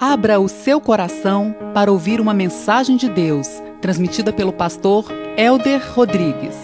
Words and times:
Abra 0.00 0.38
o 0.38 0.48
seu 0.48 0.80
coração 0.80 1.52
para 1.74 1.90
ouvir 1.90 2.20
uma 2.20 2.32
mensagem 2.32 2.96
de 2.96 3.08
Deus, 3.08 3.48
transmitida 3.80 4.32
pelo 4.32 4.52
pastor 4.52 5.06
Elder 5.36 5.82
Rodrigues. 5.92 6.54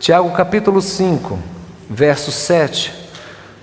Tiago 0.00 0.32
capítulo 0.32 0.82
5, 0.82 1.38
verso 1.88 2.32
7. 2.32 2.92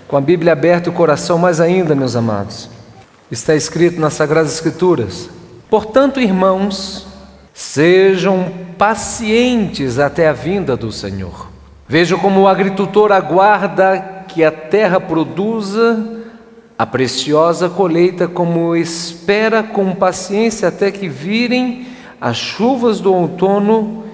Com 0.08 0.16
a 0.16 0.22
Bíblia 0.22 0.52
aberta 0.54 0.88
e 0.88 0.90
o 0.90 0.96
coração 0.96 1.36
mais 1.36 1.60
ainda, 1.60 1.94
meus 1.94 2.16
amados. 2.16 2.70
Está 3.30 3.54
escrito 3.54 4.00
nas 4.00 4.14
Sagradas 4.14 4.54
Escrituras: 4.54 5.28
Portanto, 5.68 6.18
irmãos, 6.18 7.06
sejam 7.52 8.67
pacientes 8.78 9.98
até 9.98 10.28
a 10.28 10.32
vinda 10.32 10.76
do 10.76 10.92
Senhor. 10.92 11.48
Vejam 11.88 12.18
como 12.18 12.42
o 12.42 12.48
agricultor 12.48 13.10
aguarda 13.10 14.24
que 14.28 14.44
a 14.44 14.52
terra 14.52 15.00
produza 15.00 16.16
a 16.78 16.86
preciosa 16.86 17.68
colheita, 17.68 18.28
como 18.28 18.76
espera 18.76 19.64
com 19.64 19.94
paciência 19.96 20.68
até 20.68 20.92
que 20.92 21.08
virem 21.08 21.88
as 22.20 22.36
chuvas 22.36 23.00
do 23.00 23.12
outono 23.12 24.04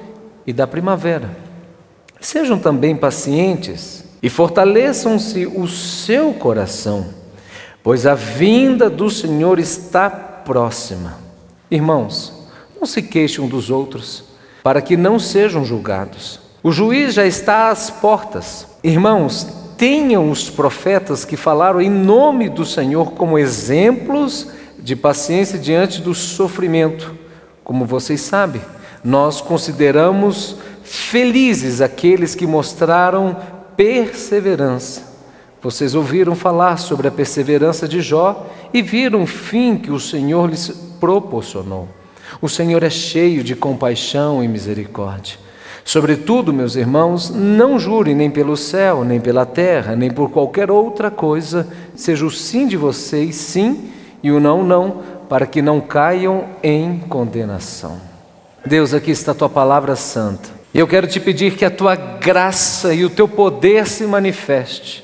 e 0.46 0.52
da 0.52 0.66
primavera. 0.66 1.36
Sejam 2.20 2.58
também 2.58 2.96
pacientes 2.96 4.05
e 4.22 4.30
fortaleçam-se 4.30 5.44
o 5.46 5.69
seu 5.69 6.33
coração, 6.33 7.06
pois 7.83 8.06
a 8.06 8.14
vinda 8.14 8.88
do 8.88 9.10
Senhor 9.10 9.58
está 9.58 10.08
próxima. 10.08 11.19
Irmãos, 11.70 12.33
não 12.78 12.86
se 12.86 13.02
queixem 13.02 13.46
dos 13.46 13.69
outros, 13.69 14.24
para 14.64 14.80
que 14.80 14.96
não 14.96 15.18
sejam 15.18 15.62
julgados. 15.62 16.41
O 16.62 16.72
juiz 16.72 17.12
já 17.12 17.27
está 17.27 17.68
às 17.68 17.91
portas. 17.91 18.66
Irmãos, 18.82 19.46
tenham 19.77 20.30
os 20.30 20.48
profetas 20.48 21.22
que 21.22 21.36
falaram 21.36 21.83
em 21.83 21.91
nome 21.91 22.48
do 22.48 22.64
Senhor 22.64 23.12
como 23.12 23.39
exemplos 23.39 24.48
de 24.78 24.97
paciência 24.97 25.58
diante 25.58 26.00
do 26.00 26.14
sofrimento. 26.14 27.14
Como 27.62 27.84
vocês 27.84 28.22
sabem, 28.22 28.62
nós 29.05 29.42
consideramos 29.42 30.56
felizes 30.83 31.83
aqueles 31.83 32.34
que 32.34 32.46
mostraram 32.46 33.36
perseverança. 33.77 35.02
Vocês 35.61 35.94
ouviram 35.94 36.34
falar 36.34 36.78
sobre 36.78 37.06
a 37.06 37.11
perseverança 37.11 37.86
de 37.86 38.00
Jó 38.00 38.46
e 38.72 38.80
viram 38.80 39.24
o 39.24 39.27
fim 39.27 39.77
que 39.77 39.91
o 39.91 40.00
Senhor 40.00 40.48
lhes 40.48 40.69
proporcionou. 40.98 41.86
O 42.45 42.48
Senhor 42.50 42.83
é 42.83 42.91
cheio 42.91 43.42
de 43.42 43.56
compaixão 43.56 44.45
e 44.45 44.48
misericórdia. 44.48 45.39
Sobretudo, 45.83 46.53
meus 46.53 46.77
irmãos, 46.77 47.31
não 47.31 47.78
jurem 47.78 48.14
nem 48.14 48.31
pelo 48.31 48.55
céu, 48.55 49.03
nem 49.03 49.19
pela 49.19 49.47
terra, 49.47 49.97
nem 49.97 50.11
por 50.11 50.28
qualquer 50.28 50.70
outra 50.70 51.11
coisa, 51.11 51.67
seja 51.97 52.27
o 52.27 52.31
sim 52.31 52.67
de 52.69 52.77
vocês 52.77 53.34
sim 53.36 53.91
e 54.23 54.31
o 54.31 54.39
não, 54.39 54.62
não, 54.62 55.01
para 55.27 55.47
que 55.47 55.62
não 55.62 55.81
caiam 55.81 56.45
em 56.62 56.98
condenação. 57.09 57.98
Deus, 58.67 58.92
aqui 58.92 59.11
está 59.11 59.33
a 59.33 59.34
tua 59.34 59.48
palavra 59.48 59.97
santa. 59.97 60.51
Eu 60.75 60.86
quero 60.86 61.06
te 61.06 61.19
pedir 61.19 61.56
que 61.56 61.64
a 61.64 61.70
tua 61.70 61.97
graça 61.97 62.92
e 62.92 63.06
o 63.06 63.11
teu 63.11 63.27
poder 63.27 63.86
se 63.86 64.05
manifeste. 64.05 65.03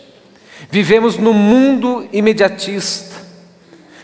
Vivemos 0.70 1.16
no 1.16 1.32
mundo 1.32 2.06
imediatista. 2.12 3.09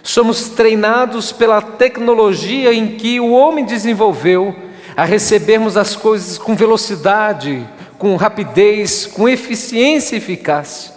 Somos 0.06 0.50
treinados 0.50 1.32
pela 1.32 1.60
tecnologia 1.60 2.72
em 2.72 2.96
que 2.96 3.18
o 3.18 3.32
homem 3.32 3.64
desenvolveu 3.64 4.54
a 4.96 5.04
recebermos 5.04 5.76
as 5.76 5.96
coisas 5.96 6.38
com 6.38 6.54
velocidade, 6.54 7.68
com 7.98 8.14
rapidez, 8.14 9.04
com 9.04 9.28
eficiência 9.28 10.14
e 10.14 10.18
eficácia. 10.18 10.94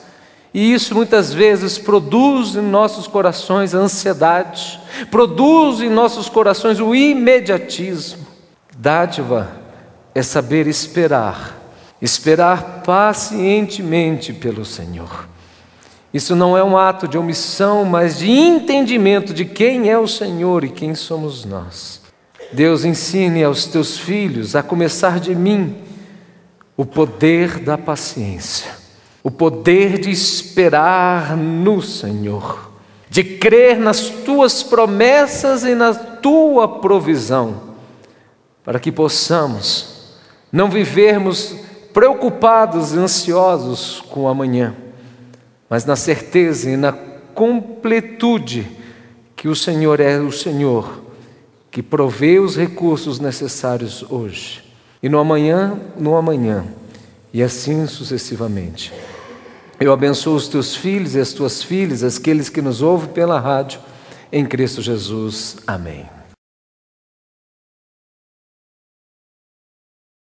E 0.54 0.72
isso 0.72 0.94
muitas 0.94 1.34
vezes 1.34 1.80
produz 1.80 2.56
em 2.56 2.62
nossos 2.62 3.08
corações 3.08 3.74
a 3.74 3.80
ansiedade, 3.80 4.80
produz 5.10 5.82
em 5.82 5.90
nossos 5.90 6.30
corações 6.30 6.80
o 6.80 6.94
imediatismo. 6.94 8.28
Dádiva 8.78 9.52
é 10.14 10.22
saber 10.22 10.68
esperar, 10.68 11.58
esperar 12.00 12.84
pacientemente 12.86 14.34
pelo 14.34 14.64
Senhor. 14.64 15.28
Isso 16.14 16.36
não 16.36 16.58
é 16.58 16.64
um 16.64 16.76
ato 16.76 17.08
de 17.08 17.18
omissão, 17.18 17.86
mas 17.86 18.18
de 18.18 18.32
entendimento 18.32 19.34
de 19.34 19.46
quem 19.46 19.90
é 19.90 19.98
o 19.98 20.08
Senhor 20.08 20.64
e 20.64 20.70
quem 20.70 20.96
somos 20.96 21.46
nós. 21.46 22.02
Deus 22.52 22.84
ensine 22.84 23.44
aos 23.44 23.68
teus 23.68 23.98
filhos, 23.98 24.56
a 24.56 24.64
começar 24.64 25.20
de 25.20 25.36
mim, 25.36 25.76
o 26.76 26.84
poder 26.84 27.60
da 27.60 27.78
paciência, 27.78 28.72
o 29.24 29.30
poder 29.30 30.00
de 30.00 30.10
esperar 30.10 31.38
no 31.38 31.80
Senhor, 31.80 32.72
de 33.08 33.24
crer 33.24 33.78
nas 33.78 34.10
tuas 34.10 34.64
promessas 34.64 35.64
e 35.64 35.76
na 35.76 35.94
tua 35.94 36.80
provisão, 36.80 37.70
para 38.64 38.80
que 38.80 38.92
possamos 38.92 40.18
não 40.52 40.72
vivermos 40.72 41.56
preocupados 41.94 42.94
e 42.94 42.98
ansiosos 42.98 44.02
com 44.10 44.22
o 44.22 44.28
amanhã 44.28 44.76
mas 45.70 45.86
na 45.86 45.96
certeza 45.96 46.70
e 46.70 46.76
na 46.76 46.92
completude 46.92 48.68
que 49.36 49.48
o 49.48 49.56
Senhor 49.56 50.00
é 50.00 50.20
o 50.20 50.32
Senhor 50.32 51.04
que 51.72 51.84
provê 51.84 52.40
os 52.40 52.58
recursos 52.58 53.20
necessários 53.20 54.04
hoje 54.10 54.64
e 55.02 55.08
no 55.08 55.20
amanhã, 55.20 55.80
no 55.98 56.16
amanhã, 56.16 56.66
e 57.34 57.42
assim 57.42 57.88
sucessivamente. 57.88 58.92
Eu 59.80 59.94
abençoo 59.94 60.36
os 60.36 60.50
teus 60.50 60.76
filhos 60.76 61.16
e 61.16 61.20
as 61.20 61.32
tuas 61.32 61.64
filhas, 61.64 62.04
aqueles 62.04 62.50
que 62.50 62.62
nos 62.62 62.82
ouvem 62.82 63.10
pela 63.14 63.40
rádio, 63.40 63.80
em 64.32 64.46
Cristo 64.46 64.82
Jesus. 64.82 65.58
Amém. 65.66 66.06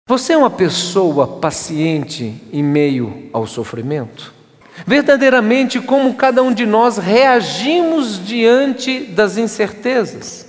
Você 0.07 0.33
é 0.33 0.37
uma 0.37 0.49
pessoa 0.49 1.39
paciente 1.39 2.35
em 2.51 2.63
meio 2.63 3.29
ao 3.33 3.47
sofrimento? 3.47 4.38
Verdadeiramente 4.85 5.79
como 5.79 6.13
cada 6.13 6.41
um 6.41 6.53
de 6.53 6.65
nós 6.65 6.97
reagimos 6.97 8.23
diante 8.25 9.01
das 9.01 9.37
incertezas, 9.37 10.47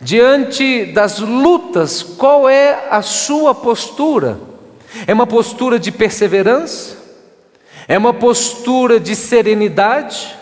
diante 0.00 0.86
das 0.86 1.18
lutas, 1.18 2.02
qual 2.02 2.48
é 2.48 2.86
a 2.90 3.02
sua 3.02 3.54
postura? 3.54 4.38
É 5.06 5.12
uma 5.12 5.26
postura 5.26 5.78
de 5.78 5.90
perseverança? 5.90 6.96
É 7.86 7.96
uma 7.96 8.12
postura 8.14 9.00
de 9.00 9.14
serenidade? 9.14 10.36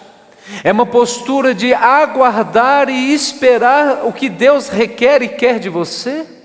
É 0.62 0.70
uma 0.70 0.86
postura 0.86 1.54
de 1.54 1.74
aguardar 1.74 2.88
e 2.88 3.12
esperar 3.12 4.04
o 4.04 4.12
que 4.12 4.28
Deus 4.28 4.68
requer 4.68 5.22
e 5.22 5.28
quer 5.28 5.58
de 5.58 5.68
você? 5.68 6.35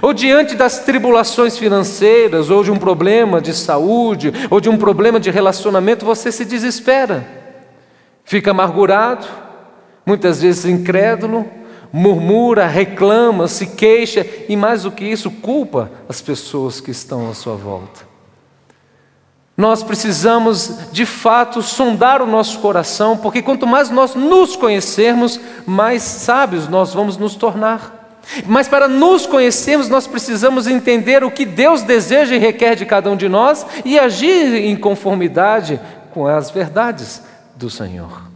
Ou 0.00 0.12
diante 0.12 0.54
das 0.54 0.80
tribulações 0.80 1.58
financeiras, 1.58 2.48
ou 2.48 2.64
de 2.64 2.70
um 2.70 2.78
problema 2.78 3.40
de 3.40 3.52
saúde, 3.52 4.32
ou 4.50 4.60
de 4.60 4.68
um 4.68 4.78
problema 4.78 5.20
de 5.20 5.30
relacionamento, 5.30 6.06
você 6.06 6.32
se 6.32 6.44
desespera, 6.44 7.26
fica 8.24 8.52
amargurado, 8.52 9.26
muitas 10.06 10.40
vezes 10.40 10.64
incrédulo, 10.64 11.46
murmura, 11.92 12.66
reclama, 12.66 13.46
se 13.46 13.66
queixa 13.66 14.26
e, 14.48 14.56
mais 14.56 14.84
do 14.84 14.90
que 14.90 15.04
isso, 15.04 15.30
culpa 15.30 15.90
as 16.08 16.22
pessoas 16.22 16.80
que 16.80 16.90
estão 16.90 17.28
à 17.28 17.34
sua 17.34 17.54
volta. 17.54 18.12
Nós 19.54 19.82
precisamos, 19.82 20.78
de 20.90 21.04
fato, 21.04 21.60
sondar 21.60 22.22
o 22.22 22.26
nosso 22.26 22.58
coração, 22.60 23.18
porque 23.18 23.42
quanto 23.42 23.66
mais 23.66 23.90
nós 23.90 24.14
nos 24.14 24.56
conhecermos, 24.56 25.38
mais 25.66 26.02
sábios 26.02 26.68
nós 26.68 26.94
vamos 26.94 27.18
nos 27.18 27.34
tornar. 27.34 28.01
Mas 28.46 28.68
para 28.68 28.88
nos 28.88 29.26
conhecermos, 29.26 29.88
nós 29.88 30.06
precisamos 30.06 30.66
entender 30.66 31.24
o 31.24 31.30
que 31.30 31.44
Deus 31.44 31.82
deseja 31.82 32.34
e 32.34 32.38
requer 32.38 32.74
de 32.74 32.86
cada 32.86 33.10
um 33.10 33.16
de 33.16 33.28
nós 33.28 33.66
e 33.84 33.98
agir 33.98 34.54
em 34.54 34.76
conformidade 34.76 35.80
com 36.12 36.26
as 36.26 36.50
verdades 36.50 37.22
do 37.56 37.68
Senhor. 37.68 38.30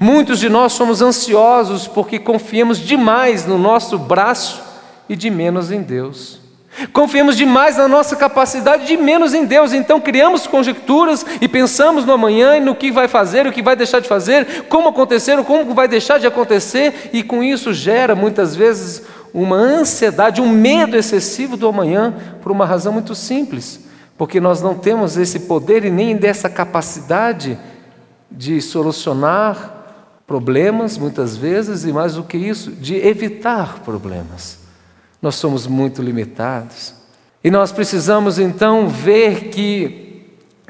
Muitos 0.00 0.40
de 0.40 0.48
nós 0.48 0.72
somos 0.72 1.00
ansiosos 1.00 1.86
porque 1.86 2.18
confiamos 2.18 2.78
demais 2.78 3.46
no 3.46 3.58
nosso 3.58 3.98
braço 3.98 4.62
e 5.08 5.14
de 5.14 5.30
menos 5.30 5.70
em 5.70 5.82
Deus. 5.82 6.45
Confiamos 6.92 7.36
demais 7.36 7.76
na 7.76 7.88
nossa 7.88 8.14
capacidade 8.16 8.86
de 8.86 8.96
menos 8.96 9.32
em 9.32 9.44
Deus, 9.44 9.72
então 9.72 10.00
criamos 10.00 10.46
conjecturas 10.46 11.24
e 11.40 11.48
pensamos 11.48 12.04
no 12.04 12.12
amanhã 12.12 12.56
e 12.56 12.60
no 12.60 12.74
que 12.74 12.90
vai 12.90 13.08
fazer, 13.08 13.46
o 13.46 13.52
que 13.52 13.62
vai 13.62 13.74
deixar 13.74 14.00
de 14.00 14.08
fazer, 14.08 14.64
como 14.68 14.88
acontecer, 14.88 15.42
como 15.44 15.74
vai 15.74 15.88
deixar 15.88 16.18
de 16.18 16.26
acontecer, 16.26 17.10
e 17.12 17.22
com 17.22 17.42
isso 17.42 17.72
gera 17.72 18.14
muitas 18.14 18.54
vezes 18.54 19.02
uma 19.32 19.56
ansiedade, 19.56 20.40
um 20.40 20.48
medo 20.48 20.96
excessivo 20.96 21.56
do 21.56 21.68
amanhã, 21.68 22.14
por 22.42 22.52
uma 22.52 22.66
razão 22.66 22.92
muito 22.92 23.14
simples, 23.14 23.80
porque 24.18 24.40
nós 24.40 24.60
não 24.60 24.74
temos 24.74 25.16
esse 25.16 25.40
poder 25.40 25.84
e 25.84 25.90
nem 25.90 26.16
dessa 26.16 26.48
capacidade 26.48 27.58
de 28.30 28.60
solucionar 28.60 29.72
problemas, 30.26 30.98
muitas 30.98 31.36
vezes, 31.36 31.84
e 31.84 31.92
mais 31.92 32.14
do 32.14 32.24
que 32.24 32.36
isso, 32.36 32.72
de 32.72 32.96
evitar 32.96 33.80
problemas. 33.80 34.65
Nós 35.26 35.34
somos 35.34 35.66
muito 35.66 36.00
limitados. 36.00 36.94
E 37.42 37.50
nós 37.50 37.72
precisamos 37.72 38.38
então 38.38 38.86
ver 38.86 39.48
que 39.48 40.22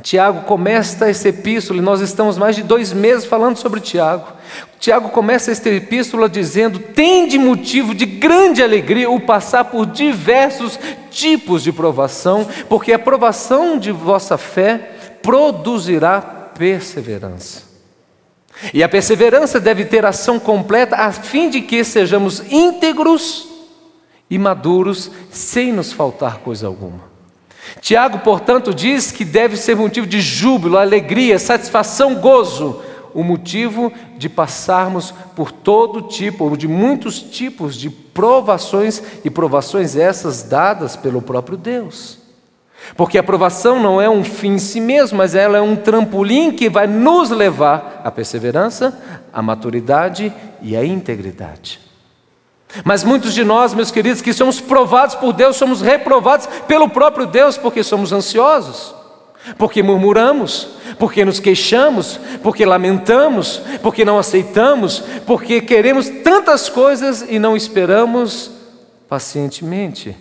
Tiago 0.02 0.44
começa 0.44 1.10
essa 1.10 1.28
epístola, 1.28 1.78
e 1.78 1.82
nós 1.82 2.00
estamos 2.00 2.38
mais 2.38 2.56
de 2.56 2.62
dois 2.62 2.90
meses 2.90 3.26
falando 3.26 3.58
sobre 3.58 3.80
Tiago. 3.80 4.32
Tiago 4.80 5.10
começa 5.10 5.50
esta 5.50 5.68
epístola 5.68 6.26
dizendo: 6.26 6.78
tem 6.78 7.28
de 7.28 7.36
motivo 7.36 7.94
de 7.94 8.06
grande 8.06 8.62
alegria 8.62 9.10
o 9.10 9.20
passar 9.20 9.64
por 9.64 9.84
diversos 9.84 10.78
tipos 11.10 11.62
de 11.62 11.70
provação, 11.70 12.48
porque 12.66 12.94
a 12.94 12.98
provação 12.98 13.78
de 13.78 13.92
vossa 13.92 14.38
fé 14.38 15.18
produzirá 15.22 16.22
perseverança. 16.22 17.62
E 18.72 18.82
a 18.82 18.88
perseverança 18.88 19.60
deve 19.60 19.84
ter 19.84 20.06
ação 20.06 20.40
completa, 20.40 20.96
a 20.96 21.12
fim 21.12 21.50
de 21.50 21.60
que 21.60 21.84
sejamos 21.84 22.42
íntegros 22.50 23.54
e 24.28 24.38
maduros, 24.38 25.10
sem 25.30 25.72
nos 25.72 25.92
faltar 25.92 26.38
coisa 26.38 26.66
alguma. 26.66 27.16
Tiago, 27.80 28.20
portanto, 28.20 28.74
diz 28.74 29.10
que 29.12 29.24
deve 29.24 29.56
ser 29.56 29.76
motivo 29.76 30.06
de 30.06 30.20
júbilo, 30.20 30.78
alegria, 30.78 31.38
satisfação, 31.38 32.14
gozo, 32.16 32.80
o 33.14 33.22
motivo 33.22 33.92
de 34.18 34.28
passarmos 34.28 35.12
por 35.34 35.50
todo 35.50 36.02
tipo, 36.02 36.44
ou 36.44 36.56
de 36.56 36.68
muitos 36.68 37.20
tipos 37.20 37.74
de 37.74 37.88
provações, 37.88 39.02
e 39.24 39.30
provações 39.30 39.96
essas 39.96 40.42
dadas 40.42 40.96
pelo 40.96 41.22
próprio 41.22 41.56
Deus. 41.56 42.18
Porque 42.94 43.18
a 43.18 43.22
provação 43.22 43.80
não 43.80 44.00
é 44.00 44.08
um 44.08 44.22
fim 44.22 44.54
em 44.54 44.58
si 44.58 44.80
mesmo, 44.80 45.18
mas 45.18 45.34
ela 45.34 45.58
é 45.58 45.60
um 45.60 45.74
trampolim 45.74 46.52
que 46.52 46.68
vai 46.68 46.86
nos 46.86 47.30
levar 47.30 48.02
à 48.04 48.10
perseverança, 48.10 48.96
à 49.32 49.42
maturidade 49.42 50.32
e 50.62 50.76
à 50.76 50.84
integridade. 50.84 51.85
Mas 52.84 53.04
muitos 53.04 53.34
de 53.34 53.44
nós, 53.44 53.74
meus 53.74 53.90
queridos, 53.90 54.22
que 54.22 54.32
somos 54.32 54.60
provados 54.60 55.14
por 55.14 55.32
Deus, 55.32 55.56
somos 55.56 55.80
reprovados 55.80 56.46
pelo 56.66 56.88
próprio 56.88 57.26
Deus, 57.26 57.56
porque 57.56 57.82
somos 57.82 58.12
ansiosos, 58.12 58.94
porque 59.56 59.82
murmuramos, 59.82 60.68
porque 60.98 61.24
nos 61.24 61.40
queixamos, 61.40 62.20
porque 62.42 62.66
lamentamos, 62.66 63.62
porque 63.82 64.04
não 64.04 64.18
aceitamos, 64.18 65.02
porque 65.26 65.60
queremos 65.60 66.08
tantas 66.22 66.68
coisas 66.68 67.24
e 67.28 67.38
não 67.38 67.56
esperamos 67.56 68.50
pacientemente 69.08 70.16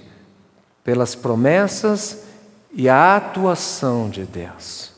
pelas 0.83 1.15
promessas 1.15 2.25
e 2.73 2.87
a 2.87 3.15
atuação 3.15 4.09
de 4.09 4.23
Deus. 4.23 4.94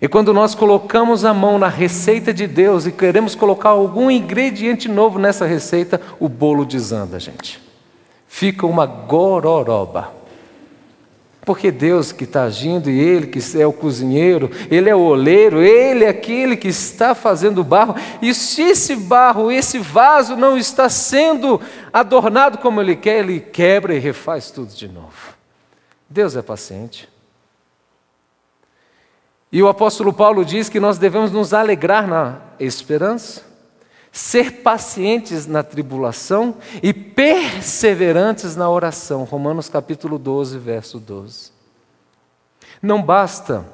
E 0.00 0.06
quando 0.06 0.34
nós 0.34 0.54
colocamos 0.54 1.24
a 1.24 1.32
mão 1.32 1.58
na 1.58 1.68
receita 1.68 2.32
de 2.32 2.46
Deus 2.46 2.86
e 2.86 2.92
queremos 2.92 3.34
colocar 3.34 3.70
algum 3.70 4.10
ingrediente 4.10 4.88
novo 4.88 5.18
nessa 5.18 5.46
receita, 5.46 6.00
o 6.20 6.28
bolo 6.28 6.66
desanda, 6.66 7.18
gente. 7.18 7.62
Fica 8.28 8.66
uma 8.66 8.84
gororoba. 8.84 10.14
Porque 11.46 11.70
Deus 11.70 12.12
que 12.12 12.24
está 12.24 12.42
agindo 12.42 12.90
e 12.90 12.98
Ele 12.98 13.28
que 13.28 13.40
é 13.58 13.66
o 13.66 13.72
cozinheiro, 13.72 14.50
Ele 14.68 14.90
é 14.90 14.94
o 14.94 15.00
oleiro, 15.00 15.62
Ele 15.62 16.04
é 16.04 16.08
aquele 16.08 16.56
que 16.56 16.68
está 16.68 17.14
fazendo 17.14 17.60
o 17.60 17.64
barro. 17.64 17.94
E 18.20 18.34
se 18.34 18.62
esse 18.62 18.96
barro, 18.96 19.50
esse 19.50 19.78
vaso 19.78 20.36
não 20.36 20.58
está 20.58 20.88
sendo 20.90 21.58
adornado 21.92 22.58
como 22.58 22.82
Ele 22.82 22.96
quer, 22.96 23.20
Ele 23.20 23.40
quebra 23.40 23.94
e 23.94 23.98
refaz 23.98 24.50
tudo 24.50 24.74
de 24.74 24.88
novo. 24.88 25.34
Deus 26.10 26.36
é 26.36 26.42
paciente. 26.42 27.08
E 29.50 29.62
o 29.62 29.68
apóstolo 29.68 30.12
Paulo 30.12 30.44
diz 30.44 30.68
que 30.68 30.80
nós 30.80 30.98
devemos 30.98 31.30
nos 31.30 31.54
alegrar 31.54 32.06
na 32.06 32.40
esperança, 32.58 33.42
ser 34.10 34.62
pacientes 34.62 35.46
na 35.46 35.62
tribulação 35.62 36.56
e 36.82 36.92
perseverantes 36.92 38.56
na 38.56 38.68
oração. 38.68 39.24
Romanos 39.24 39.68
capítulo 39.68 40.18
12, 40.18 40.58
verso 40.58 40.98
12. 40.98 41.52
Não 42.82 43.02
basta 43.02 43.64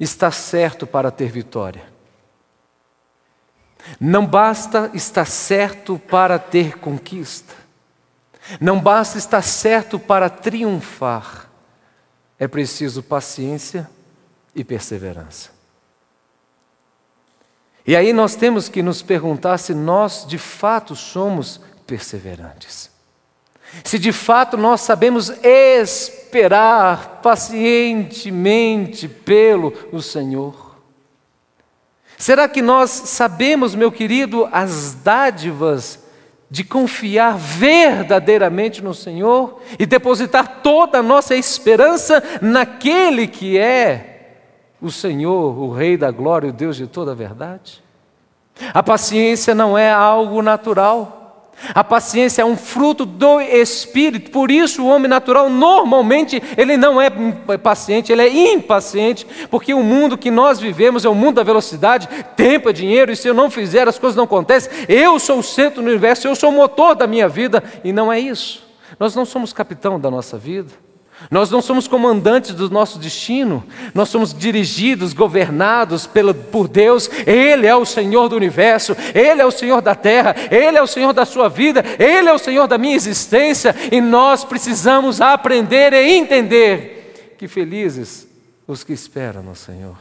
estar 0.00 0.32
certo 0.32 0.86
para 0.86 1.10
ter 1.10 1.30
vitória. 1.30 1.92
Não 4.00 4.26
basta 4.26 4.90
estar 4.94 5.26
certo 5.26 5.98
para 5.98 6.38
ter 6.38 6.78
conquista. 6.78 7.54
Não 8.60 8.80
basta 8.80 9.18
estar 9.18 9.42
certo 9.42 9.98
para 9.98 10.30
triunfar. 10.30 11.48
É 12.38 12.48
preciso 12.48 13.02
paciência 13.02 13.88
e 14.54 14.62
perseverança. 14.64 15.50
E 17.86 17.96
aí 17.96 18.12
nós 18.12 18.36
temos 18.36 18.68
que 18.68 18.82
nos 18.82 19.02
perguntar 19.02 19.58
se 19.58 19.74
nós 19.74 20.24
de 20.26 20.38
fato 20.38 20.94
somos 20.94 21.60
perseverantes. 21.86 22.90
Se 23.82 23.98
de 23.98 24.12
fato 24.12 24.56
nós 24.56 24.82
sabemos 24.82 25.30
esperar 25.42 27.20
pacientemente 27.22 29.08
pelo 29.08 29.72
o 29.90 30.00
Senhor. 30.00 30.76
Será 32.18 32.46
que 32.48 32.62
nós 32.62 32.90
sabemos, 32.90 33.74
meu 33.74 33.90
querido, 33.90 34.48
as 34.52 34.94
dádivas 34.94 35.98
de 36.48 36.62
confiar 36.62 37.36
verdadeiramente 37.36 38.84
no 38.84 38.94
Senhor 38.94 39.60
e 39.78 39.86
depositar 39.86 40.60
toda 40.62 40.98
a 40.98 41.02
nossa 41.02 41.34
esperança 41.34 42.22
naquele 42.42 43.26
que 43.26 43.58
é 43.58 44.11
o 44.82 44.90
Senhor, 44.90 45.56
o 45.56 45.70
Rei 45.70 45.96
da 45.96 46.10
glória, 46.10 46.50
o 46.50 46.52
Deus 46.52 46.76
de 46.76 46.88
toda 46.88 47.12
a 47.12 47.14
verdade? 47.14 47.82
A 48.74 48.82
paciência 48.82 49.54
não 49.54 49.78
é 49.78 49.90
algo 49.90 50.42
natural. 50.42 51.20
A 51.72 51.84
paciência 51.84 52.42
é 52.42 52.44
um 52.44 52.56
fruto 52.56 53.06
do 53.06 53.40
espírito. 53.40 54.32
Por 54.32 54.50
isso 54.50 54.82
o 54.82 54.88
homem 54.88 55.08
natural 55.08 55.48
normalmente 55.48 56.42
ele 56.56 56.76
não 56.76 57.00
é 57.00 57.08
paciente, 57.56 58.10
ele 58.10 58.22
é 58.22 58.52
impaciente, 58.52 59.24
porque 59.48 59.72
o 59.72 59.84
mundo 59.84 60.18
que 60.18 60.30
nós 60.30 60.58
vivemos 60.58 61.04
é 61.04 61.08
o 61.08 61.14
mundo 61.14 61.36
da 61.36 61.44
velocidade, 61.44 62.08
tempo 62.34 62.68
é 62.68 62.72
dinheiro 62.72 63.12
e 63.12 63.16
se 63.16 63.28
eu 63.28 63.34
não 63.34 63.48
fizer 63.48 63.86
as 63.86 63.98
coisas 63.98 64.16
não 64.16 64.24
acontecem. 64.24 64.72
Eu 64.88 65.20
sou 65.20 65.38
o 65.38 65.42
centro 65.42 65.80
do 65.80 65.88
universo, 65.88 66.26
eu 66.26 66.34
sou 66.34 66.50
o 66.50 66.52
motor 66.52 66.96
da 66.96 67.06
minha 67.06 67.28
vida 67.28 67.62
e 67.84 67.92
não 67.92 68.12
é 68.12 68.18
isso. 68.18 68.66
Nós 68.98 69.14
não 69.14 69.24
somos 69.24 69.52
capitão 69.52 70.00
da 70.00 70.10
nossa 70.10 70.36
vida. 70.36 70.72
Nós 71.30 71.50
não 71.50 71.62
somos 71.62 71.86
comandantes 71.86 72.54
do 72.54 72.68
nosso 72.68 72.98
destino, 72.98 73.64
nós 73.94 74.08
somos 74.08 74.34
dirigidos, 74.34 75.12
governados 75.12 76.06
pelo, 76.06 76.34
por 76.34 76.68
Deus. 76.68 77.08
Ele 77.26 77.66
é 77.66 77.76
o 77.76 77.84
Senhor 77.84 78.28
do 78.28 78.36
universo, 78.36 78.96
Ele 79.14 79.40
é 79.40 79.46
o 79.46 79.50
Senhor 79.50 79.80
da 79.80 79.94
terra, 79.94 80.34
Ele 80.50 80.76
é 80.76 80.82
o 80.82 80.86
Senhor 80.86 81.12
da 81.12 81.24
sua 81.24 81.48
vida, 81.48 81.84
Ele 81.98 82.28
é 82.28 82.32
o 82.32 82.38
Senhor 82.38 82.66
da 82.66 82.78
minha 82.78 82.96
existência, 82.96 83.74
e 83.90 84.00
nós 84.00 84.44
precisamos 84.44 85.20
aprender 85.20 85.92
e 85.92 86.12
entender 86.12 87.36
que 87.38 87.46
felizes 87.46 88.26
os 88.66 88.84
que 88.84 88.92
esperam 88.92 89.42
no 89.42 89.54
Senhor, 89.54 89.96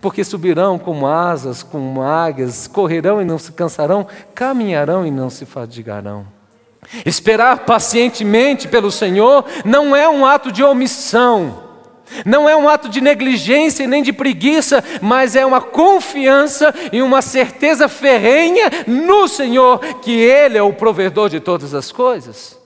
porque 0.00 0.24
subirão 0.24 0.78
como 0.78 1.06
asas, 1.06 1.62
como 1.62 2.02
águias, 2.02 2.66
correrão 2.66 3.20
e 3.20 3.24
não 3.24 3.38
se 3.38 3.52
cansarão, 3.52 4.06
caminharão 4.34 5.06
e 5.06 5.10
não 5.10 5.30
se 5.30 5.44
fadigarão. 5.46 6.33
Esperar 7.04 7.60
pacientemente 7.60 8.68
pelo 8.68 8.90
Senhor 8.90 9.44
não 9.64 9.94
é 9.94 10.08
um 10.08 10.24
ato 10.24 10.52
de 10.52 10.62
omissão, 10.62 11.62
não 12.24 12.48
é 12.48 12.54
um 12.54 12.68
ato 12.68 12.88
de 12.88 13.00
negligência 13.00 13.86
nem 13.86 14.02
de 14.02 14.12
preguiça, 14.12 14.84
mas 15.00 15.34
é 15.34 15.44
uma 15.44 15.60
confiança 15.60 16.72
e 16.92 17.02
uma 17.02 17.22
certeza 17.22 17.88
ferrenha 17.88 18.70
no 18.86 19.26
Senhor, 19.26 19.78
que 20.02 20.12
Ele 20.12 20.58
é 20.58 20.62
o 20.62 20.72
provedor 20.72 21.28
de 21.28 21.40
todas 21.40 21.74
as 21.74 21.90
coisas. 21.90 22.58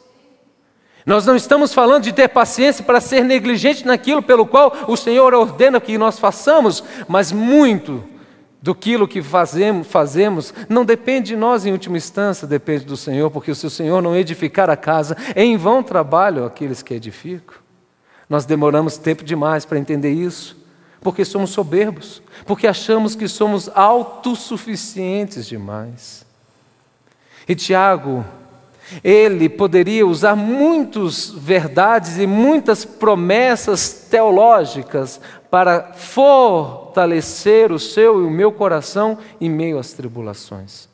Nós 1.07 1.25
não 1.25 1.37
estamos 1.37 1.73
falando 1.73 2.03
de 2.03 2.13
ter 2.13 2.29
paciência 2.29 2.85
para 2.85 3.01
ser 3.01 3.25
negligente 3.25 3.87
naquilo 3.87 4.23
pelo 4.23 4.45
qual 4.45 4.77
o 4.87 4.97
Senhor 4.97 5.33
ordena 5.33 5.81
que 5.81 5.97
nós 5.97 6.19
façamos, 6.19 6.85
mas 7.09 7.33
muito 7.33 8.05
do 8.61 8.75
que 8.75 9.23
fazemos, 9.23 9.87
fazemos 9.87 10.53
não 10.69 10.85
depende 10.85 11.29
de 11.29 11.37
nós 11.37 11.65
em 11.65 11.73
última 11.73 11.97
instância, 11.97 12.47
depende 12.47 12.85
do 12.85 12.97
Senhor, 12.97 13.31
porque 13.31 13.55
se 13.55 13.67
o 13.67 13.71
Senhor 13.71 14.03
não 14.03 14.17
edificar 14.17 14.69
a 14.69 14.77
casa, 14.77 15.17
em 15.37 15.57
vão 15.57 15.83
trabalham 15.83 16.45
aqueles 16.45 16.83
que 16.83 16.95
edificam. 16.95 17.57
Nós 18.29 18.45
demoramos 18.45 18.99
tempo 18.99 19.25
demais 19.25 19.65
para 19.65 19.79
entender 19.79 20.13
isso, 20.13 20.57
porque 21.01 21.25
somos 21.25 21.51
soberbos, 21.51 22.21
porque 22.45 22.67
achamos 22.67 23.15
que 23.15 23.29
somos 23.29 23.71
autossuficientes 23.75 25.47
demais. 25.47 26.27
E 27.49 27.55
Tiago, 27.55 28.25
ele 29.03 29.49
poderia 29.49 30.07
usar 30.07 30.35
muitas 30.35 31.31
verdades 31.31 32.19
e 32.19 32.27
muitas 32.27 32.85
promessas 32.85 34.07
teológicas 34.11 35.21
para 35.51 35.93
fortalecer 35.95 37.73
o 37.73 37.79
seu 37.79 38.23
e 38.23 38.27
o 38.27 38.31
meu 38.31 38.53
coração 38.53 39.19
em 39.41 39.51
meio 39.51 39.79
às 39.79 39.93
tribulações. 39.93 40.89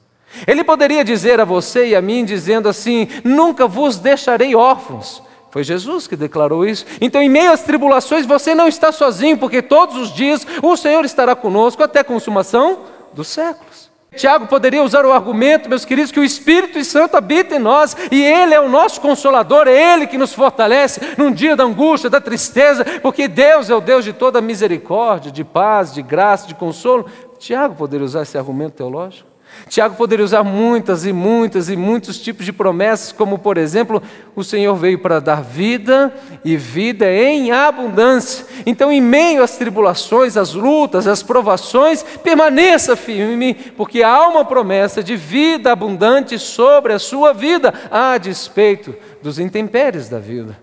Ele 0.46 0.64
poderia 0.64 1.04
dizer 1.04 1.40
a 1.40 1.44
você 1.44 1.88
e 1.88 1.96
a 1.96 2.02
mim, 2.02 2.24
dizendo 2.24 2.68
assim: 2.68 3.08
Nunca 3.22 3.66
vos 3.66 3.98
deixarei 3.98 4.54
órfãos. 4.54 5.22
Foi 5.50 5.62
Jesus 5.62 6.08
que 6.08 6.16
declarou 6.16 6.66
isso. 6.66 6.84
Então, 7.00 7.22
em 7.22 7.28
meio 7.28 7.52
às 7.52 7.62
tribulações, 7.62 8.26
você 8.26 8.56
não 8.56 8.66
está 8.66 8.90
sozinho, 8.90 9.38
porque 9.38 9.62
todos 9.62 9.96
os 9.96 10.12
dias 10.12 10.44
o 10.60 10.76
Senhor 10.76 11.04
estará 11.04 11.36
conosco 11.36 11.80
até 11.80 12.00
a 12.00 12.04
consumação 12.04 12.80
dos 13.12 13.28
séculos. 13.28 13.88
Tiago 14.14 14.46
poderia 14.46 14.82
usar 14.82 15.04
o 15.04 15.12
argumento, 15.12 15.68
meus 15.68 15.84
queridos, 15.84 16.10
que 16.10 16.20
o 16.20 16.24
Espírito 16.24 16.82
Santo 16.84 17.16
habita 17.16 17.56
em 17.56 17.58
nós 17.58 17.96
e 18.10 18.22
Ele 18.22 18.54
é 18.54 18.60
o 18.60 18.68
nosso 18.68 19.00
consolador, 19.00 19.66
é 19.68 19.94
Ele 19.94 20.06
que 20.06 20.18
nos 20.18 20.32
fortalece 20.32 21.00
num 21.18 21.32
dia 21.32 21.56
da 21.56 21.64
angústia, 21.64 22.08
da 22.08 22.20
tristeza, 22.20 22.84
porque 23.02 23.28
Deus 23.28 23.70
é 23.70 23.74
o 23.74 23.80
Deus 23.80 24.04
de 24.04 24.12
toda 24.12 24.40
misericórdia, 24.40 25.30
de 25.30 25.44
paz, 25.44 25.92
de 25.92 26.02
graça, 26.02 26.46
de 26.46 26.54
consolo. 26.54 27.06
Tiago 27.38 27.74
poderia 27.74 28.04
usar 28.04 28.22
esse 28.22 28.38
argumento 28.38 28.74
teológico? 28.74 29.33
Tiago 29.68 29.96
poderia 29.96 30.24
usar 30.24 30.42
muitas 30.42 31.04
e 31.06 31.12
muitas 31.12 31.68
e 31.68 31.76
muitos 31.76 32.20
tipos 32.20 32.44
de 32.44 32.52
promessas, 32.52 33.12
como 33.12 33.38
por 33.38 33.56
exemplo, 33.56 34.02
o 34.36 34.44
Senhor 34.44 34.74
veio 34.76 34.98
para 34.98 35.20
dar 35.20 35.42
vida 35.42 36.14
e 36.44 36.56
vida 36.56 37.10
em 37.10 37.50
abundância. 37.50 38.46
Então, 38.66 38.92
em 38.92 39.00
meio 39.00 39.42
às 39.42 39.56
tribulações, 39.56 40.36
às 40.36 40.54
lutas, 40.54 41.06
às 41.06 41.22
provações, 41.22 42.02
permaneça 42.22 42.94
firme, 42.96 43.54
porque 43.76 44.02
há 44.02 44.28
uma 44.28 44.44
promessa 44.44 45.02
de 45.02 45.16
vida 45.16 45.72
abundante 45.72 46.38
sobre 46.38 46.92
a 46.92 46.98
sua 46.98 47.32
vida, 47.32 47.72
a 47.90 48.18
despeito 48.18 48.94
dos 49.22 49.38
intempéries 49.38 50.08
da 50.08 50.18
vida. 50.18 50.56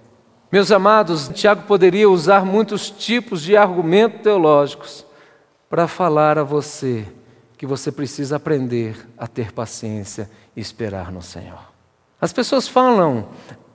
Meus 0.51 0.71
amados, 0.71 1.29
Tiago 1.29 1.63
poderia 1.63 2.09
usar 2.09 2.45
muitos 2.45 2.89
tipos 2.89 3.41
de 3.41 3.55
argumentos 3.55 4.21
teológicos 4.21 5.05
para 5.69 5.87
falar 5.87 6.37
a 6.37 6.43
você 6.43 7.05
que 7.61 7.65
você 7.67 7.91
precisa 7.91 8.37
aprender 8.37 9.07
a 9.15 9.27
ter 9.27 9.51
paciência 9.51 10.27
e 10.55 10.59
esperar 10.59 11.11
no 11.11 11.21
Senhor. 11.21 11.61
As 12.19 12.33
pessoas 12.33 12.67
falam, 12.67 13.27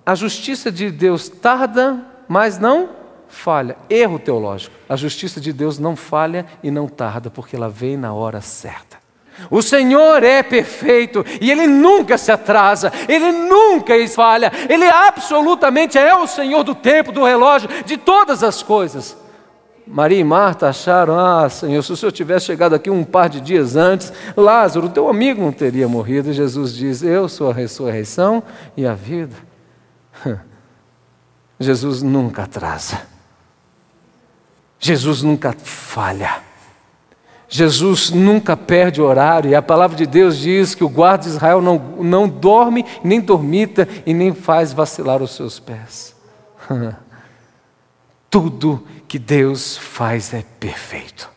a 0.05 0.13
justiça 0.17 0.73
de 0.73 0.91
Deus 0.91 1.29
tarda, 1.29 2.05
mas 2.27 2.59
não 2.59 2.89
falha. 3.29 3.77
Erro 3.89 4.19
teológico. 4.19 4.75
A 4.89 4.97
justiça 4.97 5.41
de 5.41 5.53
Deus 5.53 5.79
não 5.79 5.95
falha 5.95 6.47
e 6.65 6.71
não 6.73 6.89
tarda, 6.89 7.31
porque 7.31 7.55
ela 7.55 7.69
vem 7.69 7.97
na 7.97 8.13
hora 8.13 8.41
certa. 8.41 8.99
O 9.49 9.63
Senhor 9.63 10.21
é 10.25 10.43
perfeito 10.43 11.25
e 11.41 11.49
Ele 11.49 11.69
nunca 11.69 12.19
se 12.19 12.33
atrasa, 12.33 12.93
Ele 13.09 13.31
nunca 13.31 13.95
falha, 14.09 14.51
Ele 14.69 14.89
absolutamente 14.89 15.97
é 15.97 16.13
o 16.13 16.27
Senhor 16.27 16.65
do 16.65 16.75
tempo, 16.75 17.13
do 17.13 17.23
relógio, 17.23 17.69
de 17.85 17.97
todas 17.97 18.43
as 18.43 18.65
coisas. 18.65 19.17
Maria 19.87 20.19
e 20.19 20.25
Marta 20.25 20.69
acharam: 20.69 21.19
Ah, 21.19 21.49
Senhor, 21.49 21.83
se 21.83 21.93
o 21.93 21.97
Senhor 21.97 22.11
tivesse 22.11 22.47
chegado 22.47 22.75
aqui 22.75 22.91
um 22.91 23.05
par 23.05 23.29
de 23.29 23.41
dias 23.41 23.77
antes, 23.77 24.13
Lázaro, 24.37 24.89
teu 24.89 25.09
amigo, 25.09 25.41
não 25.41 25.53
teria 25.53 25.87
morrido. 25.87 26.31
E 26.31 26.33
Jesus 26.33 26.75
diz: 26.75 27.03
Eu 27.03 27.29
sou 27.29 27.51
a 27.51 27.55
ressurreição 27.55 28.43
e 28.77 28.85
a 28.85 28.95
vida. 28.95 29.37
Jesus 31.61 32.03
nunca 32.03 32.43
atrasa. 32.43 33.01
Jesus 34.79 35.23
nunca 35.23 35.53
falha. 35.53 36.41
Jesus 37.49 38.11
nunca 38.11 38.57
perde 38.57 39.01
horário, 39.01 39.51
e 39.51 39.55
a 39.55 39.63
palavra 39.63 39.97
de 39.97 40.05
Deus 40.05 40.37
diz 40.37 40.75
que 40.75 40.83
o 40.83 40.89
guarda 40.89 41.25
de 41.25 41.29
Israel 41.31 41.63
não, 41.63 41.79
não 42.01 42.29
dorme, 42.29 42.85
nem 43.05 43.21
dormita 43.21 43.89
e 44.05 44.13
nem 44.13 44.35
faz 44.35 44.73
vacilar 44.73 45.23
os 45.23 45.31
seus 45.37 45.61
pés. 45.61 46.17
Tudo 48.37 48.83
que 49.09 49.19
Deus 49.19 49.79
faz 49.79 50.35
é 50.35 50.45
perfeito. 50.61 51.31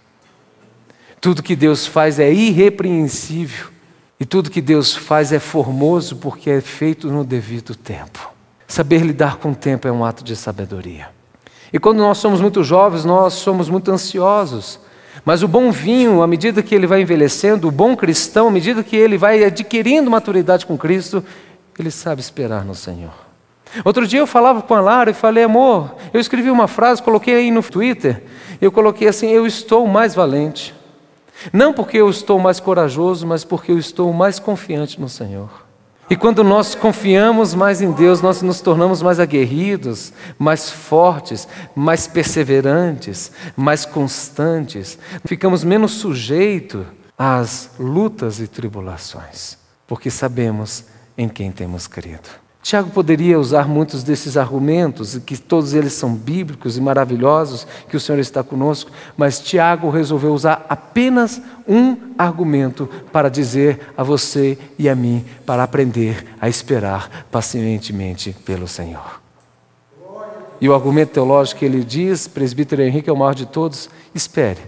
Tudo 1.21 1.41
que 1.41 1.55
Deus 1.55 1.87
faz 1.87 2.19
é 2.19 2.29
irrepreensível. 2.29 3.67
E 4.19 4.25
tudo 4.25 4.49
que 4.49 4.59
Deus 4.59 4.93
faz 4.93 5.31
é 5.31 5.39
formoso 5.39 6.17
porque 6.17 6.49
é 6.49 6.59
feito 6.59 7.07
no 7.07 7.23
devido 7.23 7.73
tempo. 7.73 8.29
Saber 8.67 8.99
lidar 8.99 9.37
com 9.37 9.51
o 9.51 9.55
tempo 9.55 9.87
é 9.87 9.91
um 9.93 10.03
ato 10.03 10.25
de 10.25 10.35
sabedoria. 10.35 11.07
E 11.71 11.79
quando 11.79 11.99
nós 11.99 12.17
somos 12.17 12.41
muito 12.41 12.65
jovens, 12.65 13.05
nós 13.05 13.35
somos 13.35 13.69
muito 13.69 13.89
ansiosos. 13.89 14.77
Mas 15.23 15.41
o 15.41 15.47
bom 15.47 15.71
vinho, 15.71 16.21
à 16.21 16.27
medida 16.27 16.61
que 16.61 16.75
ele 16.75 16.85
vai 16.85 17.01
envelhecendo, 17.01 17.69
o 17.69 17.71
bom 17.71 17.95
cristão, 17.95 18.49
à 18.49 18.51
medida 18.51 18.83
que 18.83 18.97
ele 18.97 19.17
vai 19.17 19.41
adquirindo 19.41 20.11
maturidade 20.11 20.65
com 20.65 20.77
Cristo, 20.77 21.23
ele 21.79 21.91
sabe 21.91 22.19
esperar 22.19 22.65
no 22.65 22.75
Senhor. 22.75 23.28
Outro 23.83 24.07
dia 24.07 24.19
eu 24.19 24.27
falava 24.27 24.61
com 24.61 24.73
a 24.73 24.81
Lara 24.81 25.11
e 25.11 25.13
falei, 25.13 25.43
amor, 25.43 25.95
eu 26.13 26.19
escrevi 26.19 26.49
uma 26.49 26.67
frase, 26.67 27.03
coloquei 27.03 27.35
aí 27.35 27.51
no 27.51 27.61
Twitter, 27.61 28.23
eu 28.61 28.71
coloquei 28.71 29.07
assim: 29.07 29.27
eu 29.27 29.45
estou 29.45 29.87
mais 29.87 30.15
valente. 30.15 30.75
Não 31.53 31.71
porque 31.71 31.97
eu 31.97 32.09
estou 32.09 32.37
mais 32.39 32.59
corajoso, 32.59 33.25
mas 33.25 33.45
porque 33.45 33.71
eu 33.71 33.77
estou 33.77 34.11
mais 34.11 34.39
confiante 34.39 34.99
no 34.99 35.07
Senhor. 35.07 35.49
E 36.09 36.15
quando 36.15 36.43
nós 36.43 36.73
confiamos 36.73 37.53
mais 37.53 37.81
em 37.81 37.91
Deus, 37.91 38.19
nós 38.19 38.41
nos 38.41 38.61
tornamos 38.61 39.01
mais 39.01 39.19
aguerridos, 39.19 40.11
mais 40.39 40.71
fortes, 40.71 41.47
mais 41.75 42.07
perseverantes, 42.07 43.31
mais 43.55 43.85
constantes, 43.85 44.97
ficamos 45.23 45.63
menos 45.63 45.91
sujeitos 45.91 46.83
às 47.15 47.71
lutas 47.79 48.39
e 48.39 48.47
tribulações, 48.47 49.55
porque 49.85 50.09
sabemos 50.09 50.85
em 51.15 51.29
quem 51.29 51.51
temos 51.51 51.85
crido. 51.85 52.27
Tiago 52.61 52.91
poderia 52.91 53.39
usar 53.39 53.67
muitos 53.67 54.03
desses 54.03 54.35
argumentos, 54.35 55.17
que 55.25 55.37
todos 55.37 55.73
eles 55.73 55.93
são 55.93 56.13
bíblicos 56.13 56.77
e 56.77 56.81
maravilhosos, 56.81 57.65
que 57.87 57.95
o 57.95 57.99
Senhor 57.99 58.19
está 58.19 58.43
conosco, 58.43 58.91
mas 59.15 59.39
Tiago 59.39 59.89
resolveu 59.89 60.33
usar 60.33 60.65
apenas 60.67 61.41
um 61.67 61.97
argumento 62.17 62.87
para 63.11 63.29
dizer 63.29 63.79
a 63.95 64.03
você 64.03 64.57
e 64.77 64.89
a 64.89 64.95
mim 64.95 65.25
para 65.45 65.63
aprender 65.63 66.25
a 66.39 66.49
esperar 66.49 67.25
pacientemente 67.31 68.35
pelo 68.45 68.67
Senhor. 68.67 69.21
E 70.61 70.67
o 70.67 70.73
argumento 70.73 71.13
teológico 71.13 71.59
que 71.59 71.65
ele 71.65 71.83
diz, 71.83 72.27
presbítero 72.27 72.81
Henrique 72.81 73.09
é 73.09 73.13
o 73.13 73.17
maior 73.17 73.33
de 73.33 73.45
todos, 73.45 73.89
espere, 74.13 74.59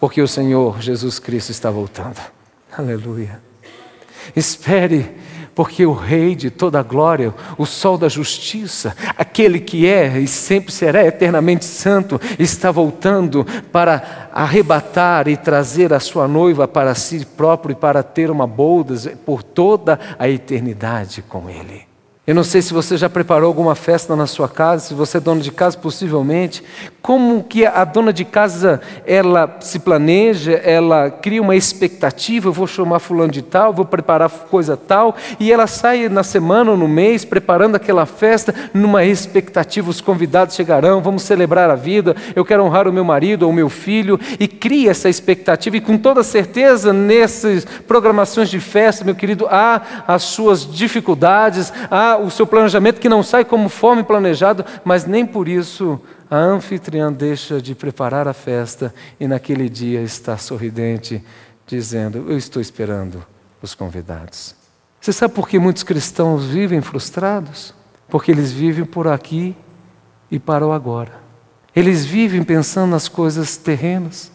porque 0.00 0.22
o 0.22 0.26
Senhor 0.26 0.80
Jesus 0.80 1.18
Cristo 1.18 1.50
está 1.50 1.70
voltando. 1.70 2.18
Aleluia. 2.76 3.38
Espere 4.34 5.14
porque 5.54 5.84
o 5.84 5.92
Rei 5.92 6.34
de 6.34 6.50
toda 6.50 6.80
a 6.80 6.82
glória, 6.82 7.34
o 7.58 7.66
Sol 7.66 7.98
da 7.98 8.08
justiça, 8.08 8.94
aquele 9.16 9.60
que 9.60 9.86
é 9.86 10.18
e 10.18 10.26
sempre 10.26 10.72
será 10.72 11.04
eternamente 11.04 11.64
santo, 11.64 12.20
está 12.38 12.70
voltando 12.70 13.46
para 13.70 14.30
arrebatar 14.32 15.28
e 15.28 15.36
trazer 15.36 15.92
a 15.92 16.00
sua 16.00 16.26
noiva 16.26 16.66
para 16.66 16.94
si 16.94 17.24
próprio 17.24 17.72
e 17.72 17.76
para 17.76 18.02
ter 18.02 18.30
uma 18.30 18.46
bodas 18.46 19.06
por 19.24 19.42
toda 19.42 19.98
a 20.18 20.28
eternidade 20.28 21.22
com 21.22 21.48
Ele. 21.48 21.91
Eu 22.24 22.36
não 22.36 22.44
sei 22.44 22.62
se 22.62 22.72
você 22.72 22.96
já 22.96 23.10
preparou 23.10 23.48
alguma 23.48 23.74
festa 23.74 24.14
na 24.14 24.28
sua 24.28 24.48
casa, 24.48 24.86
se 24.86 24.94
você 24.94 25.16
é 25.16 25.20
dono 25.20 25.40
de 25.40 25.50
casa, 25.50 25.76
possivelmente. 25.76 26.62
Como 27.02 27.42
que 27.42 27.66
a 27.66 27.84
dona 27.84 28.12
de 28.12 28.24
casa 28.24 28.80
ela 29.04 29.56
se 29.60 29.80
planeja, 29.80 30.52
ela 30.52 31.10
cria 31.10 31.42
uma 31.42 31.56
expectativa, 31.56 32.46
eu 32.46 32.52
vou 32.52 32.68
chamar 32.68 33.00
fulano 33.00 33.32
de 33.32 33.42
tal, 33.42 33.72
vou 33.72 33.84
preparar 33.84 34.30
coisa 34.30 34.76
tal, 34.76 35.16
e 35.40 35.50
ela 35.50 35.66
sai 35.66 36.08
na 36.08 36.22
semana 36.22 36.70
ou 36.70 36.76
no 36.76 36.86
mês 36.86 37.24
preparando 37.24 37.74
aquela 37.74 38.06
festa 38.06 38.54
numa 38.72 39.04
expectativa, 39.04 39.90
os 39.90 40.00
convidados 40.00 40.54
chegarão, 40.54 41.02
vamos 41.02 41.24
celebrar 41.24 41.70
a 41.70 41.74
vida, 41.74 42.14
eu 42.36 42.44
quero 42.44 42.62
honrar 42.62 42.86
o 42.86 42.92
meu 42.92 43.04
marido 43.04 43.42
ou 43.42 43.50
o 43.50 43.52
meu 43.52 43.68
filho, 43.68 44.20
e 44.38 44.46
cria 44.46 44.92
essa 44.92 45.08
expectativa, 45.08 45.76
e 45.76 45.80
com 45.80 45.98
toda 45.98 46.22
certeza 46.22 46.92
nessas 46.92 47.64
programações 47.64 48.48
de 48.48 48.60
festa, 48.60 49.04
meu 49.04 49.16
querido, 49.16 49.48
há 49.50 49.82
as 50.06 50.22
suas 50.22 50.64
dificuldades, 50.64 51.72
há 51.90 52.11
o 52.16 52.30
seu 52.30 52.46
planejamento 52.46 53.00
que 53.00 53.08
não 53.08 53.22
sai 53.22 53.44
como 53.44 53.68
fome 53.68 54.02
planejado, 54.02 54.64
mas 54.84 55.04
nem 55.04 55.26
por 55.26 55.48
isso 55.48 56.00
a 56.30 56.36
anfitriã 56.36 57.12
deixa 57.12 57.60
de 57.60 57.74
preparar 57.74 58.26
a 58.26 58.32
festa 58.32 58.94
e 59.20 59.26
naquele 59.26 59.68
dia 59.68 60.00
está 60.00 60.38
sorridente, 60.38 61.22
dizendo: 61.66 62.24
Eu 62.28 62.36
estou 62.36 62.60
esperando 62.60 63.24
os 63.60 63.74
convidados. 63.74 64.54
Você 65.00 65.12
sabe 65.12 65.34
por 65.34 65.48
que 65.48 65.58
muitos 65.58 65.82
cristãos 65.82 66.44
vivem 66.44 66.80
frustrados? 66.80 67.74
Porque 68.08 68.30
eles 68.30 68.52
vivem 68.52 68.84
por 68.84 69.08
aqui 69.08 69.56
e 70.30 70.38
para 70.38 70.66
o 70.66 70.72
agora. 70.72 71.20
Eles 71.74 72.04
vivem 72.04 72.42
pensando 72.42 72.90
nas 72.90 73.08
coisas 73.08 73.56
terrenas. 73.56 74.30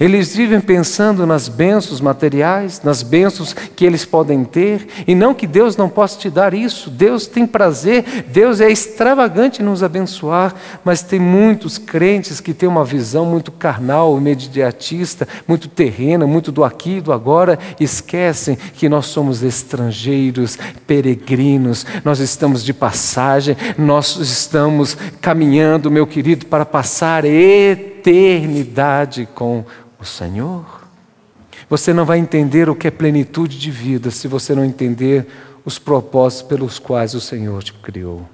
Eles 0.00 0.34
vivem 0.34 0.60
pensando 0.60 1.26
nas 1.26 1.48
bênçãos 1.48 2.00
materiais, 2.00 2.82
nas 2.82 3.02
bênçãos 3.02 3.54
que 3.54 3.84
eles 3.84 4.04
podem 4.04 4.44
ter, 4.44 4.86
e 5.06 5.14
não 5.14 5.34
que 5.34 5.46
Deus 5.46 5.76
não 5.76 5.88
possa 5.88 6.18
te 6.18 6.28
dar 6.28 6.54
isso. 6.54 6.90
Deus 6.90 7.26
tem 7.26 7.46
prazer, 7.46 8.24
Deus 8.28 8.60
é 8.60 8.70
extravagante 8.70 9.62
nos 9.62 9.82
abençoar, 9.82 10.54
mas 10.84 11.02
tem 11.02 11.20
muitos 11.20 11.78
crentes 11.78 12.40
que 12.40 12.54
têm 12.54 12.68
uma 12.68 12.84
visão 12.84 13.24
muito 13.24 13.52
carnal, 13.52 14.16
imediatista, 14.16 15.26
muito 15.46 15.68
terrena, 15.68 16.26
muito 16.26 16.50
do 16.50 16.64
aqui 16.64 16.96
e 16.96 17.00
do 17.00 17.12
agora, 17.12 17.58
esquecem 17.78 18.56
que 18.74 18.88
nós 18.88 19.06
somos 19.06 19.42
estrangeiros, 19.42 20.58
peregrinos, 20.86 21.86
nós 22.04 22.18
estamos 22.18 22.64
de 22.64 22.72
passagem, 22.72 23.56
nós 23.78 24.16
estamos 24.16 24.96
caminhando, 25.20 25.90
meu 25.90 26.06
querido, 26.06 26.46
para 26.46 26.64
passar 26.64 27.24
eternamente 27.24 27.95
eternidade 28.10 29.28
com 29.34 29.64
o 29.98 30.04
Senhor. 30.04 30.64
Você 31.68 31.92
não 31.92 32.04
vai 32.04 32.18
entender 32.18 32.68
o 32.68 32.74
que 32.74 32.86
é 32.86 32.90
plenitude 32.90 33.58
de 33.58 33.70
vida 33.70 34.10
se 34.10 34.28
você 34.28 34.54
não 34.54 34.64
entender 34.64 35.26
os 35.64 35.78
propósitos 35.78 36.48
pelos 36.48 36.78
quais 36.78 37.14
o 37.14 37.20
Senhor 37.20 37.62
te 37.62 37.72
criou. 37.72 38.28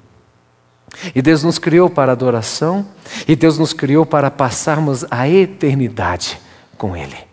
E 1.15 1.23
Deus 1.23 1.43
nos 1.43 1.59
criou 1.59 1.89
para 1.89 2.13
adoração, 2.13 2.87
e 3.27 3.35
Deus 3.35 3.59
nos 3.59 3.73
criou 3.73 4.05
para 4.05 4.31
passarmos 4.31 5.07
a 5.11 5.27
eternidade 5.27 6.39
com 6.77 6.95
Ele. 6.95 7.32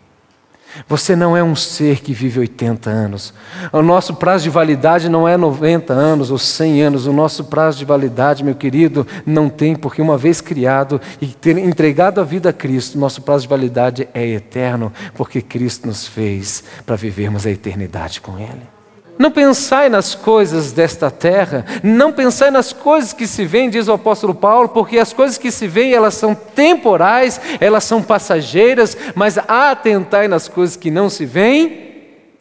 Você 0.88 1.16
não 1.16 1.36
é 1.36 1.44
um 1.44 1.56
ser 1.56 2.02
que 2.02 2.14
vive 2.14 2.40
80 2.40 2.90
anos. 2.90 3.34
O 3.72 3.82
nosso 3.82 4.16
prazo 4.16 4.44
de 4.44 4.50
validade 4.50 5.10
não 5.10 5.28
é 5.28 5.36
90 5.38 5.94
anos 5.94 6.32
ou 6.32 6.38
100 6.38 6.82
anos. 6.82 7.08
O 7.08 7.14
nosso 7.14 7.46
prazo 7.46 7.78
de 7.78 7.86
validade, 7.86 8.44
meu 8.44 8.56
querido, 8.56 9.06
não 9.26 9.50
tem, 9.50 9.76
porque 9.76 10.02
uma 10.02 10.18
vez 10.18 10.42
criado 10.42 11.02
e 11.22 11.28
ter 11.28 11.58
entregado 11.58 12.22
a 12.22 12.24
vida 12.24 12.50
a 12.50 12.54
Cristo, 12.54 12.98
nosso 12.98 13.22
prazo 13.22 13.44
de 13.44 13.50
validade 13.50 14.08
é 14.14 14.26
eterno, 14.26 14.92
porque 15.16 15.42
Cristo 15.42 15.88
nos 15.88 16.08
fez 16.08 16.64
para 16.86 16.96
vivermos 16.96 17.46
a 17.46 17.52
eternidade 17.52 18.22
com 18.22 18.38
Ele. 18.38 18.79
Não 19.20 19.30
pensai 19.30 19.90
nas 19.90 20.16
coisas 20.16 20.72
desta 20.72 21.12
terra, 21.12 21.66
não 21.84 22.10
pensai 22.10 22.50
nas 22.50 22.72
coisas 22.72 23.12
que 23.12 23.28
se 23.28 23.44
veem, 23.44 23.70
diz 23.70 23.90
o 23.90 23.92
apóstolo 23.92 24.34
Paulo, 24.34 24.70
porque 24.70 24.98
as 24.98 25.12
coisas 25.12 25.38
que 25.38 25.52
se 25.52 25.68
veem, 25.68 25.92
elas 25.92 26.14
são 26.14 26.34
temporais, 26.34 27.42
elas 27.60 27.84
são 27.84 28.02
passageiras, 28.02 28.96
mas 29.16 29.38
atentai 29.38 30.30
nas 30.30 30.48
coisas 30.48 30.78
que 30.78 30.90
não 30.90 31.10
se 31.10 31.26
veem, 31.26 31.90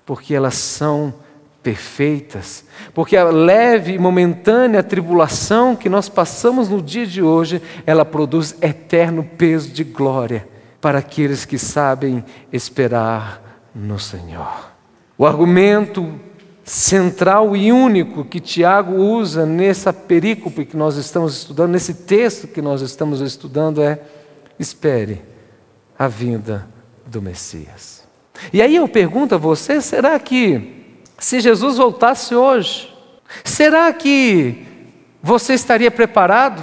porque 0.07 0.33
elas 0.33 0.55
são 0.55 1.13
perfeitas. 1.65 2.65
Porque 2.95 3.17
a 3.17 3.25
leve 3.25 3.95
e 3.95 3.99
momentânea 3.99 4.81
tribulação 4.81 5.75
que 5.75 5.89
nós 5.89 6.09
passamos 6.09 6.69
no 6.69 6.81
dia 6.81 7.09
de 7.09 7.21
hoje, 7.21 7.61
ela 7.85 8.05
produz 8.05 8.55
eterno 8.63 9.29
peso 9.37 9.69
de 9.71 9.83
glória 9.83 10.47
para 10.81 11.01
aqueles 11.01 11.45
que 11.45 11.59
sabem 11.59 12.25
esperar 12.53 13.43
no 13.75 13.99
Senhor. 13.99 14.71
O 15.19 15.27
argumento 15.27 16.28
central 16.69 17.57
e 17.57 17.73
único 17.73 18.27
que 18.27 18.39
Tiago 18.39 18.95
usa 18.95 19.47
nessa 19.47 19.91
perícope 19.91 20.67
que 20.67 20.77
nós 20.77 20.97
estamos 20.97 21.35
estudando, 21.35 21.71
nesse 21.71 21.95
texto 21.95 22.47
que 22.47 22.61
nós 22.61 22.83
estamos 22.83 23.23
estudando, 23.23 23.83
é: 23.83 23.99
espere 24.59 25.23
a 25.99 26.07
vinda 26.07 26.69
do 27.07 27.23
Messias. 27.23 28.07
E 28.53 28.61
aí 28.61 28.77
eu 28.77 28.87
pergunto 28.87 29.35
a 29.35 29.39
você: 29.39 29.81
será 29.81 30.19
que, 30.19 31.01
se 31.19 31.41
Jesus 31.41 31.79
voltasse 31.79 32.35
hoje, 32.35 32.95
será 33.43 33.91
que 33.95 34.67
você 35.23 35.55
estaria 35.55 35.91
preparado? 35.91 36.63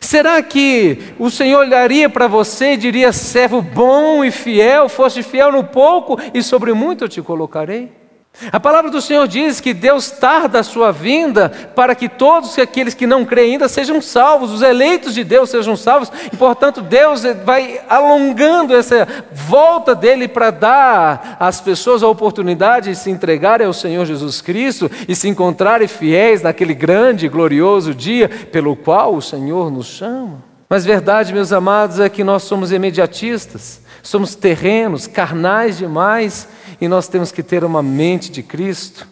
Será 0.00 0.40
que 0.42 1.12
o 1.18 1.28
Senhor 1.28 1.58
olharia 1.58 2.08
para 2.08 2.28
você 2.28 2.74
e 2.74 2.76
diria: 2.76 3.12
servo 3.12 3.60
bom 3.60 4.24
e 4.24 4.30
fiel, 4.30 4.88
foste 4.88 5.24
fiel 5.24 5.50
no 5.50 5.64
pouco 5.64 6.16
e 6.32 6.40
sobre 6.40 6.72
muito 6.72 7.02
eu 7.02 7.08
te 7.08 7.20
colocarei? 7.20 8.05
A 8.52 8.60
palavra 8.60 8.90
do 8.90 9.00
Senhor 9.00 9.26
diz 9.26 9.60
que 9.60 9.72
Deus 9.72 10.10
tarda 10.10 10.60
a 10.60 10.62
sua 10.62 10.92
vinda 10.92 11.48
para 11.74 11.94
que 11.94 12.06
todos 12.08 12.58
aqueles 12.58 12.92
que 12.92 13.06
não 13.06 13.24
creem 13.24 13.52
ainda 13.52 13.66
sejam 13.66 14.00
salvos, 14.02 14.52
os 14.52 14.60
eleitos 14.60 15.14
de 15.14 15.24
Deus 15.24 15.48
sejam 15.48 15.74
salvos, 15.74 16.12
e 16.30 16.36
portanto 16.36 16.82
Deus 16.82 17.22
vai 17.44 17.80
alongando 17.88 18.74
essa 18.74 19.08
volta 19.32 19.94
dele 19.94 20.28
para 20.28 20.50
dar 20.50 21.36
às 21.40 21.60
pessoas 21.62 22.02
a 22.02 22.08
oportunidade 22.08 22.90
de 22.90 22.96
se 22.96 23.10
entregarem 23.10 23.66
ao 23.66 23.72
Senhor 23.72 24.04
Jesus 24.04 24.42
Cristo 24.42 24.90
e 25.08 25.16
se 25.16 25.28
encontrarem 25.28 25.88
fiéis 25.88 26.42
naquele 26.42 26.74
grande 26.74 27.26
e 27.26 27.30
glorioso 27.30 27.94
dia 27.94 28.28
pelo 28.28 28.76
qual 28.76 29.14
o 29.14 29.22
Senhor 29.22 29.70
nos 29.70 29.86
chama. 29.86 30.44
Mas 30.68 30.84
verdade, 30.84 31.32
meus 31.32 31.52
amados, 31.52 32.00
é 32.00 32.08
que 32.08 32.24
nós 32.24 32.42
somos 32.42 32.72
imediatistas, 32.72 33.80
somos 34.06 34.36
terrenos, 34.36 35.08
carnais 35.08 35.78
demais 35.78 36.48
e 36.80 36.86
nós 36.86 37.08
temos 37.08 37.32
que 37.32 37.42
ter 37.42 37.64
uma 37.64 37.82
mente 37.82 38.30
de 38.30 38.40
Cristo, 38.40 39.06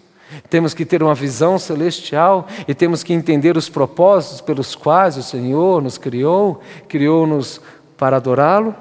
temos 0.49 0.73
que 0.73 0.85
ter 0.85 1.03
uma 1.03 1.15
visão 1.15 1.59
celestial 1.59 2.47
e 2.67 2.75
temos 2.75 3.03
que 3.03 3.13
entender 3.13 3.57
os 3.57 3.69
propósitos 3.69 4.41
pelos 4.41 4.77
quais 4.77 5.17
o 5.17 5.23
Senhor 5.23 5.83
nos 5.83 5.99
criou 5.99 6.61
criou-nos 6.89 7.61
para 7.97 8.17
adorá-lo, 8.17 8.75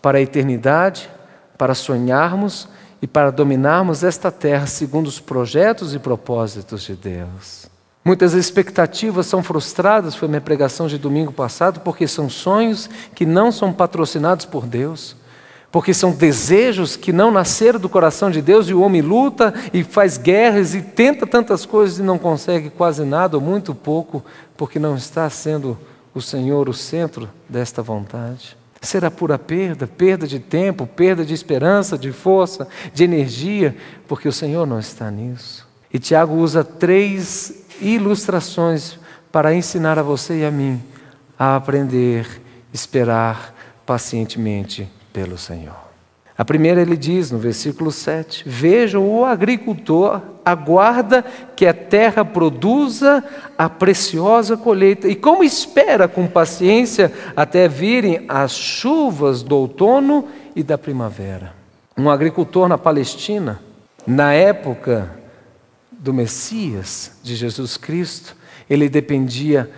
para 0.00 0.18
a 0.18 0.22
eternidade, 0.22 1.08
para 1.58 1.74
sonharmos 1.74 2.66
e 3.00 3.06
para 3.06 3.30
dominarmos 3.30 4.02
esta 4.02 4.30
terra 4.30 4.66
segundo 4.66 5.06
os 5.06 5.20
projetos 5.20 5.94
e 5.94 5.98
propósitos 5.98 6.82
de 6.82 6.94
Deus. 6.94 7.66
Muitas 8.04 8.32
expectativas 8.32 9.26
são 9.26 9.42
frustradas, 9.42 10.14
foi 10.14 10.28
minha 10.28 10.40
pregação 10.40 10.88
de 10.88 10.98
domingo 10.98 11.32
passado, 11.32 11.80
porque 11.80 12.08
são 12.08 12.28
sonhos 12.28 12.88
que 13.14 13.24
não 13.26 13.52
são 13.52 13.72
patrocinados 13.72 14.44
por 14.44 14.66
Deus 14.66 15.21
porque 15.72 15.94
são 15.94 16.12
desejos 16.12 16.96
que 16.96 17.14
não 17.14 17.30
nasceram 17.30 17.80
do 17.80 17.88
coração 17.88 18.30
de 18.30 18.42
Deus 18.42 18.68
e 18.68 18.74
o 18.74 18.82
homem 18.82 19.00
luta 19.00 19.54
e 19.72 19.82
faz 19.82 20.18
guerras 20.18 20.74
e 20.74 20.82
tenta 20.82 21.26
tantas 21.26 21.64
coisas 21.64 21.98
e 21.98 22.02
não 22.02 22.18
consegue 22.18 22.68
quase 22.68 23.02
nada 23.06 23.38
ou 23.38 23.42
muito 23.42 23.74
pouco, 23.74 24.22
porque 24.54 24.78
não 24.78 24.94
está 24.94 25.28
sendo 25.30 25.78
o 26.14 26.20
Senhor 26.20 26.68
o 26.68 26.74
centro 26.74 27.26
desta 27.48 27.80
vontade. 27.80 28.54
Será 28.82 29.10
pura 29.10 29.38
perda, 29.38 29.86
perda 29.86 30.26
de 30.26 30.38
tempo, 30.38 30.86
perda 30.86 31.24
de 31.24 31.32
esperança, 31.32 31.96
de 31.96 32.12
força, 32.12 32.68
de 32.92 33.04
energia, 33.04 33.74
porque 34.06 34.28
o 34.28 34.32
Senhor 34.32 34.66
não 34.66 34.78
está 34.78 35.10
nisso. 35.10 35.66
E 35.90 35.98
Tiago 35.98 36.34
usa 36.34 36.62
três 36.62 37.64
ilustrações 37.80 38.98
para 39.30 39.54
ensinar 39.54 39.98
a 39.98 40.02
você 40.02 40.40
e 40.40 40.44
a 40.44 40.50
mim 40.50 40.82
a 41.38 41.56
aprender, 41.56 42.26
esperar 42.74 43.54
pacientemente 43.86 44.86
pelo 45.12 45.36
Senhor. 45.36 45.92
A 46.36 46.44
primeira 46.44 46.80
ele 46.80 46.96
diz 46.96 47.30
no 47.30 47.38
versículo 47.38 47.92
7: 47.92 48.48
Vejam, 48.48 49.08
o 49.08 49.24
agricultor 49.24 50.20
aguarda 50.44 51.24
que 51.54 51.64
a 51.66 51.74
terra 51.74 52.24
produza 52.24 53.22
a 53.56 53.68
preciosa 53.68 54.56
colheita, 54.56 55.06
e 55.06 55.14
como 55.14 55.44
espera 55.44 56.08
com 56.08 56.26
paciência 56.26 57.12
até 57.36 57.68
virem 57.68 58.24
as 58.28 58.50
chuvas 58.52 59.42
do 59.42 59.56
outono 59.56 60.26
e 60.56 60.62
da 60.62 60.78
primavera. 60.78 61.52
Um 61.96 62.10
agricultor 62.10 62.66
na 62.66 62.78
Palestina, 62.78 63.60
na 64.06 64.32
época 64.32 65.10
do 65.92 66.14
Messias, 66.14 67.18
de 67.22 67.36
Jesus 67.36 67.76
Cristo, 67.76 68.34
ele 68.68 68.88
dependia 68.88 69.70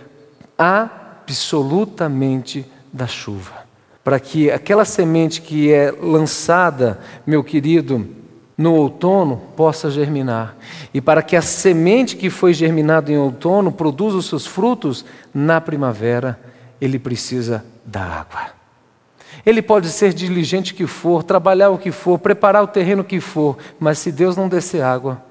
absolutamente 0.56 2.64
da 2.92 3.06
chuva 3.08 3.63
para 4.04 4.20
que 4.20 4.50
aquela 4.50 4.84
semente 4.84 5.40
que 5.40 5.72
é 5.72 5.90
lançada, 5.90 7.00
meu 7.26 7.42
querido, 7.42 8.06
no 8.56 8.74
outono 8.74 9.38
possa 9.56 9.90
germinar. 9.90 10.56
E 10.92 11.00
para 11.00 11.22
que 11.22 11.34
a 11.34 11.42
semente 11.42 12.14
que 12.14 12.28
foi 12.28 12.52
germinada 12.52 13.10
em 13.10 13.16
outono 13.16 13.72
produza 13.72 14.18
os 14.18 14.26
seus 14.26 14.46
frutos 14.46 15.06
na 15.32 15.58
primavera, 15.58 16.38
ele 16.80 16.98
precisa 16.98 17.64
da 17.84 18.02
água. 18.02 18.52
Ele 19.44 19.60
pode 19.60 19.88
ser 19.88 20.12
diligente 20.12 20.74
que 20.74 20.86
for, 20.86 21.22
trabalhar 21.22 21.70
o 21.70 21.78
que 21.78 21.90
for, 21.90 22.18
preparar 22.18 22.62
o 22.62 22.68
terreno 22.68 23.02
que 23.02 23.20
for, 23.20 23.56
mas 23.80 23.98
se 23.98 24.12
Deus 24.12 24.36
não 24.36 24.48
descer 24.48 24.82
água, 24.82 25.22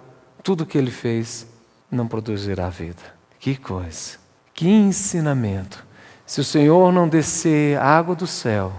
tudo 0.43 0.65
que 0.65 0.77
ele 0.77 0.91
fez 0.91 1.47
não 1.89 2.07
produzirá 2.07 2.69
vida. 2.69 3.01
Que 3.39 3.55
coisa, 3.55 4.17
que 4.53 4.67
ensinamento. 4.67 5.85
Se 6.33 6.41
o 6.41 6.43
Senhor 6.43 6.91
não 6.91 7.07
descer 7.07 7.77
água 7.77 8.15
do 8.15 8.25
céu, 8.25 8.73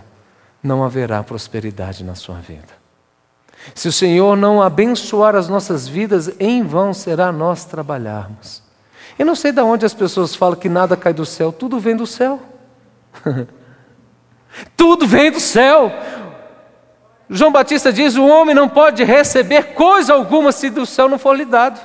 não 0.60 0.82
haverá 0.82 1.22
prosperidade 1.22 2.02
na 2.02 2.16
sua 2.16 2.34
vida. 2.40 2.74
Se 3.76 3.86
o 3.86 3.92
Senhor 3.92 4.36
não 4.36 4.60
abençoar 4.60 5.36
as 5.36 5.48
nossas 5.48 5.86
vidas, 5.86 6.34
em 6.40 6.64
vão 6.64 6.92
será 6.92 7.30
nós 7.30 7.64
trabalharmos. 7.64 8.60
Eu 9.16 9.24
não 9.24 9.36
sei 9.36 9.52
de 9.52 9.60
onde 9.60 9.86
as 9.86 9.94
pessoas 9.94 10.34
falam 10.34 10.58
que 10.58 10.68
nada 10.68 10.96
cai 10.96 11.14
do 11.14 11.24
céu, 11.24 11.52
tudo 11.52 11.78
vem 11.78 11.94
do 11.94 12.08
céu. 12.08 12.42
tudo 14.76 15.06
vem 15.06 15.30
do 15.30 15.38
céu. 15.38 15.92
João 17.30 17.52
Batista 17.52 17.92
diz: 17.92 18.16
o 18.16 18.26
homem 18.26 18.52
não 18.52 18.68
pode 18.68 19.04
receber 19.04 19.74
coisa 19.74 20.12
alguma 20.12 20.50
se 20.50 20.70
do 20.70 20.84
céu 20.84 21.08
não 21.08 21.20
for 21.20 21.36
lhe 21.36 21.44
dado. 21.44 21.80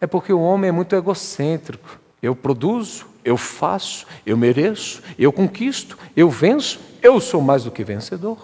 É 0.00 0.06
porque 0.08 0.32
o 0.32 0.40
homem 0.40 0.70
é 0.70 0.72
muito 0.72 0.96
egocêntrico. 0.96 2.00
Eu 2.20 2.34
produzo, 2.34 3.06
eu 3.26 3.36
faço, 3.36 4.06
eu 4.24 4.36
mereço, 4.36 5.02
eu 5.18 5.32
conquisto, 5.32 5.98
eu 6.16 6.30
venço, 6.30 6.78
eu 7.02 7.20
sou 7.20 7.42
mais 7.42 7.64
do 7.64 7.72
que 7.72 7.82
vencedor. 7.82 8.38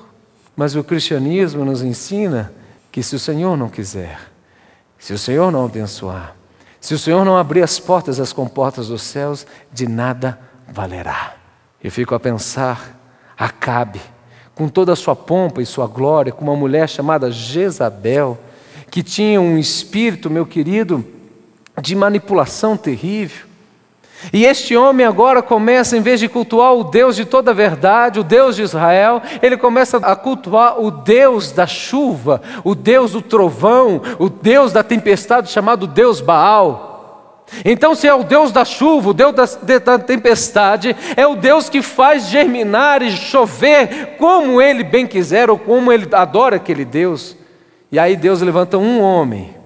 Mas 0.56 0.74
o 0.74 0.82
cristianismo 0.82 1.64
nos 1.64 1.82
ensina 1.82 2.52
que 2.90 3.00
se 3.00 3.14
o 3.14 3.18
Senhor 3.18 3.56
não 3.56 3.68
quiser, 3.68 4.18
se 4.98 5.12
o 5.12 5.18
Senhor 5.18 5.52
não 5.52 5.64
abençoar, 5.64 6.34
se 6.80 6.94
o 6.94 6.98
Senhor 6.98 7.24
não 7.24 7.36
abrir 7.38 7.62
as 7.62 7.78
portas, 7.78 8.18
as 8.18 8.32
comportas 8.32 8.88
dos 8.88 9.02
céus, 9.02 9.46
de 9.72 9.86
nada 9.86 10.36
valerá. 10.66 11.36
Eu 11.82 11.92
fico 11.92 12.12
a 12.16 12.20
pensar, 12.20 12.98
Acabe, 13.38 14.00
com 14.52 14.68
toda 14.68 14.92
a 14.92 14.96
sua 14.96 15.14
pompa 15.14 15.62
e 15.62 15.66
sua 15.66 15.86
glória, 15.86 16.32
com 16.32 16.44
uma 16.44 16.56
mulher 16.56 16.88
chamada 16.88 17.30
Jezabel, 17.30 18.36
que 18.90 19.02
tinha 19.02 19.40
um 19.40 19.56
espírito, 19.56 20.28
meu 20.28 20.44
querido, 20.44 21.04
de 21.80 21.94
manipulação 21.94 22.76
terrível, 22.76 23.51
e 24.30 24.44
este 24.44 24.76
homem 24.76 25.06
agora 25.06 25.42
começa, 25.42 25.96
em 25.96 26.00
vez 26.00 26.20
de 26.20 26.28
cultuar 26.28 26.74
o 26.74 26.84
Deus 26.84 27.16
de 27.16 27.24
toda 27.24 27.50
a 27.50 27.54
verdade, 27.54 28.20
o 28.20 28.24
Deus 28.24 28.54
de 28.54 28.62
Israel, 28.62 29.22
ele 29.40 29.56
começa 29.56 29.96
a 29.96 30.14
cultuar 30.14 30.80
o 30.80 30.90
Deus 30.90 31.50
da 31.50 31.66
chuva, 31.66 32.42
o 32.62 32.74
Deus 32.74 33.12
do 33.12 33.22
trovão, 33.22 34.00
o 34.18 34.28
Deus 34.28 34.72
da 34.72 34.82
tempestade, 34.82 35.50
chamado 35.50 35.86
Deus 35.86 36.20
Baal. 36.20 37.44
Então, 37.64 37.94
se 37.94 38.06
é 38.06 38.14
o 38.14 38.22
Deus 38.22 38.52
da 38.52 38.64
chuva, 38.64 39.10
o 39.10 39.14
Deus 39.14 39.34
da, 39.34 39.78
da, 39.78 39.98
tempestade, 39.98 40.96
é 41.16 41.26
o 41.26 41.34
Deus 41.36 41.68
que 41.68 41.82
faz 41.82 42.28
germinar 42.28 43.02
e 43.02 43.10
chover 43.10 44.16
como 44.18 44.62
Ele 44.62 44.84
bem 44.84 45.06
quiser 45.06 45.50
ou 45.50 45.58
como 45.58 45.92
Ele 45.92 46.08
adora 46.12 46.56
aquele 46.56 46.84
Deus. 46.84 47.36
E 47.90 47.98
aí 47.98 48.16
Deus 48.16 48.40
levanta 48.40 48.78
um 48.78 49.02
homem 49.02 49.61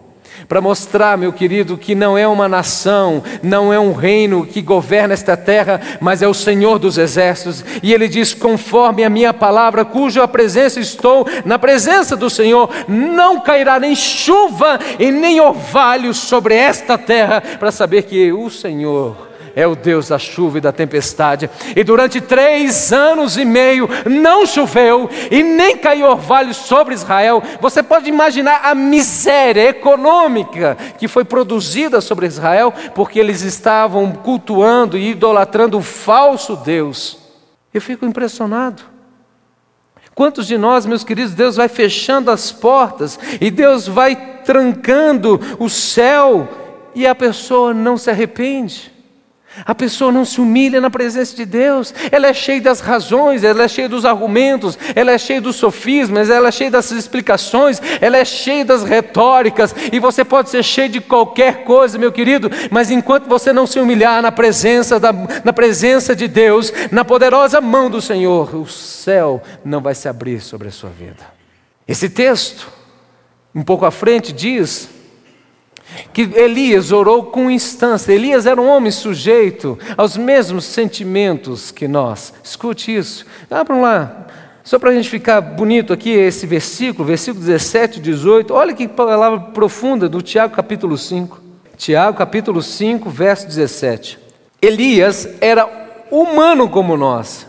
para 0.49 0.61
mostrar, 0.61 1.17
meu 1.19 1.33
querido, 1.33 1.77
que 1.77 1.95
não 1.95 2.17
é 2.17 2.27
uma 2.27 2.49
nação, 2.49 3.23
não 3.43 3.73
é 3.73 3.79
um 3.79 3.93
reino 3.93 4.47
que 4.47 4.63
governa 4.63 5.15
esta 5.15 5.37
terra, 5.37 5.81
mas 6.01 6.23
é 6.23 6.29
o 6.29 6.35
Senhor 6.35 6.79
dos 6.79 6.99
exércitos. 6.99 7.65
E 7.83 7.93
ele 7.93 8.09
diz: 8.09 8.35
conforme 8.35 9.05
a 9.05 9.11
minha 9.11 9.35
palavra, 9.35 9.85
cuja 9.85 10.27
presença 10.29 10.81
estou, 10.81 11.27
na 11.45 11.59
presença 11.59 12.17
do 12.17 12.31
Senhor, 12.31 12.71
não 12.89 13.41
cairá 13.41 13.79
nem 13.79 13.95
chuva 13.95 14.79
e 14.99 15.11
nem 15.11 15.41
orvalho 15.41 16.13
sobre 16.15 16.55
esta 16.55 16.97
terra, 16.97 17.43
para 17.59 17.71
saber 17.71 18.03
que 18.03 18.33
o 18.33 18.51
Senhor 18.51 19.26
é 19.57 19.67
o 19.67 19.75
Deus 19.75 20.09
da 20.09 20.19
chuva 20.19 20.59
e 20.59 20.61
da 20.61 20.71
tempestade. 20.71 21.49
E 21.75 21.83
durante 21.83 22.21
três 22.21 22.93
anos 22.93 23.39
e 23.39 23.45
meio 23.47 23.89
não 24.05 24.45
choveu 24.45 25.09
e 25.31 25.43
nem 25.43 25.79
caiu 25.79 26.07
orvalho 26.07 26.53
sobre 26.53 26.93
Israel. 26.93 27.43
Você 27.59 27.83
pode 27.83 28.07
imaginar 28.07 28.61
a 28.63 28.75
miséria 28.75 29.71
econômica 29.71 30.77
que 30.99 31.09
foi 31.09 31.25
produzida 31.25 32.03
sobre 32.03 32.27
Israel, 32.27 32.71
porque 32.95 33.19
eles 33.19 33.41
estavam 33.41 34.13
cultuando 34.13 34.99
e 34.99 35.13
idolatrando 35.13 35.79
o 35.79 35.83
falso 35.83 36.55
Deus. 36.55 37.19
Eu 37.73 37.81
fico 37.81 38.05
impressionado. 38.05 38.83
Quantos 40.15 40.47
de 40.47 40.59
nós, 40.59 40.85
meus 40.85 41.03
queridos, 41.03 41.33
Deus 41.33 41.57
vai 41.57 41.69
fechando 41.69 42.31
as 42.31 42.53
portas 42.53 43.19
e 43.41 43.51
Deus 43.51 43.89
vai 43.89 44.17
trancando 44.45 45.41
o 45.59 45.71
céu 45.71 46.47
e 46.95 47.07
a 47.07 47.15
pessoa 47.15 47.73
não 47.73 47.97
se 47.97 48.11
arrepende? 48.11 48.96
A 49.65 49.75
pessoa 49.75 50.13
não 50.13 50.25
se 50.25 50.41
humilha 50.41 50.81
na 50.81 50.91
presença 50.91 51.35
de 51.35 51.45
Deus, 51.45 51.95
ela 52.11 52.27
é 52.27 52.35
cheia 52.35 52.61
das 52.61 52.81
razões, 52.81 53.43
ela 53.43 53.63
é 53.63 53.69
cheia 53.69 53.89
dos 53.89 54.05
argumentos, 54.05 54.79
ela 54.95 55.13
é 55.13 55.19
cheia 55.19 55.41
dos 55.41 55.57
sofismas, 55.57 56.29
ela 56.31 56.49
é 56.49 56.53
cheia 56.53 56.71
das 56.71 56.91
explicações, 56.91 57.81
ela 58.01 58.17
é 58.17 58.25
cheia 58.25 58.65
das 58.65 58.85
retóricas, 58.85 59.75
e 59.93 59.99
você 59.99 60.25
pode 60.25 60.51
ser 60.51 60.63
cheio 60.63 60.89
de 60.89 61.01
qualquer 61.01 61.65
coisa, 61.65 61.99
meu 61.99 62.13
querido, 62.13 62.51
mas 62.71 62.91
enquanto 62.91 63.27
você 63.27 63.53
não 63.53 63.67
se 63.67 63.81
humilhar 63.81 64.21
na 64.21 64.33
presença, 64.33 65.01
da, 65.01 65.13
na 65.13 65.53
presença 65.53 66.15
de 66.15 66.29
Deus, 66.29 66.73
na 66.91 67.05
poderosa 67.05 67.61
mão 67.61 67.89
do 67.91 68.01
Senhor, 68.01 68.55
o 68.55 68.67
céu 68.67 69.43
não 69.65 69.81
vai 69.81 69.95
se 69.95 70.09
abrir 70.09 70.41
sobre 70.41 70.69
a 70.69 70.73
sua 70.73 70.91
vida. 70.91 71.25
Esse 71.87 72.09
texto, 72.09 72.69
um 73.55 73.63
pouco 73.63 73.87
à 73.87 73.91
frente, 73.91 74.33
diz 74.33 74.96
que 76.13 76.23
Elias 76.35 76.93
orou 76.93 77.25
com 77.25 77.51
instância. 77.51 78.13
Elias 78.13 78.47
era 78.47 78.61
um 78.61 78.69
homem 78.69 78.91
sujeito 78.91 79.79
aos 79.97 80.17
mesmos 80.17 80.65
sentimentos 80.65 81.71
que 81.71 81.87
nós. 81.87 82.33
Escute 82.43 82.95
isso. 82.95 83.27
Abram 83.51 83.83
lá. 83.83 84.27
Só 84.65 84.79
para 84.81 84.91
a 84.91 84.95
gente 84.95 85.09
ficar 85.09 85.41
bonito 85.41 85.93
aqui, 85.93 86.11
esse 86.11 86.45
versículo, 86.45 87.07
versículo 87.07 87.45
17 87.45 87.99
e 87.99 88.03
18. 88.03 88.53
Olha 88.53 88.75
que 88.75 88.89
palavra 88.89 89.39
profunda 89.39 90.09
do 90.09 90.21
Tiago 90.21 90.55
capítulo 90.55 90.99
5. 90.99 91.41
Tiago 91.77 92.17
capítulo 92.17 92.61
5, 92.61 93.09
verso 93.09 93.47
17. 93.47 94.19
Elias 94.61 95.29
era 95.41 95.69
humano 96.11 96.69
como 96.69 96.97
nós. 96.97 97.47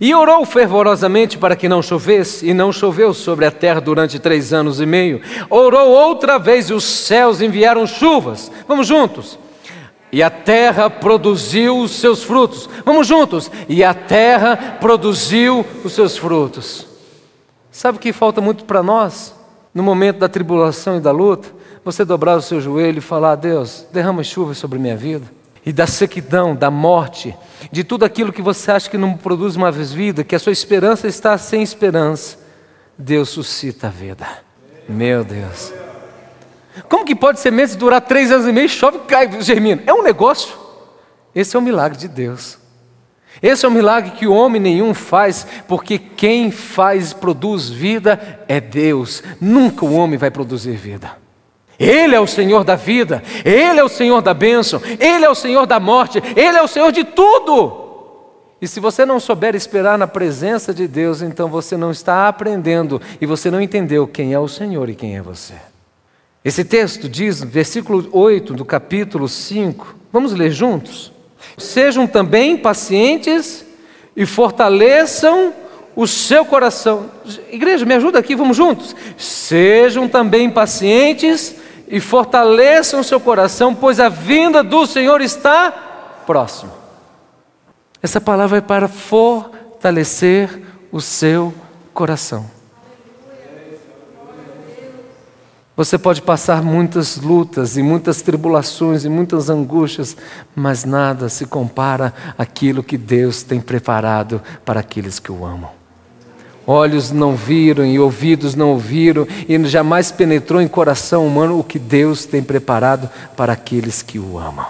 E 0.00 0.14
orou 0.14 0.44
fervorosamente 0.44 1.38
para 1.38 1.56
que 1.56 1.68
não 1.68 1.82
chovesse, 1.82 2.48
e 2.48 2.54
não 2.54 2.72
choveu 2.72 3.14
sobre 3.14 3.46
a 3.46 3.50
terra 3.50 3.80
durante 3.80 4.18
três 4.18 4.52
anos 4.52 4.80
e 4.80 4.86
meio. 4.86 5.20
Orou 5.48 5.88
outra 5.88 6.38
vez, 6.38 6.70
e 6.70 6.74
os 6.74 6.84
céus 6.84 7.40
enviaram 7.40 7.86
chuvas. 7.86 8.50
Vamos 8.66 8.86
juntos. 8.86 9.38
E 10.10 10.22
a 10.22 10.30
terra 10.30 10.88
produziu 10.88 11.78
os 11.78 11.92
seus 11.92 12.22
frutos. 12.22 12.68
Vamos 12.84 13.06
juntos. 13.06 13.50
E 13.68 13.82
a 13.82 13.94
terra 13.94 14.78
produziu 14.80 15.64
os 15.84 15.92
seus 15.92 16.16
frutos. 16.16 16.86
Sabe 17.70 17.98
o 17.98 18.00
que 18.00 18.12
falta 18.12 18.40
muito 18.40 18.64
para 18.64 18.82
nós? 18.82 19.34
No 19.74 19.82
momento 19.82 20.18
da 20.18 20.28
tribulação 20.28 20.96
e 20.96 21.00
da 21.00 21.10
luta, 21.10 21.48
você 21.84 22.04
dobrar 22.04 22.36
o 22.36 22.42
seu 22.42 22.60
joelho 22.60 22.98
e 22.98 23.00
falar: 23.00 23.34
Deus, 23.34 23.86
derrama 23.92 24.22
chuva 24.22 24.54
sobre 24.54 24.78
minha 24.78 24.96
vida 24.96 25.26
e 25.64 25.72
da 25.72 25.86
sequidão, 25.86 26.54
da 26.54 26.70
morte, 26.70 27.34
de 27.72 27.82
tudo 27.82 28.04
aquilo 28.04 28.32
que 28.32 28.42
você 28.42 28.70
acha 28.70 28.90
que 28.90 28.98
não 28.98 29.16
produz 29.16 29.56
uma 29.56 29.72
vida, 29.72 30.22
que 30.22 30.34
a 30.34 30.38
sua 30.38 30.52
esperança 30.52 31.08
está 31.08 31.36
sem 31.38 31.62
esperança, 31.62 32.38
Deus 32.98 33.30
suscita 33.30 33.86
a 33.86 33.90
vida. 33.90 34.26
Meu 34.88 35.24
Deus. 35.24 35.72
Como 36.88 37.04
que 37.04 37.14
pode 37.14 37.40
semente 37.40 37.76
durar 37.76 38.00
três 38.00 38.30
anos 38.30 38.46
e 38.46 38.52
meio, 38.52 38.68
chove, 38.68 38.98
cai, 39.08 39.40
germina? 39.40 39.82
É 39.86 39.94
um 39.94 40.02
negócio. 40.02 40.54
Esse 41.34 41.56
é 41.56 41.58
o 41.58 41.62
milagre 41.62 41.98
de 41.98 42.08
Deus. 42.08 42.58
Esse 43.42 43.64
é 43.64 43.68
o 43.68 43.72
milagre 43.72 44.12
que 44.12 44.26
o 44.26 44.32
homem 44.32 44.60
nenhum 44.60 44.94
faz, 44.94 45.46
porque 45.66 45.98
quem 45.98 46.50
faz, 46.50 47.12
produz 47.12 47.68
vida 47.68 48.44
é 48.46 48.60
Deus. 48.60 49.22
Nunca 49.40 49.84
o 49.84 49.94
homem 49.94 50.18
vai 50.18 50.30
produzir 50.30 50.76
vida. 50.76 51.23
Ele 51.78 52.14
é 52.14 52.20
o 52.20 52.26
Senhor 52.26 52.64
da 52.64 52.76
vida, 52.76 53.22
Ele 53.44 53.80
é 53.80 53.84
o 53.84 53.88
Senhor 53.88 54.22
da 54.22 54.32
bênção, 54.32 54.80
Ele 54.98 55.24
é 55.24 55.30
o 55.30 55.34
Senhor 55.34 55.66
da 55.66 55.80
morte, 55.80 56.22
Ele 56.36 56.56
é 56.56 56.62
o 56.62 56.68
Senhor 56.68 56.92
de 56.92 57.04
tudo. 57.04 57.82
E 58.60 58.68
se 58.68 58.80
você 58.80 59.04
não 59.04 59.20
souber 59.20 59.54
esperar 59.54 59.98
na 59.98 60.06
presença 60.06 60.72
de 60.72 60.88
Deus, 60.88 61.20
então 61.20 61.48
você 61.48 61.76
não 61.76 61.90
está 61.90 62.28
aprendendo 62.28 63.00
e 63.20 63.26
você 63.26 63.50
não 63.50 63.60
entendeu 63.60 64.06
quem 64.06 64.32
é 64.32 64.38
o 64.38 64.48
Senhor 64.48 64.88
e 64.88 64.94
quem 64.94 65.16
é 65.16 65.22
você. 65.22 65.54
Esse 66.44 66.64
texto 66.64 67.08
diz, 67.08 67.42
versículo 67.42 68.08
8 68.12 68.54
do 68.54 68.64
capítulo 68.64 69.28
5, 69.28 69.96
vamos 70.12 70.32
ler 70.32 70.50
juntos? 70.50 71.12
Sejam 71.58 72.06
também 72.06 72.56
pacientes 72.56 73.64
e 74.16 74.24
fortaleçam 74.24 75.52
o 75.96 76.06
seu 76.06 76.44
coração. 76.44 77.10
Igreja, 77.50 77.84
me 77.84 77.94
ajuda 77.94 78.18
aqui, 78.18 78.34
vamos 78.34 78.56
juntos. 78.56 78.94
Sejam 79.16 80.08
também 80.08 80.50
pacientes 80.50 81.56
e 81.86 82.00
fortaleçam 82.00 83.00
o 83.00 83.04
seu 83.04 83.20
coração, 83.20 83.74
pois 83.74 84.00
a 84.00 84.08
vinda 84.08 84.62
do 84.62 84.86
Senhor 84.86 85.20
está 85.20 85.70
próximo. 86.26 86.72
Essa 88.02 88.20
palavra 88.20 88.58
é 88.58 88.60
para 88.60 88.88
fortalecer 88.88 90.62
o 90.92 91.00
seu 91.00 91.54
coração. 91.92 92.50
Você 95.76 95.98
pode 95.98 96.22
passar 96.22 96.62
muitas 96.62 97.16
lutas 97.16 97.76
e 97.76 97.82
muitas 97.82 98.22
tribulações 98.22 99.04
e 99.04 99.08
muitas 99.08 99.50
angústias, 99.50 100.16
mas 100.54 100.84
nada 100.84 101.28
se 101.28 101.46
compara 101.46 102.14
àquilo 102.38 102.82
que 102.82 102.96
Deus 102.96 103.42
tem 103.42 103.60
preparado 103.60 104.40
para 104.64 104.78
aqueles 104.78 105.18
que 105.18 105.32
o 105.32 105.44
amam. 105.44 105.83
Olhos 106.66 107.10
não 107.10 107.36
viram 107.36 107.84
e 107.84 107.98
ouvidos 107.98 108.54
não 108.54 108.70
ouviram, 108.70 109.26
e 109.48 109.62
jamais 109.66 110.10
penetrou 110.10 110.60
em 110.62 110.68
coração 110.68 111.26
humano 111.26 111.58
o 111.58 111.64
que 111.64 111.78
Deus 111.78 112.24
tem 112.24 112.42
preparado 112.42 113.10
para 113.36 113.52
aqueles 113.52 114.02
que 114.02 114.18
o 114.18 114.38
amam. 114.38 114.66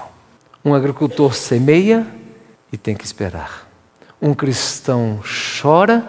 Um 0.64 0.74
agricultor 0.74 1.34
semeia 1.34 2.06
e 2.72 2.76
tem 2.76 2.96
que 2.96 3.04
esperar. 3.04 3.68
Um 4.20 4.34
cristão 4.34 5.20
chora 5.60 6.06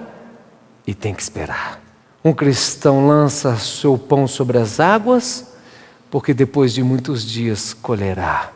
e 0.87 0.93
tem 0.93 1.13
que 1.13 1.21
esperar. 1.21 1.79
Um 2.23 2.33
cristão 2.33 3.07
lança 3.07 3.55
seu 3.57 3.97
pão 3.97 4.27
sobre 4.27 4.57
as 4.57 4.79
águas, 4.79 5.53
porque 6.09 6.33
depois 6.33 6.73
de 6.73 6.81
muitos 6.81 7.23
dias 7.23 7.73
colherá 7.73 8.51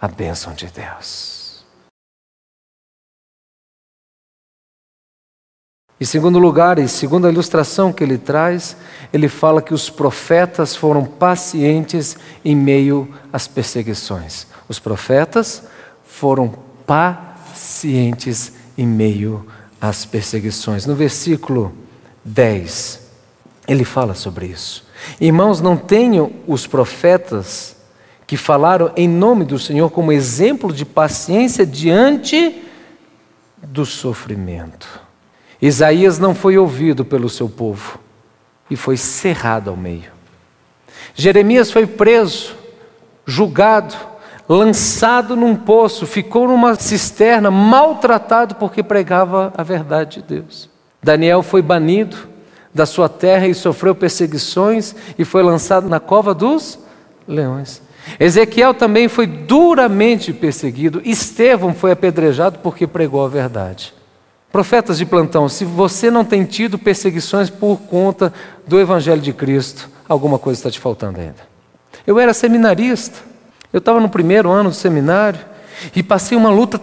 a 0.00 0.06
bênção 0.06 0.52
de 0.52 0.66
Deus. 0.66 1.37
Em 6.00 6.04
segundo 6.04 6.38
lugar, 6.38 6.78
e 6.78 6.86
segundo 6.86 7.26
a 7.26 7.30
ilustração 7.30 7.92
que 7.92 8.04
ele 8.04 8.18
traz, 8.18 8.76
ele 9.12 9.28
fala 9.28 9.60
que 9.60 9.74
os 9.74 9.90
profetas 9.90 10.76
foram 10.76 11.04
pacientes 11.04 12.16
em 12.44 12.54
meio 12.54 13.08
às 13.32 13.48
perseguições. 13.48 14.46
Os 14.68 14.78
profetas 14.78 15.64
foram 16.04 16.54
pacientes 16.86 18.52
em 18.76 18.86
meio 18.86 19.44
às 19.80 20.04
perseguições. 20.04 20.86
No 20.86 20.94
versículo 20.94 21.72
10, 22.24 23.00
ele 23.66 23.84
fala 23.84 24.14
sobre 24.14 24.46
isso. 24.46 24.86
Irmãos, 25.20 25.60
não 25.60 25.76
tenham 25.76 26.30
os 26.46 26.64
profetas 26.64 27.76
que 28.24 28.36
falaram 28.36 28.92
em 28.96 29.08
nome 29.08 29.44
do 29.44 29.58
Senhor 29.58 29.90
como 29.90 30.12
exemplo 30.12 30.72
de 30.72 30.84
paciência 30.84 31.66
diante 31.66 32.62
do 33.60 33.84
sofrimento. 33.84 35.07
Isaías 35.60 36.18
não 36.18 36.34
foi 36.34 36.56
ouvido 36.56 37.04
pelo 37.04 37.28
seu 37.28 37.48
povo 37.48 37.98
e 38.70 38.76
foi 38.76 38.96
cerrado 38.96 39.70
ao 39.70 39.76
meio. 39.76 40.10
Jeremias 41.14 41.70
foi 41.70 41.86
preso, 41.86 42.54
julgado, 43.26 43.94
lançado 44.48 45.34
num 45.34 45.56
poço, 45.56 46.06
ficou 46.06 46.48
numa 46.48 46.74
cisterna, 46.76 47.50
maltratado 47.50 48.54
porque 48.54 48.82
pregava 48.82 49.52
a 49.56 49.62
verdade 49.62 50.20
de 50.20 50.36
Deus. 50.36 50.70
Daniel 51.02 51.42
foi 51.42 51.60
banido 51.60 52.16
da 52.72 52.86
sua 52.86 53.08
terra 53.08 53.46
e 53.46 53.54
sofreu 53.54 53.94
perseguições 53.94 54.94
e 55.18 55.24
foi 55.24 55.42
lançado 55.42 55.88
na 55.88 55.98
cova 55.98 56.32
dos 56.32 56.78
leões. 57.26 57.82
Ezequiel 58.18 58.72
também 58.72 59.08
foi 59.08 59.26
duramente 59.26 60.32
perseguido. 60.32 61.02
Estevão 61.04 61.74
foi 61.74 61.90
apedrejado 61.90 62.60
porque 62.60 62.86
pregou 62.86 63.24
a 63.24 63.28
verdade. 63.28 63.92
Profetas 64.50 64.96
de 64.96 65.04
plantão, 65.04 65.48
se 65.48 65.64
você 65.64 66.10
não 66.10 66.24
tem 66.24 66.44
tido 66.44 66.78
perseguições 66.78 67.50
por 67.50 67.78
conta 67.80 68.32
do 68.66 68.80
Evangelho 68.80 69.20
de 69.20 69.32
Cristo, 69.32 69.90
alguma 70.08 70.38
coisa 70.38 70.58
está 70.58 70.70
te 70.70 70.80
faltando 70.80 71.20
ainda. 71.20 71.46
Eu 72.06 72.18
era 72.18 72.32
seminarista, 72.32 73.18
eu 73.72 73.78
estava 73.78 74.00
no 74.00 74.08
primeiro 74.08 74.50
ano 74.50 74.70
do 74.70 74.74
seminário 74.74 75.40
e 75.94 76.02
passei 76.02 76.36
uma 76.36 76.48
luta 76.48 76.80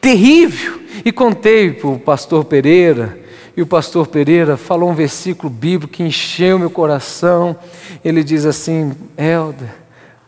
terrível 0.00 0.80
e 1.04 1.12
contei 1.12 1.72
para 1.72 1.88
o 1.88 1.98
pastor 1.98 2.44
Pereira. 2.44 3.20
E 3.56 3.62
o 3.62 3.66
pastor 3.66 4.08
Pereira 4.08 4.56
falou 4.56 4.90
um 4.90 4.94
versículo 4.94 5.48
bíblico 5.48 5.94
que 5.94 6.02
encheu 6.02 6.58
meu 6.58 6.68
coração. 6.68 7.56
Ele 8.04 8.22
diz 8.22 8.44
assim: 8.44 8.92
Helder, 9.16 9.70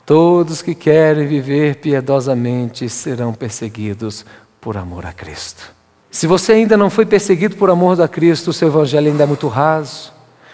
todos 0.06 0.62
que 0.62 0.74
querem 0.74 1.26
viver 1.26 1.76
piedosamente 1.76 2.88
serão 2.88 3.34
perseguidos 3.34 4.24
por 4.60 4.76
amor 4.76 5.04
a 5.04 5.12
Cristo. 5.12 5.77
Se 6.10 6.26
você 6.26 6.52
ainda 6.52 6.76
não 6.76 6.88
foi 6.88 7.04
perseguido 7.04 7.56
por 7.56 7.70
amor 7.70 8.00
a 8.00 8.08
Cristo, 8.08 8.48
o 8.50 8.52
seu 8.52 8.68
evangelho 8.68 9.10
ainda 9.10 9.24
é 9.24 9.26
muito 9.26 9.46
raso. 9.48 10.12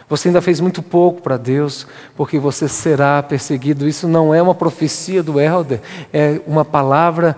Você 0.09 0.29
ainda 0.29 0.43
fez 0.43 0.61
muito 0.61 0.83
pouco 0.83 1.23
para 1.23 1.37
Deus, 1.37 1.87
porque 2.17 2.39
você 2.39 2.69
será 2.69 3.23
perseguido. 3.23 3.89
Isso 3.89 4.07
não 4.07 4.35
é 4.35 4.43
uma 4.43 4.55
profecia 4.55 5.23
do 5.23 5.41
Helder, 5.41 5.81
é 6.13 6.41
uma 6.47 6.65
palavra 6.65 7.37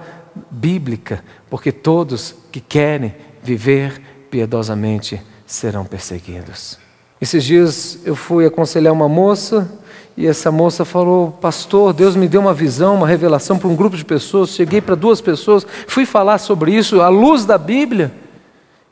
bíblica, 0.50 1.22
porque 1.48 1.70
todos 1.70 2.35
que 2.50 2.61
querem 2.61 3.14
viver 3.42 4.00
piedosamente 4.31 5.22
serão 5.46 5.85
perseguidos. 5.85 6.79
Esses 7.20 7.44
dias 7.44 8.00
eu 8.05 8.16
fui 8.16 8.44
aconselhar 8.44 8.92
uma 8.92 9.09
moça 9.09 9.70
e 10.16 10.26
essa 10.26 10.50
moça 10.50 10.85
falou: 10.85 11.33
Pastor, 11.40 11.92
Deus 11.92 12.16
me 12.16 12.26
deu 12.26 12.40
uma 12.40 12.55
visão, 12.55 12.94
uma 12.94 13.07
revelação 13.07 13.59
para 13.59 13.68
um 13.68 13.76
grupo 13.76 13.96
de 13.96 14.05
pessoas. 14.05 14.50
Cheguei 14.50 14.81
para 14.81 14.94
duas 14.94 15.20
pessoas, 15.20 15.66
fui 15.87 16.07
falar 16.07 16.38
sobre 16.38 16.72
isso 16.72 17.00
à 17.00 17.09
luz 17.09 17.44
da 17.44 17.59
Bíblia. 17.59 18.26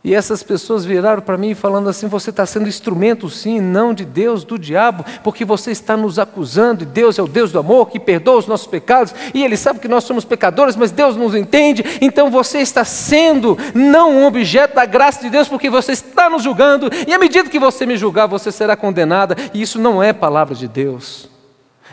E 0.05 0.15
essas 0.15 0.43
pessoas 0.43 0.85
viraram 0.85 1.23
para 1.23 1.39
mim 1.39 1.55
falando 1.55 1.89
assim: 1.89 2.07
você 2.07 2.29
está 2.29 2.45
sendo 2.45 2.69
instrumento, 2.69 3.31
sim, 3.31 3.59
não 3.59 3.95
de 3.95 4.05
Deus, 4.05 4.45
do 4.45 4.59
diabo, 4.59 5.03
porque 5.25 5.47
você 5.47 5.71
está 5.71 5.97
nos 5.97 6.19
acusando, 6.19 6.83
e 6.83 6.87
Deus 6.87 7.19
é 7.19 7.23
o 7.23 7.27
Deus 7.27 7.51
do 7.51 7.59
amor 7.59 7.89
que 7.89 7.99
perdoa 7.99 8.37
os 8.37 8.47
nossos 8.47 8.67
pecados, 8.67 9.15
e 9.33 9.43
Ele 9.43 9.57
sabe 9.57 9.79
que 9.79 9.89
nós 9.89 10.05
somos 10.05 10.27
pecadores, 10.27 10.77
mas 10.77 10.91
Deus 10.91 11.17
nos 11.17 11.35
entende, 11.35 11.83
então 12.03 12.31
você 12.31 12.59
está 12.59 12.85
sendo 12.85 13.57
não 13.75 14.13
um 14.13 14.27
objeto 14.27 14.75
da 14.75 14.85
graça 14.85 15.23
de 15.23 15.31
Deus, 15.31 15.49
porque 15.49 15.71
você 15.71 15.93
está 15.93 16.29
nos 16.29 16.43
julgando, 16.43 16.91
e 17.09 17.15
à 17.15 17.19
medida 17.19 17.49
que 17.49 17.59
você 17.59 17.87
me 17.87 17.97
julgar, 17.97 18.27
você 18.27 18.53
será 18.53 18.77
condenada, 18.77 19.35
e 19.55 19.63
isso 19.63 19.79
não 19.79 20.03
é 20.03 20.13
palavra 20.13 20.55
de 20.55 20.69
Deus. 20.69 21.34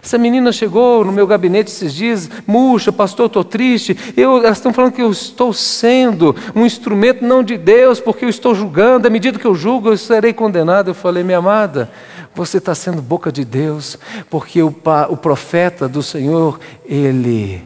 Essa 0.03 0.17
menina 0.17 0.51
chegou 0.51 1.05
no 1.05 1.11
meu 1.11 1.27
gabinete 1.27 1.71
esses 1.71 1.93
dias, 1.93 2.27
murcha, 2.47 2.91
pastor, 2.91 3.27
estou 3.27 3.43
triste. 3.43 3.95
Eu, 4.17 4.37
elas 4.37 4.57
estão 4.57 4.73
falando 4.73 4.93
que 4.93 5.01
eu 5.01 5.11
estou 5.11 5.53
sendo 5.53 6.35
um 6.55 6.65
instrumento 6.65 7.23
não 7.23 7.43
de 7.43 7.55
Deus, 7.55 7.99
porque 7.99 8.25
eu 8.25 8.29
estou 8.29 8.55
julgando. 8.55 9.05
À 9.05 9.11
medida 9.11 9.37
que 9.37 9.45
eu 9.45 9.53
julgo, 9.53 9.89
eu 9.89 9.97
serei 9.97 10.33
condenado. 10.33 10.89
Eu 10.89 10.95
falei, 10.95 11.23
minha 11.23 11.37
amada, 11.37 11.91
você 12.33 12.57
está 12.57 12.73
sendo 12.73 12.99
boca 12.99 13.31
de 13.31 13.45
Deus, 13.45 13.97
porque 14.27 14.63
o, 14.63 14.73
o 15.09 15.17
profeta 15.17 15.87
do 15.87 16.01
Senhor, 16.01 16.59
ele 16.83 17.63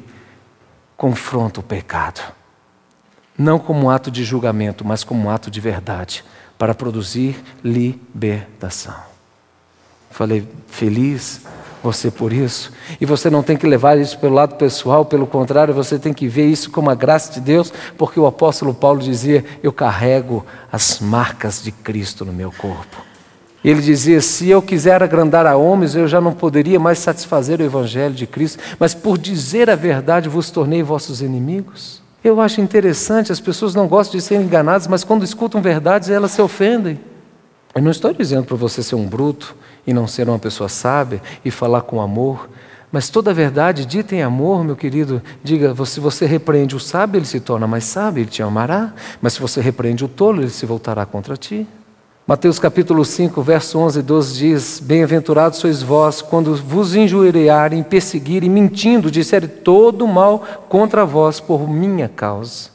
confronta 0.98 1.62
o 1.62 1.64
pecado. 1.64 2.22
Não 3.38 3.60
como 3.60 3.86
um 3.86 3.90
ato 3.90 4.12
de 4.12 4.26
julgamento, 4.26 4.84
mas 4.84 5.06
como 5.06 5.28
um 5.28 5.30
ato 5.30 5.50
de 5.50 5.62
verdade, 5.62 6.24
para 6.58 6.76
produzir 6.76 7.42
libertação. 7.64 8.96
Falei, 10.10 10.48
feliz 10.68 11.42
você 11.86 12.10
por 12.10 12.34
isso. 12.34 12.72
E 13.00 13.06
você 13.06 13.30
não 13.30 13.44
tem 13.44 13.56
que 13.56 13.68
levar 13.68 13.98
isso 13.98 14.18
pelo 14.18 14.34
lado 14.34 14.56
pessoal, 14.56 15.06
pelo 15.06 15.28
contrário, 15.28 15.74
você 15.74 16.00
tem 16.00 16.14
que 16.14 16.28
ver 16.28 16.48
isso 16.48 16.72
como 16.72 16.90
a 16.90 16.96
graça 16.96 17.32
de 17.32 17.40
Deus, 17.40 17.72
porque 17.98 18.20
o 18.20 18.26
apóstolo 18.26 18.74
Paulo 18.74 19.00
dizia: 19.00 19.46
Eu 19.62 19.72
carrego 19.72 20.46
as 20.72 21.00
marcas 21.00 21.64
de 21.64 21.72
Cristo 21.72 22.26
no 22.26 22.34
meu 22.34 22.52
corpo. 22.52 22.98
Ele 23.64 23.82
dizia: 23.82 24.20
Se 24.20 24.50
eu 24.50 24.62
quiser 24.62 25.04
agrandar 25.04 25.46
a 25.46 25.56
homens, 25.56 25.96
eu 25.96 26.08
já 26.08 26.20
não 26.20 26.34
poderia 26.34 26.80
mais 26.80 27.00
satisfazer 27.00 27.60
o 27.60 27.64
evangelho 27.64 28.16
de 28.16 28.26
Cristo, 28.26 28.62
mas 28.80 28.94
por 28.94 29.18
dizer 29.18 29.70
a 29.70 29.76
verdade 29.76 30.28
vos 30.28 30.50
tornei 30.50 30.82
vossos 30.82 31.22
inimigos. 31.22 32.02
Eu 32.24 32.42
acho 32.42 32.60
interessante, 32.60 33.32
as 33.32 33.40
pessoas 33.40 33.76
não 33.76 33.88
gostam 33.88 34.18
de 34.18 34.26
ser 34.26 34.42
enganadas, 34.42 34.88
mas 34.88 35.04
quando 35.04 35.24
escutam 35.24 35.62
verdades, 35.62 36.10
elas 36.10 36.32
se 36.32 36.42
ofendem. 36.42 37.00
Eu 37.76 37.82
não 37.82 37.92
estou 37.92 38.12
dizendo 38.14 38.46
para 38.46 38.56
você 38.56 38.82
ser 38.82 38.96
um 38.96 39.06
bruto, 39.06 39.56
e 39.86 39.94
não 39.94 40.08
ser 40.08 40.28
uma 40.28 40.40
pessoa 40.40 40.70
sábia 40.70 41.22
e 41.44 41.52
falar 41.52 41.82
com 41.82 42.02
amor. 42.02 42.50
Mas 42.92 43.10
toda 43.10 43.34
verdade 43.34 43.86
dita 43.86 44.16
em 44.16 44.22
amor, 44.22 44.64
meu 44.64 44.76
querido, 44.76 45.22
diga: 45.44 45.76
se 45.86 46.00
você 46.00 46.26
repreende 46.26 46.76
o 46.76 46.80
sábio, 46.80 47.20
ele 47.20 47.26
se 47.26 47.40
torna 47.40 47.68
mais 47.68 47.84
sábio, 47.84 48.22
ele 48.22 48.30
te 48.30 48.42
amará. 48.42 48.94
Mas 49.22 49.34
se 49.34 49.42
você 49.42 49.60
repreende 49.60 50.06
o 50.06 50.08
tolo, 50.08 50.42
ele 50.42 50.50
se 50.50 50.66
voltará 50.66 51.06
contra 51.06 51.36
ti. 51.36 51.68
Mateus 52.28 52.58
capítulo 52.58 53.06
5, 53.06 53.40
verso 53.44 53.78
11 53.78 54.00
e 54.00 54.02
12 54.02 54.34
diz: 54.38 54.80
Bem-aventurados 54.80 55.60
sois 55.60 55.84
vós 55.84 56.22
quando 56.22 56.56
vos 56.56 56.96
injuriarem, 56.96 57.84
perseguirem, 57.84 58.50
mentindo, 58.50 59.12
disserem 59.12 59.50
todo 59.50 60.08
mal 60.08 60.44
contra 60.70 61.06
vós 61.06 61.40
por 61.40 61.70
minha 61.70 62.10
causa. 62.10 62.70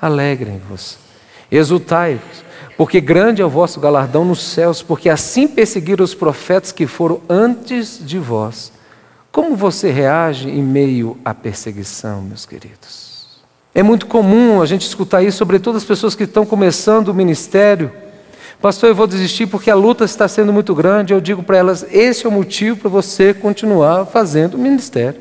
Alegrem-vos, 0.00 0.98
exultai-vos 1.50 2.43
porque 2.76 3.00
grande 3.00 3.40
é 3.40 3.44
o 3.44 3.48
vosso 3.48 3.78
galardão 3.78 4.24
nos 4.24 4.42
céus, 4.42 4.82
porque 4.82 5.08
assim 5.08 5.46
perseguiram 5.46 6.04
os 6.04 6.14
profetas 6.14 6.72
que 6.72 6.86
foram 6.86 7.20
antes 7.28 8.00
de 8.04 8.18
vós. 8.18 8.72
Como 9.30 9.56
você 9.56 9.90
reage 9.90 10.48
em 10.48 10.62
meio 10.62 11.16
à 11.24 11.34
perseguição, 11.34 12.22
meus 12.22 12.46
queridos? 12.46 13.14
É 13.74 13.82
muito 13.82 14.06
comum 14.06 14.62
a 14.62 14.66
gente 14.66 14.86
escutar 14.86 15.22
isso, 15.22 15.38
sobretudo 15.38 15.76
as 15.76 15.84
pessoas 15.84 16.14
que 16.14 16.22
estão 16.22 16.46
começando 16.46 17.08
o 17.08 17.14
ministério. 17.14 17.90
Pastor, 18.62 18.88
eu 18.88 18.94
vou 18.94 19.06
desistir 19.06 19.46
porque 19.46 19.70
a 19.70 19.74
luta 19.74 20.04
está 20.04 20.28
sendo 20.28 20.52
muito 20.52 20.74
grande. 20.74 21.12
Eu 21.12 21.20
digo 21.20 21.42
para 21.42 21.56
elas: 21.56 21.84
esse 21.90 22.24
é 22.24 22.28
o 22.28 22.32
motivo 22.32 22.76
para 22.76 22.88
você 22.88 23.34
continuar 23.34 24.06
fazendo 24.06 24.54
o 24.54 24.58
ministério. 24.58 25.20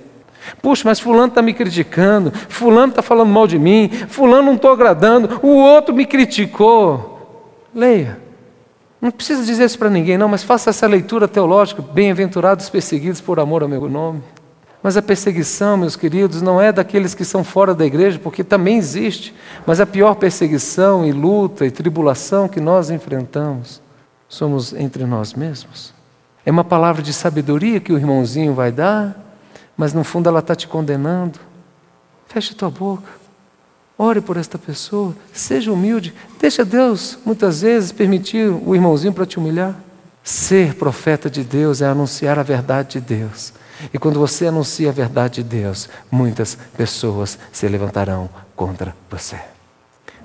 Puxa, 0.62 0.84
mas 0.86 1.00
Fulano 1.00 1.30
está 1.30 1.42
me 1.42 1.54
criticando, 1.54 2.32
Fulano 2.50 2.90
está 2.90 3.02
falando 3.02 3.30
mal 3.30 3.48
de 3.48 3.58
mim, 3.58 3.90
Fulano 4.10 4.44
não 4.44 4.56
estou 4.56 4.72
agradando, 4.72 5.40
o 5.42 5.56
outro 5.56 5.96
me 5.96 6.06
criticou. 6.06 7.13
Leia. 7.74 8.20
Não 9.02 9.12
precisa 9.12 9.44
dizer 9.44 9.66
isso 9.66 9.78
para 9.78 9.90
ninguém, 9.90 10.18
não, 10.18 10.30
mas 10.30 10.44
faça 10.44 10.70
essa 10.70 10.88
leitura 10.88 11.28
teológica. 11.28 11.82
Bem-aventurados 11.82 12.70
perseguidos 12.70 13.20
por 13.20 13.40
amor 13.40 13.62
ao 13.64 13.70
meu 13.70 13.90
nome. 13.90 14.24
Mas 14.82 14.98
a 14.98 15.02
perseguição, 15.02 15.78
meus 15.78 15.96
queridos, 15.96 16.42
não 16.42 16.62
é 16.62 16.72
daqueles 16.72 17.16
que 17.16 17.24
são 17.24 17.44
fora 17.44 17.74
da 17.74 17.86
igreja, 17.86 18.20
porque 18.22 18.44
também 18.44 18.78
existe. 18.78 19.34
Mas 19.66 19.80
a 19.80 19.86
pior 19.86 20.16
perseguição 20.16 21.06
e 21.06 21.12
luta 21.12 21.66
e 21.66 21.72
tribulação 21.72 22.48
que 22.48 22.60
nós 22.60 22.90
enfrentamos 22.90 23.82
somos 24.28 24.74
entre 24.74 25.06
nós 25.06 25.34
mesmos. 25.34 25.94
É 26.46 26.52
uma 26.52 26.64
palavra 26.64 27.02
de 27.02 27.14
sabedoria 27.14 27.80
que 27.80 27.94
o 27.94 27.98
irmãozinho 27.98 28.54
vai 28.54 28.72
dar, 28.72 29.18
mas 29.78 29.94
no 29.94 30.04
fundo 30.04 30.28
ela 30.28 30.40
está 30.40 30.56
te 30.56 30.68
condenando. 30.68 31.40
Feche 32.28 32.54
tua 32.54 32.70
boca. 32.70 33.23
Ore 33.98 34.22
por 34.22 34.38
esta 34.38 34.58
pessoa, 34.58 35.16
seja 35.32 35.72
humilde. 35.72 36.14
Deixa 36.40 36.66
Deus, 36.66 37.18
muitas 37.26 37.62
vezes, 37.62 37.92
permitir 37.92 38.50
o 38.50 38.74
irmãozinho 38.74 39.14
para 39.14 39.26
te 39.26 39.38
humilhar. 39.38 39.76
Ser 40.24 40.76
profeta 40.76 41.30
de 41.30 41.44
Deus 41.44 41.82
é 41.82 41.86
anunciar 41.86 42.40
a 42.40 42.44
verdade 42.44 43.00
de 43.00 43.02
Deus. 43.02 43.54
E 43.94 44.00
quando 44.00 44.20
você 44.20 44.48
anuncia 44.48 44.90
a 44.90 44.94
verdade 44.94 45.44
de 45.44 45.50
Deus, 45.50 45.90
muitas 46.10 46.58
pessoas 46.76 47.38
se 47.52 47.68
levantarão 47.68 48.30
contra 48.56 48.96
você. 49.10 49.40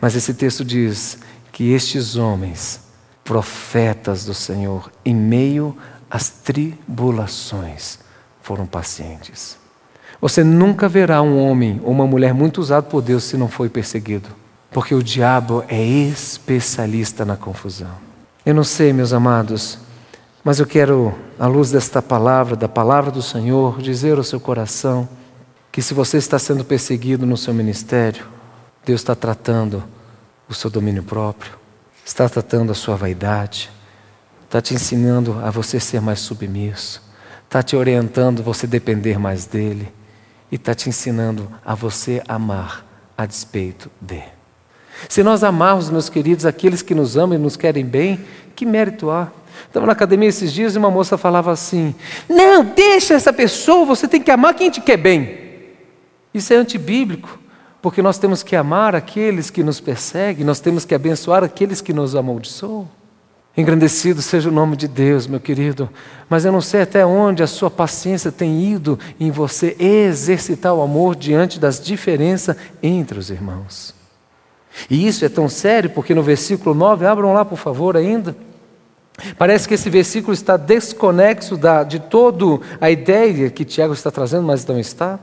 Mas 0.00 0.14
esse 0.14 0.33
texto 0.33 0.64
diz 0.64 1.18
que 1.52 1.72
estes 1.72 2.16
homens, 2.16 2.81
profetas 3.24 4.24
do 4.24 4.33
Senhor, 4.33 4.90
em 5.04 5.14
meio 5.14 5.76
às 6.11 6.31
tribulações, 6.31 7.98
foram 8.40 8.64
pacientes. 8.64 9.59
Você 10.20 10.42
nunca 10.42 10.88
verá 10.88 11.22
um 11.22 11.38
homem 11.38 11.81
ou 11.85 11.92
uma 11.92 12.07
mulher 12.07 12.35
muito 12.35 12.59
usado 12.61 12.87
por 12.87 13.00
Deus 13.00 13.22
se 13.22 13.37
não 13.37 13.48
foi 13.48 13.68
perseguido, 13.68 14.28
porque 14.70 14.92
o 14.92 15.02
diabo 15.02 15.64
é 15.68 15.81
especialista 15.81 17.24
na 17.24 17.37
confusão. 17.37 17.92
Eu 18.44 18.52
não 18.52 18.64
sei, 18.64 18.92
meus 18.92 19.12
amados, 19.12 19.78
mas 20.42 20.59
eu 20.59 20.66
quero, 20.66 21.14
à 21.38 21.46
luz 21.46 21.70
desta 21.70 22.02
palavra, 22.02 22.57
da 22.57 22.68
palavra 22.68 23.12
do 23.12 23.22
Senhor, 23.22 23.81
dizer 23.81 24.18
ao 24.18 24.24
seu 24.24 24.40
coração 24.40 25.09
que 25.70 25.81
se 25.81 25.94
você 25.94 26.16
está 26.16 26.37
sendo 26.37 26.64
perseguido 26.64 27.24
no 27.24 27.37
seu 27.37 27.54
ministério, 27.54 28.26
Deus 28.85 29.00
está 29.00 29.14
tratando 29.14 29.85
o 30.48 30.54
seu 30.54 30.68
domínio 30.68 31.04
próprio, 31.04 31.52
está 32.04 32.28
tratando 32.28 32.72
a 32.72 32.74
sua 32.74 32.96
vaidade, 32.96 33.70
está 34.44 34.61
te 34.61 34.74
ensinando 34.74 35.38
a 35.44 35.50
você 35.50 35.78
ser 35.78 36.00
mais 36.00 36.18
submisso, 36.18 37.02
está 37.44 37.62
te 37.62 37.76
orientando 37.76 38.40
a 38.40 38.42
você 38.42 38.66
depender 38.66 39.16
mais 39.16 39.44
dele 39.44 39.96
e 40.51 40.57
está 40.57 40.75
te 40.75 40.89
ensinando 40.89 41.51
a 41.65 41.75
você 41.75 42.23
amar 42.27 42.85
a 43.17 43.27
despeito 43.27 43.91
de. 44.01 44.23
Se 45.09 45.23
nós 45.23 45.45
amarmos, 45.45 45.91
meus 45.91 46.09
queridos, 46.09 46.47
aqueles 46.47 46.83
que 46.83 46.95
nos 46.95 47.17
amam 47.17 47.39
e 47.39 47.41
nos 47.41 47.57
querem 47.57 47.85
bem, 47.85 48.25
que 48.57 48.67
mérito 48.67 49.11
há? 49.11 49.31
Estava 49.67 49.87
na 49.87 49.93
academia 49.93 50.29
esses 50.29 50.53
dias 50.53 50.75
e 50.75 50.79
uma 50.79 50.91
moça 50.91 51.19
falava 51.19 51.53
assim: 51.53 51.95
Não, 52.29 52.65
deixa 52.65 53.15
essa 53.15 53.33
pessoa, 53.33 53.85
você 53.85 54.09
tem 54.09 54.21
que 54.21 54.31
amar 54.31 54.55
quem 54.55 54.71
te 54.71 54.81
quer 54.81 54.97
bem. 54.97 55.49
Isso 56.33 56.53
é 56.53 56.57
antibíblico, 56.57 57.39
porque 57.81 58.03
nós 58.03 58.19
temos 58.19 58.43
que 58.43 58.57
amar 58.57 58.95
aqueles 58.95 59.51
que 59.51 59.63
nos 59.63 59.81
perseguem, 59.81 60.45
nós 60.45 60.61
temos 60.61 60.85
que 60.85 60.95
abençoar 60.95 61.45
aqueles 61.45 61.81
que 61.81 61.93
nos 61.93 62.15
amaldiçoam. 62.15 62.89
Engrandecido 63.59 64.23
seja 64.23 64.51
o 64.51 64.53
nome 64.53 64.77
de 64.77 64.87
Deus, 64.87 65.27
meu 65.27 65.40
querido, 65.40 65.90
mas 66.31 66.44
eu 66.44 66.53
não 66.53 66.61
sei 66.61 66.83
até 66.83 67.05
onde 67.05 67.42
a 67.42 67.47
sua 67.49 67.68
paciência 67.68 68.31
tem 68.31 68.62
ido 68.62 68.97
em 69.18 69.33
você 69.33 69.75
exercitar 69.81 70.73
o 70.73 70.81
amor 70.81 71.16
diante 71.16 71.59
das 71.59 71.81
diferenças 71.81 72.57
entre 72.81 73.18
os 73.18 73.31
irmãos. 73.31 73.92
E 74.88 75.09
isso 75.09 75.25
é 75.25 75.29
tão 75.29 75.49
sério 75.49 75.90
porque 75.90 76.14
no 76.14 76.23
versículo 76.23 76.73
9, 76.73 77.05
abram 77.05 77.33
lá 77.33 77.44
por 77.44 77.59
favor 77.59 77.97
ainda. 77.97 78.37
Parece 79.37 79.66
que 79.66 79.75
esse 79.75 79.90
versículo 79.90 80.33
está 80.33 80.57
desconexo 80.57 81.57
da, 81.57 81.83
de 81.83 81.99
toda 81.99 82.64
a 82.81 82.88
ideia 82.88 83.51
que 83.51 83.64
Tiago 83.64 83.92
está 83.92 84.12
trazendo, 84.12 84.44
mas 84.44 84.64
não 84.64 84.79
está. 84.79 85.18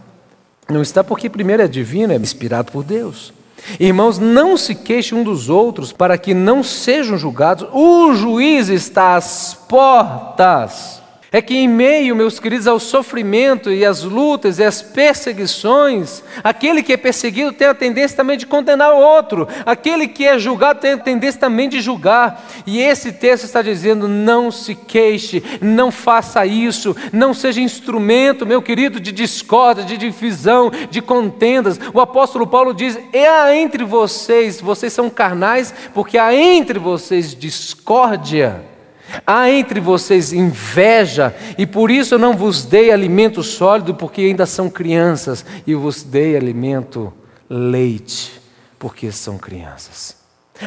Não 0.68 0.82
está 0.82 1.06
porque, 1.06 1.30
primeiro, 1.30 1.64
é 1.64 1.70
divino, 1.70 2.12
é 2.12 2.18
inspirado 2.18 2.70
por 2.70 2.84
Deus. 2.84 3.34
Irmãos, 3.80 4.20
não 4.20 4.58
se 4.58 4.76
queixem 4.76 5.18
um 5.18 5.24
dos 5.24 5.50
outros 5.50 5.92
para 5.92 6.18
que 6.18 6.34
não 6.34 6.64
sejam 6.64 7.18
julgados. 7.18 7.68
O 7.74 8.14
juiz 8.14 8.70
está 8.70 9.16
às 9.16 9.54
portas. 9.68 11.05
É 11.32 11.42
que 11.42 11.56
em 11.56 11.68
meio, 11.68 12.16
meus 12.16 12.40
queridos, 12.40 12.68
ao 12.68 12.80
sofrimento 12.80 13.72
e 13.72 13.84
às 13.84 14.04
lutas 14.04 14.60
e 14.60 14.64
às 14.64 14.82
perseguições, 14.82 16.24
aquele 16.44 16.84
que 16.84 16.94
é 16.94 16.98
perseguido 16.98 17.52
tem 17.52 17.68
a 17.68 17.74
tendência 17.74 18.16
também 18.16 18.38
de 18.38 18.46
condenar 18.46 18.94
o 18.94 19.00
outro, 19.00 19.48
aquele 19.66 20.08
que 20.08 20.26
é 20.26 20.38
julgado 20.38 20.80
tem 20.80 20.94
a 20.94 20.98
tendência 20.98 21.40
também 21.40 21.68
de 21.68 21.82
julgar. 21.82 22.46
E 22.66 22.80
esse 22.80 23.12
texto 23.12 23.44
está 23.44 23.62
dizendo: 23.62 24.08
não 24.08 24.52
se 24.52 24.76
queixe, 24.76 25.44
não 25.62 25.92
faça 25.92 26.46
isso, 26.46 26.96
não 27.12 27.34
seja 27.34 27.60
instrumento, 27.60 28.46
meu 28.46 28.62
querido, 28.62 29.00
de 29.00 29.12
discórdia, 29.12 29.84
de 29.84 29.98
divisão, 29.98 30.72
de 30.90 31.02
contendas. 31.02 31.80
O 31.94 32.00
apóstolo 32.00 32.46
Paulo 32.46 32.74
diz: 32.74 32.98
é 33.12 33.28
há 33.28 33.56
entre 33.56 33.84
vocês, 33.84 34.62
vocês 34.62 34.94
são 34.94 35.10
carnais, 35.10 35.74
porque 35.94 36.18
há 36.18 36.34
entre 36.34 36.80
vocês 36.80 37.36
discórdia. 37.36 38.75
Há 39.26 39.50
entre 39.50 39.80
vocês 39.80 40.34
inveja, 40.34 41.36
e 41.58 41.66
por 41.66 41.92
isso 41.92 42.16
eu 42.16 42.20
não 42.20 42.34
vos 42.36 42.66
dei 42.66 42.92
alimento 42.92 43.44
sólido, 43.44 43.94
porque 43.94 44.22
ainda 44.22 44.46
são 44.46 44.70
crianças, 44.70 45.46
e 45.66 45.76
vos 45.76 46.04
dei 46.04 46.36
alimento 46.36 47.14
leite, 47.50 48.42
porque 48.80 49.12
são 49.12 49.38
crianças. 49.38 50.18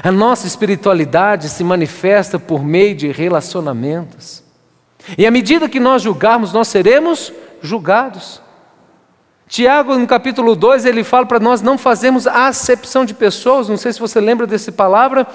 A 0.02 0.12
nossa 0.12 0.46
espiritualidade 0.46 1.48
se 1.48 1.64
manifesta 1.64 2.38
por 2.38 2.62
meio 2.62 2.94
de 2.94 3.10
relacionamentos. 3.10 4.42
E 5.16 5.26
à 5.26 5.30
medida 5.30 5.68
que 5.68 5.80
nós 5.80 6.02
julgarmos, 6.02 6.52
nós 6.52 6.68
seremos 6.68 7.32
julgados. 7.62 8.42
Tiago, 9.48 9.96
no 9.96 10.06
capítulo 10.06 10.54
2, 10.54 10.84
ele 10.84 11.02
fala 11.02 11.24
para 11.24 11.40
nós 11.40 11.62
não 11.62 11.78
fazermos 11.78 12.26
acepção 12.26 13.06
de 13.06 13.14
pessoas, 13.14 13.68
não 13.68 13.78
sei 13.78 13.92
se 13.94 13.98
você 13.98 14.20
lembra 14.20 14.46
dessa 14.46 14.70
palavra, 14.70 15.26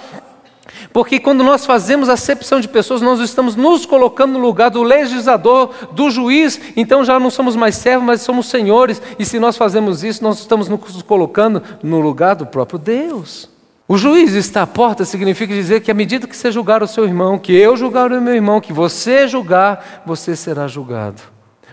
porque 0.92 1.20
quando 1.20 1.44
nós 1.44 1.66
fazemos 1.66 2.10
acepção 2.10 2.60
de 2.60 2.68
pessoas, 2.68 3.02
nós 3.02 3.20
estamos 3.20 3.56
nos 3.56 3.86
colocando 3.86 4.34
no 4.34 4.40
lugar 4.40 4.70
do 4.70 4.84
legislador, 4.84 5.74
do 5.92 6.10
juiz, 6.10 6.60
então 6.76 7.04
já 7.04 7.20
não 7.20 7.30
somos 7.30 7.56
mais 7.56 7.76
servos, 7.76 8.06
mas 8.06 8.22
somos 8.22 8.48
senhores, 8.48 9.02
e 9.18 9.26
se 9.26 9.40
nós 9.40 9.58
fazemos 9.58 10.04
isso, 10.04 10.24
nós 10.24 10.40
estamos 10.40 10.70
nos 10.70 11.02
colocando 11.02 11.62
no 11.82 12.00
lugar 12.00 12.36
do 12.36 12.46
próprio 12.46 12.80
Deus. 12.80 13.50
O 13.88 13.98
juiz 13.98 14.34
está 14.34 14.62
à 14.64 14.68
porta 14.68 15.04
significa 15.04 15.54
dizer 15.54 15.82
que 15.82 15.92
à 15.92 15.94
medida 15.94 16.26
que 16.26 16.36
você 16.36 16.52
julgar 16.52 16.82
o 16.82 16.88
seu 16.88 17.04
irmão, 17.06 17.38
que 17.38 17.54
eu 17.54 17.76
julgar 17.76 18.12
o 18.12 18.22
meu 18.22 18.34
irmão, 18.34 18.62
que 18.62 18.72
você 18.72 19.28
julgar, 19.28 20.04
você 20.06 20.36
será 20.36 20.68
julgado. 20.68 21.22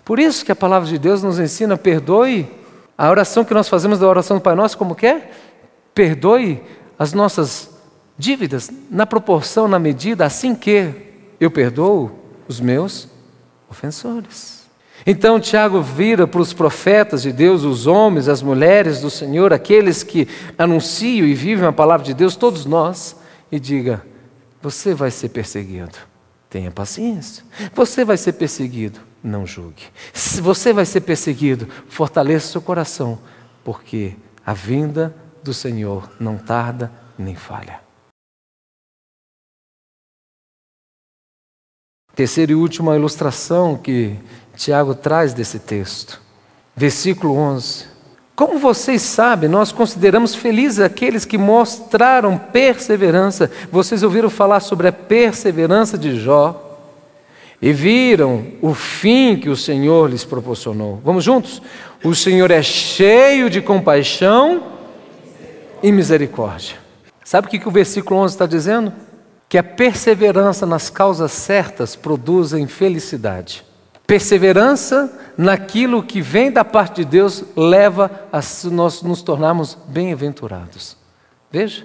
Por 0.05 0.19
isso 0.19 0.45
que 0.45 0.51
a 0.51 0.57
palavra 0.57 0.89
de 0.89 0.99
Deus 0.99 1.23
nos 1.23 1.39
ensina, 1.39 1.77
perdoe. 1.77 2.49
A 2.99 3.09
oração 3.09 3.45
que 3.45 3.55
nós 3.55 3.69
fazemos 3.69 3.99
da 3.99 4.09
oração 4.09 4.37
do 4.37 4.43
Pai 4.43 4.55
Nosso, 4.55 4.77
como 4.77 4.95
que 4.95 5.07
é? 5.07 5.31
Perdoe 5.95 6.61
as 6.99 7.15
nossas 7.15 7.70
dívidas 8.21 8.71
na 8.91 9.07
proporção, 9.07 9.67
na 9.67 9.79
medida, 9.79 10.27
assim 10.27 10.55
que 10.55 10.93
eu 11.41 11.51
perdoo 11.51 12.13
os 12.47 12.61
meus 12.61 13.09
ofensores. 13.69 14.61
Então 15.07 15.41
Tiago 15.41 15.81
vira 15.81 16.27
para 16.27 16.43
os 16.43 16.53
profetas 16.53 17.23
de 17.23 17.33
Deus, 17.33 17.65
os 17.65 17.87
homens, 17.87 18.29
as 18.29 18.43
mulheres 18.43 19.01
do 19.01 19.09
Senhor, 19.09 19.53
aqueles 19.53 20.03
que 20.03 20.29
anunciam 20.59 21.27
e 21.27 21.33
vivem 21.33 21.67
a 21.67 21.73
palavra 21.73 22.05
de 22.05 22.13
Deus, 22.13 22.37
todos 22.37 22.67
nós, 22.67 23.17
e 23.51 23.59
diga: 23.59 24.05
você 24.61 24.93
vai 24.93 25.11
ser 25.11 25.31
perseguido, 25.31 25.97
tenha 26.51 26.71
paciência. 26.71 27.43
Você 27.75 28.05
vai 28.05 28.19
ser 28.19 28.35
perseguido, 28.35 29.01
não 29.25 29.47
julgue. 29.47 29.85
Se 30.13 30.43
você 30.43 30.75
vai 30.75 30.85
ser 30.85 31.01
perseguido, 31.01 31.67
fortaleça 31.89 32.53
seu 32.53 32.61
coração, 32.61 33.19
porque 33.65 34.15
a 34.45 34.53
vinda 34.53 35.17
do 35.43 35.55
Senhor 35.55 36.11
não 36.21 36.37
tarda 36.37 36.93
nem 37.17 37.35
falha. 37.35 37.80
Terceira 42.21 42.53
e 42.53 42.55
última 42.55 42.95
ilustração 42.95 43.79
que 43.79 44.15
Tiago 44.55 44.95
traz 44.95 45.33
desse 45.33 45.59
texto. 45.59 46.21
Versículo 46.77 47.35
11. 47.35 47.87
Como 48.37 48.59
vocês 48.59 49.01
sabem, 49.01 49.49
nós 49.49 49.73
consideramos 49.73 50.35
felizes 50.35 50.81
aqueles 50.81 51.25
que 51.25 51.39
mostraram 51.39 52.37
perseverança. 52.37 53.51
Vocês 53.73 54.03
ouviram 54.03 54.29
falar 54.29 54.61
sobre 54.61 54.87
a 54.87 54.93
perseverança 54.93 55.97
de 55.97 56.21
Jó 56.21 56.79
e 57.63 57.73
viram 57.73 58.49
o 58.61 58.75
fim 58.75 59.35
que 59.37 59.49
o 59.49 59.57
Senhor 59.57 60.11
lhes 60.11 60.23
proporcionou. 60.23 61.01
Vamos 61.03 61.25
juntos? 61.25 61.63
O 62.05 62.15
Senhor 62.15 62.51
é 62.51 62.63
cheio 62.63 63.49
de 63.49 63.63
compaixão 63.63 64.63
e 65.83 65.91
misericórdia. 65.91 66.77
Sabe 67.25 67.47
o 67.47 67.51
que, 67.51 67.67
o 67.67 67.71
versículo 67.71 68.21
11 68.21 68.35
está 68.35 68.45
dizendo? 68.45 68.93
Que 69.51 69.59
a 69.59 69.65
perseverança 69.65 70.65
nas 70.65 70.89
causas 70.89 71.33
certas 71.33 71.97
produzem 71.97 72.69
felicidade. 72.69 73.65
Perseverança 74.07 75.13
naquilo 75.37 76.05
que 76.05 76.23
vem 76.23 76.53
da 76.53 76.65
parte 76.65 77.05
de 77.05 77.11
Deus 77.11 77.43
leva 77.57 78.29
a 78.33 78.41
nós 78.71 79.03
nos 79.03 79.23
tornarmos 79.23 79.77
bem-aventurados. 79.89 80.97
Veja, 81.51 81.85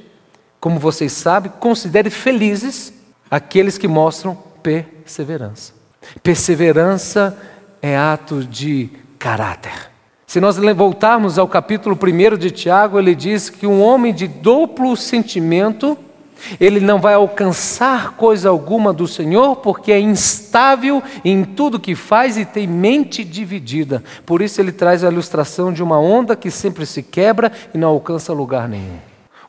como 0.60 0.80
vocês 0.80 1.12
sabem, 1.14 1.52
considere 1.60 2.12
felizes 2.12 2.94
aqueles 3.32 3.80
que 3.80 3.88
mostram 3.88 4.38
perseverança. 4.62 5.74
Perseverança 6.22 7.36
é 7.82 7.98
ato 7.98 8.44
de 8.44 8.92
caráter. 9.18 9.92
Se 10.28 10.40
nós 10.40 10.58
voltarmos 10.58 11.40
ao 11.40 11.48
capítulo 11.48 11.98
1 12.00 12.38
de 12.38 12.52
Tiago, 12.52 13.00
ele 13.00 13.16
diz 13.16 13.50
que 13.50 13.66
um 13.66 13.82
homem 13.82 14.14
de 14.14 14.28
duplo 14.28 14.96
sentimento 14.96 15.98
ele 16.60 16.80
não 16.80 17.00
vai 17.00 17.14
alcançar 17.14 18.12
coisa 18.12 18.50
alguma 18.50 18.94
do 18.94 19.08
Senhor, 19.08 19.58
porque 19.58 19.92
é 19.92 20.00
instável 20.00 21.02
em 21.24 21.44
tudo 21.44 21.80
que 21.80 21.96
faz 21.96 22.38
e 22.38 22.46
tem 22.46 22.68
mente 22.68 23.24
dividida. 23.24 24.04
Por 24.26 24.42
isso 24.42 24.62
ele 24.62 24.72
traz 24.72 25.04
a 25.04 25.12
ilustração 25.12 25.72
de 25.72 25.82
uma 25.82 26.00
onda 26.00 26.36
que 26.36 26.52
sempre 26.52 26.86
se 26.86 27.02
quebra 27.02 27.52
e 27.74 27.78
não 27.78 27.90
alcança 27.90 28.34
lugar 28.34 28.68
nenhum. 28.68 28.98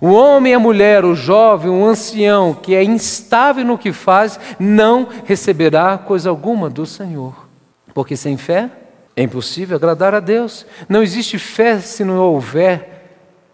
O 0.00 0.08
homem 0.08 0.52
a 0.52 0.58
mulher, 0.58 1.04
o 1.04 1.14
jovem, 1.14 1.70
o 1.70 1.84
ancião, 1.84 2.52
que 2.52 2.74
é 2.74 2.84
instável 2.84 3.64
no 3.64 3.78
que 3.78 3.92
faz, 3.92 4.38
não 4.58 5.08
receberá 5.24 5.96
coisa 5.96 6.28
alguma 6.28 6.68
do 6.68 6.84
Senhor. 6.84 7.46
Porque 7.94 8.14
sem 8.16 8.36
fé 8.36 8.70
é 9.14 9.22
impossível 9.22 9.76
agradar 9.76 10.14
a 10.14 10.20
Deus. 10.20 10.66
Não 10.86 11.02
existe 11.02 11.38
fé 11.38 11.80
se 11.80 12.04
não 12.04 12.18
houver 12.18 13.06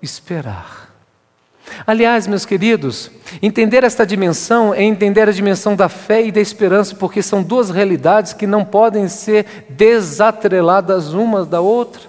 esperar. 0.03 0.82
Aliás, 1.87 2.27
meus 2.27 2.45
queridos, 2.45 3.11
entender 3.41 3.85
esta 3.85 4.07
dimensão 4.07 4.73
é 4.75 4.83
entender 4.83 5.29
a 5.29 5.33
dimensão 5.33 5.75
da 5.75 5.89
fé 5.89 6.25
e 6.25 6.33
da 6.33 6.41
esperança, 6.41 6.95
porque 6.95 7.23
são 7.23 7.43
duas 7.43 7.71
realidades 7.71 8.33
que 8.33 8.47
não 8.47 8.65
podem 8.65 9.09
ser 9.09 9.65
desatreladas 9.69 11.13
uma 11.13 11.45
da 11.45 11.61
outra. 11.61 12.03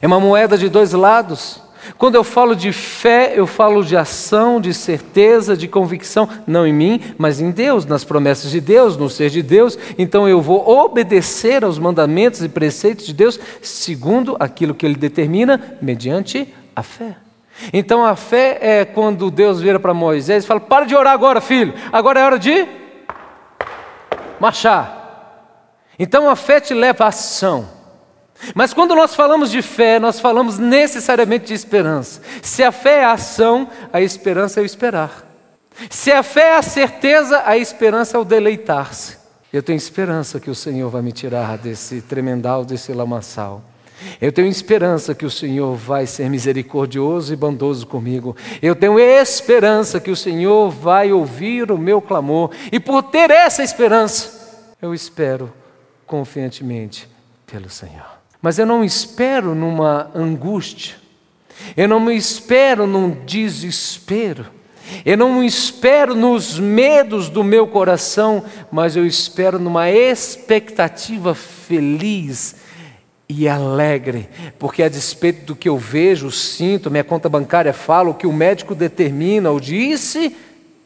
É 0.00 0.06
uma 0.06 0.20
moeda 0.20 0.58
de 0.58 0.68
dois 0.68 0.92
lados. 0.92 1.62
Quando 1.98 2.14
eu 2.14 2.24
falo 2.24 2.56
de 2.56 2.72
fé, 2.72 3.34
eu 3.36 3.46
falo 3.46 3.84
de 3.84 3.96
ação, 3.96 4.60
de 4.60 4.72
certeza, 4.72 5.56
de 5.56 5.68
convicção, 5.68 6.28
não 6.46 6.66
em 6.66 6.72
mim, 6.72 7.00
mas 7.18 7.40
em 7.40 7.50
Deus, 7.50 7.84
nas 7.84 8.04
promessas 8.04 8.50
de 8.50 8.60
Deus, 8.60 8.96
no 8.96 9.10
ser 9.10 9.30
de 9.30 9.42
Deus. 9.42 9.78
Então 9.98 10.28
eu 10.28 10.40
vou 10.40 10.66
obedecer 10.66 11.64
aos 11.64 11.78
mandamentos 11.78 12.42
e 12.42 12.48
preceitos 12.48 13.06
de 13.06 13.12
Deus 13.12 13.38
segundo 13.60 14.36
aquilo 14.40 14.74
que 14.74 14.86
Ele 14.86 14.96
determina, 14.96 15.78
mediante 15.80 16.48
a 16.74 16.82
fé. 16.82 17.23
Então 17.72 18.04
a 18.04 18.16
fé 18.16 18.58
é 18.60 18.84
quando 18.84 19.30
Deus 19.30 19.60
vira 19.60 19.78
para 19.78 19.94
Moisés 19.94 20.44
e 20.44 20.46
fala: 20.46 20.60
Para 20.60 20.86
de 20.86 20.94
orar 20.94 21.12
agora, 21.12 21.40
filho, 21.40 21.74
agora 21.92 22.20
é 22.20 22.24
hora 22.24 22.38
de 22.38 22.66
marchar. 24.40 25.02
Então 25.98 26.28
a 26.28 26.36
fé 26.36 26.60
te 26.60 26.74
leva 26.74 27.04
à 27.04 27.08
ação. 27.08 27.68
Mas 28.54 28.74
quando 28.74 28.94
nós 28.94 29.14
falamos 29.14 29.50
de 29.50 29.62
fé, 29.62 29.98
nós 29.98 30.18
falamos 30.18 30.58
necessariamente 30.58 31.46
de 31.46 31.54
esperança. 31.54 32.20
Se 32.42 32.62
a 32.62 32.72
fé 32.72 33.00
é 33.00 33.04
a 33.04 33.12
ação, 33.12 33.68
a 33.92 34.00
esperança 34.00 34.60
é 34.60 34.62
o 34.62 34.66
esperar. 34.66 35.24
Se 35.88 36.12
a 36.12 36.22
fé 36.22 36.50
é 36.50 36.56
a 36.56 36.62
certeza, 36.62 37.42
a 37.46 37.56
esperança 37.56 38.16
é 38.16 38.20
o 38.20 38.24
deleitar-se. 38.24 39.16
Eu 39.52 39.62
tenho 39.62 39.76
esperança 39.76 40.40
que 40.40 40.50
o 40.50 40.54
Senhor 40.54 40.90
vai 40.90 41.00
me 41.00 41.12
tirar 41.12 41.56
desse 41.56 42.00
tremendal, 42.02 42.64
desse 42.64 42.92
lamaçal. 42.92 43.62
Eu 44.20 44.32
tenho 44.32 44.48
esperança 44.48 45.14
que 45.14 45.24
o 45.24 45.30
Senhor 45.30 45.74
vai 45.76 46.06
ser 46.06 46.28
misericordioso 46.28 47.32
e 47.32 47.36
bondoso 47.36 47.86
comigo. 47.86 48.36
Eu 48.60 48.74
tenho 48.74 48.98
esperança 48.98 50.00
que 50.00 50.10
o 50.10 50.16
Senhor 50.16 50.70
vai 50.70 51.12
ouvir 51.12 51.70
o 51.70 51.78
meu 51.78 52.00
clamor. 52.00 52.50
E 52.72 52.80
por 52.80 53.02
ter 53.04 53.30
essa 53.30 53.62
esperança, 53.62 54.72
eu 54.80 54.92
espero 54.92 55.52
confiantemente 56.06 57.08
pelo 57.46 57.70
Senhor. 57.70 58.18
Mas 58.42 58.58
eu 58.58 58.66
não 58.66 58.84
espero 58.84 59.54
numa 59.54 60.10
angústia. 60.14 60.96
Eu 61.76 61.88
não 61.88 62.00
me 62.00 62.14
espero 62.14 62.86
num 62.86 63.10
desespero. 63.24 64.46
Eu 65.04 65.16
não 65.16 65.42
espero 65.42 66.14
nos 66.14 66.58
medos 66.58 67.30
do 67.30 67.42
meu 67.42 67.66
coração, 67.66 68.44
mas 68.70 68.96
eu 68.96 69.06
espero 69.06 69.58
numa 69.58 69.90
expectativa 69.90 71.34
feliz 71.34 72.56
e 73.28 73.48
alegre, 73.48 74.28
porque 74.58 74.82
a 74.82 74.88
despeito 74.88 75.46
do 75.46 75.56
que 75.56 75.68
eu 75.68 75.78
vejo, 75.78 76.30
sinto, 76.30 76.90
minha 76.90 77.04
conta 77.04 77.28
bancária 77.28 77.72
fala, 77.72 78.10
o 78.10 78.14
que 78.14 78.26
o 78.26 78.32
médico 78.32 78.74
determina 78.74 79.50
ou 79.50 79.58
disse, 79.58 80.36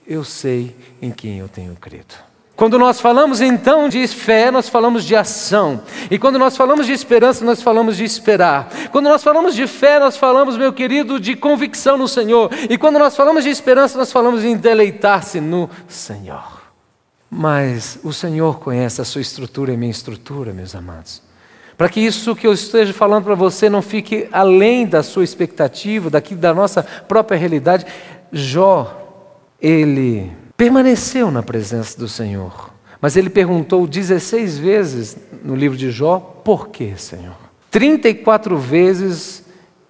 eu 0.06 0.24
sei 0.24 0.74
em 1.02 1.10
quem 1.10 1.38
eu 1.38 1.48
tenho 1.48 1.74
crido. 1.74 2.14
Quando 2.58 2.76
nós 2.76 3.00
falamos 3.00 3.40
então 3.40 3.88
de 3.88 4.04
fé, 4.08 4.50
nós 4.50 4.68
falamos 4.68 5.04
de 5.04 5.14
ação. 5.14 5.80
E 6.10 6.18
quando 6.18 6.40
nós 6.40 6.56
falamos 6.56 6.86
de 6.86 6.92
esperança, 6.92 7.44
nós 7.44 7.62
falamos 7.62 7.96
de 7.96 8.02
esperar. 8.02 8.68
Quando 8.90 9.08
nós 9.08 9.22
falamos 9.22 9.54
de 9.54 9.64
fé, 9.68 10.00
nós 10.00 10.16
falamos, 10.16 10.56
meu 10.56 10.72
querido, 10.72 11.20
de 11.20 11.36
convicção 11.36 11.96
no 11.96 12.08
Senhor. 12.08 12.50
E 12.68 12.76
quando 12.76 12.98
nós 12.98 13.14
falamos 13.14 13.44
de 13.44 13.50
esperança, 13.50 13.96
nós 13.96 14.10
falamos 14.10 14.44
em 14.44 14.56
deleitar-se 14.56 15.40
no 15.40 15.70
Senhor. 15.86 16.62
Mas 17.30 18.00
o 18.02 18.12
Senhor 18.12 18.58
conhece 18.58 19.00
a 19.00 19.04
sua 19.04 19.20
estrutura 19.20 19.72
e 19.72 19.76
minha 19.76 19.92
estrutura, 19.92 20.52
meus 20.52 20.74
amados. 20.74 21.27
Para 21.78 21.88
que 21.88 22.00
isso 22.00 22.34
que 22.34 22.44
eu 22.44 22.52
esteja 22.52 22.92
falando 22.92 23.22
para 23.22 23.36
você 23.36 23.70
não 23.70 23.80
fique 23.80 24.28
além 24.32 24.84
da 24.84 25.00
sua 25.00 25.22
expectativa, 25.22 26.10
daqui 26.10 26.34
da 26.34 26.52
nossa 26.52 26.82
própria 26.82 27.38
realidade, 27.38 27.86
Jó, 28.32 29.24
ele 29.62 30.32
permaneceu 30.56 31.30
na 31.30 31.40
presença 31.40 31.96
do 31.96 32.08
Senhor. 32.08 32.74
Mas 33.00 33.16
ele 33.16 33.30
perguntou 33.30 33.86
16 33.86 34.58
vezes 34.58 35.16
no 35.44 35.54
livro 35.54 35.78
de 35.78 35.92
Jó: 35.92 36.18
por 36.18 36.68
que, 36.68 36.96
Senhor? 36.96 37.36
34 37.70 38.58
vezes 38.58 39.44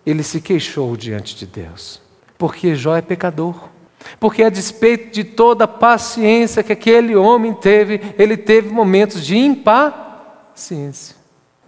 ele 0.05 0.23
se 0.23 0.43
queixou 0.43 0.95
diante 0.95 1.35
de 1.35 1.47
Deus, 1.47 2.03
porque 2.37 2.75
Jó 2.75 2.97
é 2.97 3.03
pecador. 3.03 3.71
Porque, 4.21 4.45
a 4.45 4.49
despeito 4.49 5.13
de 5.13 5.25
toda 5.25 5.65
a 5.65 5.69
paciência 5.69 6.63
que 6.63 6.73
aquele 6.73 7.17
homem 7.17 7.53
teve, 7.53 8.01
ele 8.17 8.37
teve 8.37 8.69
momentos 8.71 9.27
de 9.27 9.37
impaciência. 9.37 11.18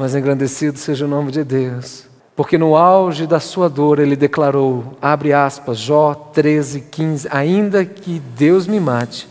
Mas 0.01 0.14
engrandecido 0.14 0.78
seja 0.78 1.05
o 1.05 1.09
nome 1.09 1.30
de 1.30 1.44
Deus, 1.44 2.07
porque 2.34 2.57
no 2.57 2.74
auge 2.74 3.26
da 3.26 3.38
sua 3.38 3.68
dor 3.68 3.98
ele 3.98 4.16
declarou, 4.16 4.96
abre 4.98 5.30
aspas, 5.30 5.76
Jó 5.76 6.14
13, 6.14 6.80
15: 6.90 7.28
Ainda 7.30 7.84
que 7.84 8.18
Deus 8.34 8.66
me 8.66 8.80
mate, 8.80 9.28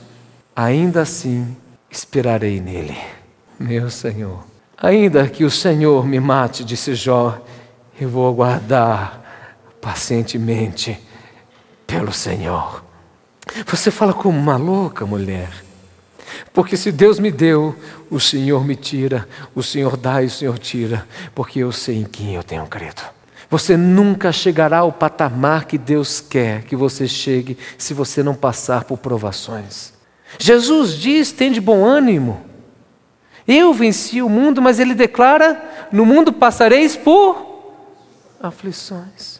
ainda 0.55 1.01
assim 1.01 1.57
esperarei 1.89 2.61
nele. 2.61 2.95
Meu 3.59 3.89
Senhor, 3.89 4.43
ainda 4.77 5.27
que 5.27 5.43
o 5.43 5.49
Senhor 5.49 6.05
me 6.05 6.19
mate, 6.19 6.63
disse 6.63 6.93
Jó, 6.93 7.41
eu 7.99 8.07
vou 8.07 8.29
aguardar 8.29 9.23
pacientemente 9.81 11.01
pelo 11.87 12.13
Senhor. 12.13 12.83
Você 13.65 13.89
fala 13.89 14.13
como 14.13 14.37
uma 14.37 14.55
louca, 14.55 15.03
mulher. 15.03 15.49
Porque 16.53 16.75
se 16.75 16.91
Deus 16.91 17.19
me 17.19 17.31
deu, 17.31 17.75
o 18.09 18.19
Senhor 18.19 18.65
me 18.65 18.75
tira, 18.75 19.27
o 19.55 19.63
Senhor 19.63 19.95
dá 19.97 20.21
e 20.23 20.27
o 20.27 20.29
Senhor 20.29 20.57
tira, 20.57 21.07
porque 21.33 21.59
eu 21.59 21.71
sei 21.71 21.97
em 21.97 22.05
quem 22.05 22.35
eu 22.35 22.43
tenho 22.43 22.65
crido. 22.67 23.01
Você 23.49 23.75
nunca 23.75 24.31
chegará 24.31 24.79
ao 24.79 24.91
patamar 24.91 25.65
que 25.65 25.77
Deus 25.77 26.21
quer 26.21 26.63
que 26.63 26.75
você 26.75 27.07
chegue 27.07 27.57
se 27.77 27.93
você 27.93 28.21
não 28.21 28.35
passar 28.35 28.83
por 28.83 28.99
provações. 28.99 29.93
Jesus 30.37 30.93
diz: 30.93 31.31
tem 31.31 31.51
de 31.51 31.59
bom 31.59 31.83
ânimo. 31.83 32.41
Eu 33.47 33.73
venci 33.73 34.21
o 34.21 34.29
mundo, 34.29 34.61
mas 34.61 34.79
ele 34.79 34.93
declara: 34.93 35.87
no 35.91 36.05
mundo 36.05 36.31
passareis 36.31 36.95
por 36.95 37.49
aflições. 38.39 39.38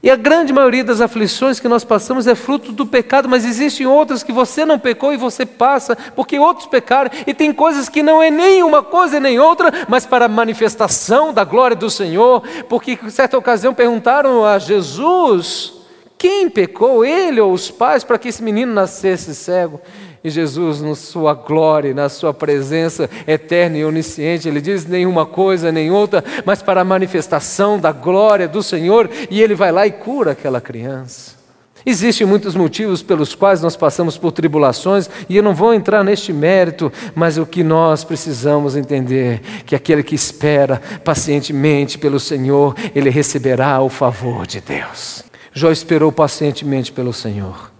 E 0.00 0.10
a 0.10 0.16
grande 0.16 0.52
maioria 0.52 0.84
das 0.84 1.00
aflições 1.00 1.58
que 1.58 1.66
nós 1.66 1.82
passamos 1.82 2.28
é 2.28 2.34
fruto 2.36 2.70
do 2.70 2.86
pecado, 2.86 3.28
mas 3.28 3.44
existem 3.44 3.84
outras 3.84 4.22
que 4.22 4.30
você 4.30 4.64
não 4.64 4.78
pecou 4.78 5.12
e 5.12 5.16
você 5.16 5.44
passa, 5.44 5.96
porque 6.14 6.38
outros 6.38 6.66
pecaram, 6.66 7.10
e 7.26 7.34
tem 7.34 7.52
coisas 7.52 7.88
que 7.88 8.00
não 8.00 8.22
é 8.22 8.30
nem 8.30 8.62
uma 8.62 8.80
coisa 8.80 9.18
nem 9.18 9.40
outra, 9.40 9.72
mas 9.88 10.06
para 10.06 10.26
a 10.26 10.28
manifestação 10.28 11.32
da 11.34 11.42
glória 11.42 11.76
do 11.76 11.90
Senhor, 11.90 12.42
porque 12.68 12.96
em 13.02 13.10
certa 13.10 13.36
ocasião 13.36 13.74
perguntaram 13.74 14.44
a 14.44 14.56
Jesus: 14.60 15.72
quem 16.16 16.48
pecou, 16.48 17.04
ele 17.04 17.40
ou 17.40 17.52
os 17.52 17.68
pais, 17.68 18.04
para 18.04 18.18
que 18.18 18.28
esse 18.28 18.42
menino 18.42 18.72
nascesse 18.72 19.34
cego? 19.34 19.80
E 20.22 20.30
Jesus, 20.30 20.82
na 20.82 20.94
sua 20.94 21.32
glória, 21.34 21.94
na 21.94 22.08
sua 22.08 22.34
presença 22.34 23.08
eterna 23.26 23.78
e 23.78 23.84
onisciente, 23.84 24.48
ele 24.48 24.60
diz 24.60 24.84
nenhuma 24.84 25.24
coisa 25.24 25.70
nem 25.70 25.90
outra, 25.90 26.24
mas 26.44 26.60
para 26.60 26.80
a 26.80 26.84
manifestação 26.84 27.78
da 27.78 27.92
glória 27.92 28.48
do 28.48 28.62
Senhor, 28.62 29.08
e 29.30 29.40
ele 29.40 29.54
vai 29.54 29.70
lá 29.70 29.86
e 29.86 29.92
cura 29.92 30.32
aquela 30.32 30.60
criança. 30.60 31.38
Existem 31.86 32.26
muitos 32.26 32.54
motivos 32.54 33.02
pelos 33.02 33.34
quais 33.34 33.62
nós 33.62 33.76
passamos 33.76 34.18
por 34.18 34.32
tribulações, 34.32 35.08
e 35.28 35.36
eu 35.36 35.42
não 35.42 35.54
vou 35.54 35.72
entrar 35.72 36.02
neste 36.02 36.32
mérito, 36.32 36.92
mas 37.14 37.38
o 37.38 37.46
que 37.46 37.62
nós 37.62 38.02
precisamos 38.04 38.76
entender 38.76 39.40
que 39.64 39.74
aquele 39.74 40.02
que 40.02 40.14
espera 40.14 40.82
pacientemente 41.04 41.96
pelo 41.96 42.18
Senhor, 42.18 42.74
ele 42.94 43.08
receberá 43.08 43.80
o 43.80 43.88
favor 43.88 44.46
de 44.46 44.60
Deus. 44.60 45.24
Jó 45.52 45.70
esperou 45.70 46.10
pacientemente 46.10 46.92
pelo 46.92 47.12
Senhor, 47.12 47.72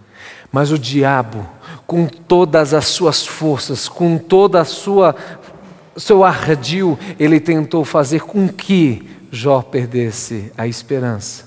mas 0.51 0.71
o 0.71 0.79
diabo 0.79 1.47
com 1.89 2.05
todas 2.05 2.71
as 2.75 2.85
suas 2.85 3.25
forças, 3.25 3.89
com 3.89 4.15
toda 4.15 4.61
a 4.61 4.63
sua 4.63 5.15
seu 5.97 6.23
ardil, 6.23 6.99
ele 7.19 7.39
tentou 7.39 7.83
fazer 7.83 8.21
com 8.21 8.47
que 8.47 9.09
Jó 9.31 9.63
perdesse 9.63 10.51
a 10.55 10.67
esperança 10.67 11.45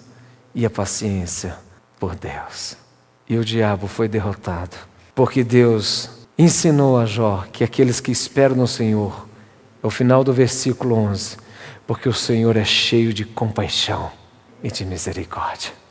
e 0.52 0.66
a 0.66 0.70
paciência 0.70 1.56
por 1.98 2.16
Deus. 2.16 2.76
E 3.28 3.38
o 3.38 3.44
diabo 3.44 3.86
foi 3.86 4.08
derrotado, 4.08 4.76
porque 5.14 5.44
Deus 5.44 6.10
ensinou 6.36 6.98
a 6.98 7.06
Jó 7.06 7.44
que 7.52 7.62
aqueles 7.62 8.00
que 8.00 8.10
esperam 8.10 8.56
no 8.56 8.66
Senhor, 8.66 9.28
ao 9.80 9.90
final 9.90 10.24
do 10.24 10.32
versículo 10.32 10.96
11, 10.96 11.36
porque 11.86 12.08
o 12.08 12.12
Senhor 12.12 12.56
é 12.56 12.64
cheio 12.64 13.14
de 13.14 13.24
compaixão 13.24 14.10
e 14.60 14.72
de 14.72 14.84
misericórdia. 14.84 15.81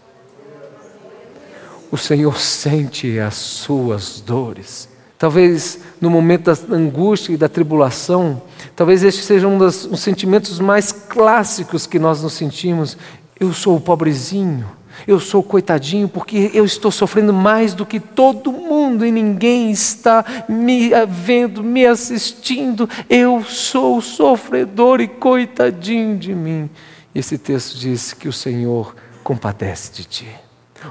O 1.92 1.98
Senhor 1.98 2.40
sente 2.40 3.20
as 3.20 3.36
suas 3.36 4.22
dores. 4.22 4.88
Talvez 5.20 5.80
no 6.00 6.10
momento 6.10 6.46
da 6.46 6.76
angústia 6.76 7.34
e 7.34 7.38
da 7.38 7.50
tribulação, 7.50 8.42
talvez 8.76 9.04
este 9.04 9.22
seja 9.22 9.48
um 9.48 9.58
dos 9.58 9.86
um 9.86 9.98
sentimentos 9.98 10.58
mais 10.58 10.92
clássicos 10.92 11.86
que 11.86 12.00
nós 12.00 12.24
nos 12.24 12.34
sentimos. 12.34 12.98
Eu 13.40 13.54
sou 13.54 13.76
o 13.76 13.82
pobrezinho, 13.82 14.66
eu 15.06 15.20
sou 15.20 15.42
o 15.42 15.44
coitadinho, 15.44 16.08
porque 16.08 16.50
eu 16.54 16.64
estou 16.66 16.92
sofrendo 16.92 17.34
mais 17.34 17.74
do 17.74 17.86
que 17.86 18.00
todo 18.00 18.52
mundo 18.52 19.06
e 19.06 19.12
ninguém 19.12 19.70
está 19.70 20.26
me 20.48 20.92
vendo, 21.08 21.62
me 21.62 21.86
assistindo. 21.86 22.90
Eu 23.10 23.44
sou 23.44 23.98
o 23.98 24.02
sofredor 24.02 25.02
e 25.02 25.08
coitadinho 25.08 26.18
de 26.18 26.34
mim. 26.34 26.70
Esse 27.14 27.38
texto 27.38 27.78
diz 27.78 28.14
que 28.14 28.28
o 28.28 28.34
Senhor 28.34 28.96
compadece 29.24 29.92
de 29.92 30.04
ti. 30.06 30.41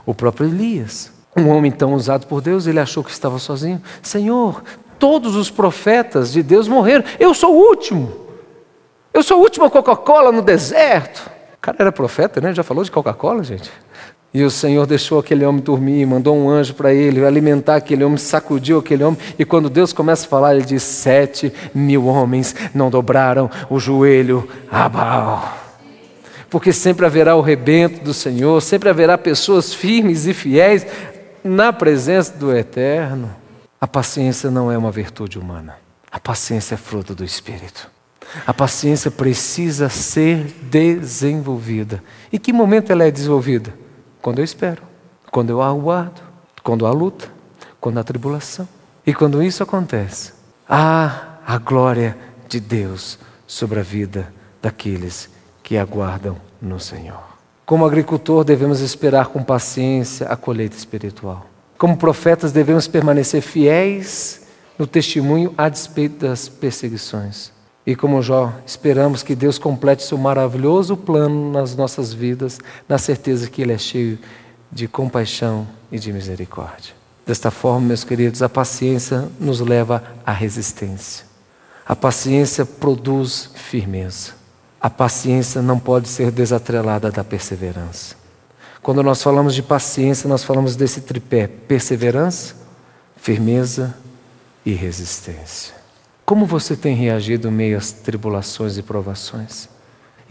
O 0.04 0.14
próprio 0.14 0.48
Elias, 0.48 1.12
um 1.36 1.48
homem 1.48 1.70
tão 1.70 1.94
usado 1.94 2.26
por 2.26 2.40
Deus, 2.40 2.66
ele 2.66 2.80
achou 2.80 3.04
que 3.04 3.10
estava 3.10 3.38
sozinho. 3.38 3.80
Senhor, 4.02 4.62
todos 4.98 5.36
os 5.36 5.50
profetas 5.50 6.32
de 6.32 6.42
Deus 6.42 6.68
morreram. 6.68 7.04
Eu 7.18 7.32
sou 7.34 7.54
o 7.54 7.68
último. 7.68 8.12
Eu 9.12 9.22
sou 9.22 9.38
a 9.38 9.40
última 9.40 9.70
Coca-Cola 9.70 10.30
no 10.30 10.42
deserto. 10.42 11.30
O 11.54 11.60
cara 11.60 11.78
era 11.80 11.92
profeta, 11.92 12.40
né? 12.40 12.54
Já 12.54 12.62
falou 12.62 12.84
de 12.84 12.90
Coca-Cola, 12.90 13.42
gente? 13.42 13.70
E 14.32 14.44
o 14.44 14.50
Senhor 14.50 14.86
deixou 14.86 15.18
aquele 15.18 15.44
homem 15.44 15.60
dormir, 15.60 16.06
mandou 16.06 16.36
um 16.36 16.48
anjo 16.48 16.74
para 16.74 16.94
ele 16.94 17.24
alimentar 17.24 17.76
aquele 17.76 18.04
homem, 18.04 18.16
sacudiu 18.16 18.78
aquele 18.78 19.02
homem. 19.02 19.18
E 19.36 19.44
quando 19.44 19.68
Deus 19.68 19.92
começa 19.92 20.24
a 20.24 20.28
falar, 20.28 20.54
ele 20.54 20.64
diz: 20.64 20.84
Sete 20.84 21.52
mil 21.74 22.06
homens 22.06 22.54
não 22.72 22.90
dobraram 22.90 23.50
o 23.68 23.80
joelho 23.80 24.48
a 24.70 24.88
Baal 24.88 25.69
porque 26.50 26.72
sempre 26.72 27.06
haverá 27.06 27.36
o 27.36 27.40
rebento 27.40 28.02
do 28.02 28.12
Senhor, 28.12 28.60
sempre 28.60 28.88
haverá 28.88 29.16
pessoas 29.16 29.72
firmes 29.72 30.26
e 30.26 30.34
fiéis 30.34 30.84
na 31.44 31.72
presença 31.72 32.36
do 32.36 32.54
Eterno. 32.54 33.34
A 33.80 33.86
paciência 33.86 34.50
não 34.50 34.70
é 34.70 34.76
uma 34.76 34.90
virtude 34.90 35.38
humana, 35.38 35.76
a 36.10 36.18
paciência 36.18 36.74
é 36.74 36.78
fruto 36.78 37.14
do 37.14 37.24
Espírito. 37.24 37.88
A 38.46 38.54
paciência 38.54 39.10
precisa 39.10 39.88
ser 39.88 40.44
desenvolvida. 40.62 42.02
E 42.30 42.38
que 42.38 42.52
momento 42.52 42.92
ela 42.92 43.04
é 43.04 43.10
desenvolvida? 43.10 43.74
Quando 44.22 44.38
eu 44.38 44.44
espero, 44.44 44.82
quando 45.32 45.50
eu 45.50 45.60
aguardo, 45.60 46.20
quando 46.62 46.86
há 46.86 46.92
luta, 46.92 47.28
quando 47.80 47.98
há 47.98 48.04
tribulação. 48.04 48.68
E 49.06 49.14
quando 49.14 49.42
isso 49.42 49.62
acontece, 49.62 50.32
há 50.68 51.38
a 51.44 51.58
glória 51.58 52.16
de 52.48 52.60
Deus 52.60 53.18
sobre 53.46 53.80
a 53.80 53.82
vida 53.82 54.32
daqueles 54.62 55.28
que 55.70 55.78
aguardam 55.78 56.36
no 56.60 56.80
Senhor. 56.80 57.22
Como 57.64 57.86
agricultor, 57.86 58.42
devemos 58.42 58.80
esperar 58.80 59.28
com 59.28 59.40
paciência 59.40 60.26
a 60.26 60.34
colheita 60.34 60.76
espiritual. 60.76 61.46
Como 61.78 61.96
profetas, 61.96 62.50
devemos 62.50 62.88
permanecer 62.88 63.40
fiéis 63.40 64.48
no 64.76 64.84
testemunho 64.84 65.54
a 65.56 65.68
despeito 65.68 66.26
das 66.26 66.48
perseguições. 66.48 67.52
E 67.86 67.94
como 67.94 68.20
Jó, 68.20 68.52
esperamos 68.66 69.22
que 69.22 69.36
Deus 69.36 69.60
complete 69.60 70.02
seu 70.02 70.18
maravilhoso 70.18 70.96
plano 70.96 71.52
nas 71.52 71.76
nossas 71.76 72.12
vidas, 72.12 72.58
na 72.88 72.98
certeza 72.98 73.48
que 73.48 73.62
Ele 73.62 73.72
é 73.72 73.78
cheio 73.78 74.18
de 74.72 74.88
compaixão 74.88 75.68
e 75.92 76.00
de 76.00 76.12
misericórdia. 76.12 76.94
Desta 77.24 77.52
forma, 77.52 77.86
meus 77.86 78.02
queridos, 78.02 78.42
a 78.42 78.48
paciência 78.48 79.28
nos 79.38 79.60
leva 79.60 80.02
à 80.26 80.32
resistência. 80.32 81.24
A 81.86 81.94
paciência 81.94 82.66
produz 82.66 83.52
firmeza. 83.54 84.39
A 84.80 84.88
paciência 84.88 85.60
não 85.60 85.78
pode 85.78 86.08
ser 86.08 86.30
desatrelada 86.30 87.10
da 87.10 87.22
perseverança. 87.22 88.16
Quando 88.82 89.02
nós 89.02 89.22
falamos 89.22 89.54
de 89.54 89.62
paciência, 89.62 90.28
nós 90.28 90.42
falamos 90.42 90.74
desse 90.74 91.02
tripé: 91.02 91.46
perseverança, 91.46 92.54
firmeza 93.16 93.94
e 94.64 94.72
resistência. 94.72 95.74
Como 96.24 96.46
você 96.46 96.76
tem 96.76 96.94
reagido 96.94 97.50
meio 97.50 97.76
às 97.76 97.92
tribulações 97.92 98.78
e 98.78 98.82
provações? 98.82 99.68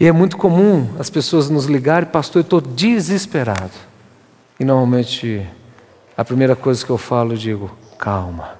E 0.00 0.06
é 0.06 0.12
muito 0.12 0.36
comum 0.36 0.94
as 0.98 1.10
pessoas 1.10 1.50
nos 1.50 1.66
ligarem, 1.66 2.08
pastor, 2.08 2.40
eu 2.40 2.44
estou 2.44 2.60
desesperado. 2.60 3.70
E 4.58 4.64
normalmente 4.64 5.46
a 6.16 6.24
primeira 6.24 6.56
coisa 6.56 6.84
que 6.84 6.90
eu 6.90 6.98
falo, 6.98 7.34
eu 7.34 7.36
digo, 7.36 7.70
calma. 7.98 8.58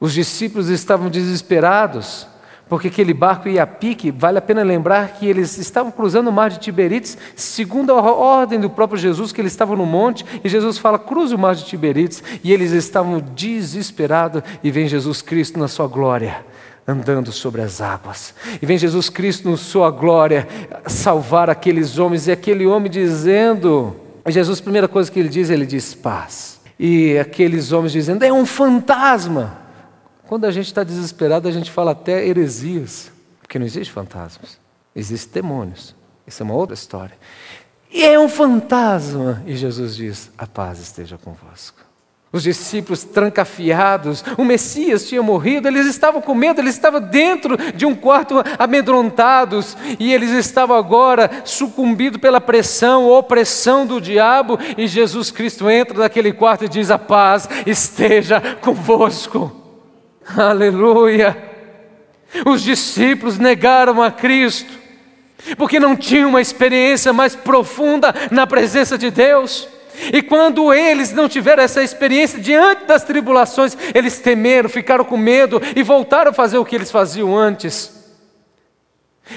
Os 0.00 0.12
discípulos 0.12 0.68
estavam 0.68 1.08
desesperados, 1.08 2.26
porque 2.70 2.86
aquele 2.86 3.12
barco 3.12 3.48
ia 3.48 3.64
a 3.64 3.66
pique, 3.66 4.12
vale 4.12 4.38
a 4.38 4.40
pena 4.40 4.62
lembrar 4.62 5.14
que 5.14 5.26
eles 5.26 5.58
estavam 5.58 5.90
cruzando 5.90 6.28
o 6.28 6.32
mar 6.32 6.50
de 6.50 6.60
Tiberíades, 6.60 7.18
segundo 7.34 7.92
a 7.92 8.00
ordem 8.00 8.60
do 8.60 8.70
próprio 8.70 8.98
Jesus, 8.98 9.32
que 9.32 9.40
eles 9.40 9.52
estavam 9.52 9.76
no 9.76 9.84
monte, 9.84 10.24
e 10.44 10.48
Jesus 10.48 10.78
fala: 10.78 10.96
cruze 10.96 11.34
o 11.34 11.38
mar 11.38 11.56
de 11.56 11.64
Tiberíades, 11.64 12.22
e 12.44 12.52
eles 12.52 12.70
estavam 12.70 13.18
desesperados, 13.18 14.42
e 14.62 14.70
vem 14.70 14.86
Jesus 14.86 15.20
Cristo 15.20 15.58
na 15.58 15.66
sua 15.66 15.88
glória 15.88 16.48
andando 16.86 17.30
sobre 17.30 17.60
as 17.60 17.80
águas. 17.80 18.34
E 18.60 18.66
vem 18.66 18.78
Jesus 18.78 19.08
Cristo, 19.08 19.50
na 19.50 19.56
sua 19.56 19.90
glória, 19.90 20.48
salvar 20.86 21.50
aqueles 21.50 21.98
homens, 21.98 22.26
e 22.26 22.32
aquele 22.32 22.66
homem 22.66 22.90
dizendo, 22.90 23.96
Jesus, 24.26 24.60
a 24.60 24.62
primeira 24.62 24.88
coisa 24.88 25.10
que 25.10 25.18
ele 25.18 25.28
diz, 25.28 25.50
ele 25.50 25.66
diz 25.66 25.94
paz. 25.94 26.60
E 26.78 27.18
aqueles 27.18 27.72
homens 27.72 27.92
dizendo, 27.92 28.24
é 28.24 28.32
um 28.32 28.46
fantasma. 28.46 29.59
Quando 30.30 30.44
a 30.44 30.52
gente 30.52 30.66
está 30.66 30.84
desesperado, 30.84 31.48
a 31.48 31.50
gente 31.50 31.72
fala 31.72 31.90
até 31.90 32.24
heresias, 32.24 33.10
porque 33.42 33.58
não 33.58 33.66
existe 33.66 33.92
fantasmas, 33.92 34.60
existem 34.94 35.42
demônios. 35.42 35.92
Isso 36.24 36.40
é 36.40 36.44
uma 36.44 36.54
outra 36.54 36.72
história. 36.72 37.18
E 37.90 38.04
é 38.04 38.16
um 38.16 38.28
fantasma. 38.28 39.42
E 39.44 39.56
Jesus 39.56 39.96
diz: 39.96 40.30
A 40.38 40.46
paz 40.46 40.78
esteja 40.78 41.18
convosco. 41.18 41.80
Os 42.30 42.44
discípulos 42.44 43.02
trancafiados, 43.02 44.22
o 44.38 44.44
Messias 44.44 45.08
tinha 45.08 45.20
morrido, 45.20 45.66
eles 45.66 45.88
estavam 45.88 46.22
com 46.22 46.32
medo, 46.32 46.60
eles 46.60 46.76
estavam 46.76 47.00
dentro 47.00 47.56
de 47.74 47.84
um 47.84 47.96
quarto 47.96 48.36
amedrontados, 48.56 49.76
e 49.98 50.12
eles 50.12 50.30
estavam 50.30 50.76
agora 50.76 51.42
sucumbidos 51.44 52.20
pela 52.20 52.40
pressão, 52.40 53.08
opressão 53.08 53.84
do 53.84 54.00
diabo, 54.00 54.60
e 54.78 54.86
Jesus 54.86 55.32
Cristo 55.32 55.68
entra 55.68 55.98
naquele 55.98 56.32
quarto 56.32 56.66
e 56.66 56.68
diz: 56.68 56.88
A 56.88 56.98
paz 57.00 57.48
esteja 57.66 58.40
convosco. 58.60 59.59
Aleluia! 60.36 61.36
Os 62.46 62.62
discípulos 62.62 63.38
negaram 63.38 64.02
a 64.02 64.10
Cristo, 64.10 64.72
porque 65.56 65.80
não 65.80 65.96
tinham 65.96 66.28
uma 66.28 66.40
experiência 66.40 67.12
mais 67.12 67.34
profunda 67.34 68.14
na 68.30 68.46
presença 68.46 68.96
de 68.96 69.10
Deus. 69.10 69.68
E 70.12 70.22
quando 70.22 70.72
eles 70.72 71.12
não 71.12 71.28
tiveram 71.28 71.62
essa 71.62 71.82
experiência 71.82 72.38
diante 72.38 72.86
das 72.86 73.04
tribulações, 73.04 73.76
eles 73.94 74.18
temeram, 74.18 74.68
ficaram 74.68 75.04
com 75.04 75.16
medo 75.16 75.60
e 75.74 75.82
voltaram 75.82 76.30
a 76.30 76.34
fazer 76.34 76.58
o 76.58 76.64
que 76.64 76.76
eles 76.76 76.90
faziam 76.90 77.36
antes. 77.36 77.99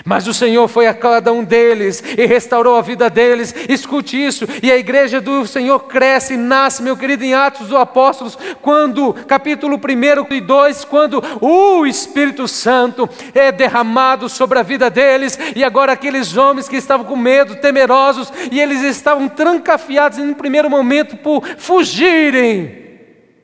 Mas 0.03 0.27
o 0.27 0.33
Senhor 0.33 0.67
foi 0.67 0.87
a 0.87 0.93
cada 0.93 1.31
um 1.31 1.43
deles 1.43 2.03
e 2.17 2.25
restaurou 2.25 2.75
a 2.75 2.81
vida 2.81 3.09
deles. 3.09 3.53
Escute 3.69 4.17
isso. 4.17 4.45
E 4.61 4.71
a 4.71 4.77
igreja 4.77 5.21
do 5.21 5.45
Senhor 5.45 5.79
cresce 5.81 6.33
e 6.33 6.37
nasce, 6.37 6.81
meu 6.81 6.97
querido, 6.97 7.23
em 7.23 7.33
Atos 7.33 7.67
dos 7.67 7.77
Apóstolos, 7.77 8.37
quando, 8.61 9.13
capítulo 9.27 9.77
1 9.77 10.33
e 10.33 10.41
2, 10.41 10.85
quando 10.85 11.23
o 11.39 11.85
Espírito 11.85 12.47
Santo 12.47 13.09
é 13.33 13.51
derramado 13.51 14.27
sobre 14.27 14.59
a 14.59 14.63
vida 14.63 14.89
deles. 14.89 15.37
E 15.55 15.63
agora 15.63 15.93
aqueles 15.93 16.35
homens 16.35 16.67
que 16.67 16.77
estavam 16.77 17.05
com 17.05 17.15
medo, 17.15 17.55
temerosos, 17.57 18.31
e 18.51 18.59
eles 18.59 18.81
estavam 18.81 19.27
trancafiados 19.29 20.17
em 20.17 20.23
um 20.23 20.33
primeiro 20.33 20.69
momento 20.69 21.17
por 21.17 21.45
fugirem. 21.57 22.81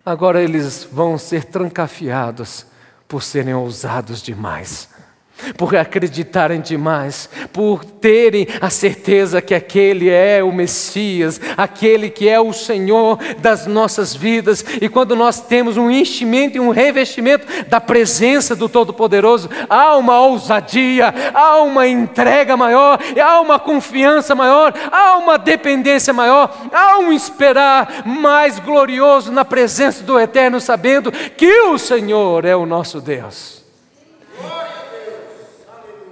Agora 0.06 0.42
eles 0.42 0.88
vão 0.92 1.18
ser 1.18 1.46
trancafiados 1.46 2.66
por 3.08 3.22
serem 3.22 3.54
ousados 3.54 4.22
demais 4.22 4.89
por 5.58 5.76
acreditarem 5.76 6.62
demais, 6.62 7.30
por 7.52 7.84
terem 7.84 8.48
a 8.62 8.70
certeza 8.70 9.42
que 9.42 9.54
aquele 9.54 10.10
é 10.10 10.44
o 10.44 10.52
Messias, 10.52 11.40
aquele 11.58 12.10
que 12.10 12.28
é 12.28 12.40
o 12.40 12.54
Senhor 12.54 13.18
das 13.40 13.68
nossas 13.68 14.16
vidas. 14.16 14.64
E 14.82 14.88
quando 14.90 15.16
nós 15.16 15.42
temos 15.42 15.78
um 15.78 15.90
enchimento 15.90 16.58
e 16.58 16.60
um 16.60 16.70
revestimento 16.70 17.46
da 17.68 17.80
presença 17.82 18.56
do 18.56 18.70
Todo-Poderoso, 18.70 19.50
há 19.70 19.96
uma 19.98 20.20
ousadia, 20.20 21.14
há 21.34 21.62
uma 21.62 21.88
entrega 21.88 22.56
maior, 22.56 23.00
há 23.22 23.42
uma 23.42 23.60
confiança 23.60 24.34
maior, 24.34 24.74
há 24.92 25.18
uma 25.18 25.38
dependência 25.38 26.14
maior, 26.14 26.56
há 26.72 27.00
um 27.00 27.12
esperar 27.12 28.04
mais 28.06 28.60
glorioso 28.60 29.32
na 29.32 29.46
presença 29.46 30.04
do 30.04 30.20
Eterno, 30.20 30.60
sabendo 30.60 31.12
que 31.12 31.62
o 31.62 31.78
Senhor 31.78 32.46
é 32.46 32.56
o 32.56 32.66
nosso 32.66 33.02
Deus. 33.02 33.59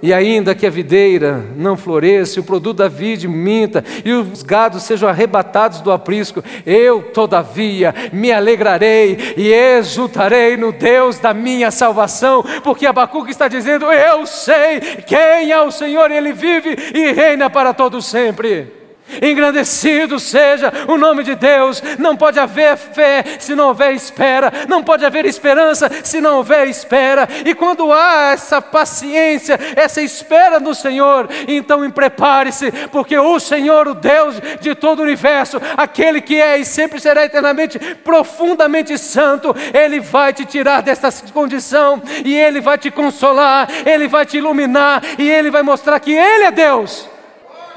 E 0.00 0.12
ainda 0.12 0.54
que 0.54 0.66
a 0.66 0.70
videira 0.70 1.44
não 1.56 1.76
floresça, 1.76 2.40
o 2.40 2.44
produto 2.44 2.78
da 2.78 2.88
vide 2.88 3.26
minta, 3.26 3.84
e 4.04 4.12
os 4.12 4.42
gados 4.42 4.84
sejam 4.84 5.08
arrebatados 5.08 5.80
do 5.80 5.90
aprisco, 5.90 6.42
eu, 6.64 7.02
todavia, 7.02 7.94
me 8.12 8.30
alegrarei 8.30 9.34
e 9.36 9.52
exultarei 9.52 10.56
no 10.56 10.70
Deus 10.70 11.18
da 11.18 11.34
minha 11.34 11.70
salvação, 11.70 12.44
porque 12.62 12.86
Abacuque 12.86 13.30
está 13.30 13.48
dizendo: 13.48 13.86
Eu 13.86 14.24
sei 14.26 14.80
quem 15.06 15.50
é 15.50 15.60
o 15.60 15.70
Senhor, 15.70 16.10
e 16.10 16.16
Ele 16.16 16.32
vive 16.32 16.76
e 16.94 17.12
reina 17.12 17.50
para 17.50 17.74
todo 17.74 18.00
sempre. 18.00 18.77
Engrandecido 19.22 20.18
seja 20.20 20.72
o 20.86 20.96
nome 20.96 21.24
de 21.24 21.34
Deus. 21.34 21.82
Não 21.98 22.16
pode 22.16 22.38
haver 22.38 22.76
fé 22.76 23.24
se 23.38 23.54
não 23.54 23.68
houver 23.68 23.92
espera. 23.92 24.52
Não 24.68 24.82
pode 24.82 25.04
haver 25.04 25.24
esperança 25.24 25.90
se 26.04 26.20
não 26.20 26.36
houver 26.36 26.68
espera. 26.68 27.28
E 27.44 27.54
quando 27.54 27.92
há 27.92 28.32
essa 28.32 28.60
paciência, 28.60 29.58
essa 29.76 30.00
espera 30.00 30.60
no 30.60 30.74
Senhor, 30.74 31.28
então 31.46 31.88
prepare-se, 31.90 32.70
porque 32.92 33.16
o 33.16 33.40
Senhor, 33.40 33.88
o 33.88 33.94
Deus 33.94 34.36
de 34.60 34.74
todo 34.74 35.00
o 35.00 35.02
universo, 35.02 35.60
aquele 35.76 36.20
que 36.20 36.40
é 36.40 36.58
e 36.58 36.64
sempre 36.64 37.00
será 37.00 37.24
eternamente 37.24 37.78
profundamente 38.04 38.96
santo, 38.98 39.54
ele 39.72 40.00
vai 40.00 40.32
te 40.32 40.44
tirar 40.44 40.82
desta 40.82 41.08
condição 41.32 42.02
e 42.24 42.34
ele 42.34 42.60
vai 42.60 42.78
te 42.78 42.90
consolar, 42.90 43.68
ele 43.86 44.06
vai 44.06 44.26
te 44.26 44.36
iluminar 44.36 45.02
e 45.18 45.28
ele 45.28 45.50
vai 45.50 45.62
mostrar 45.62 45.98
que 46.00 46.12
ele 46.12 46.44
é 46.44 46.50
Deus 46.50 47.17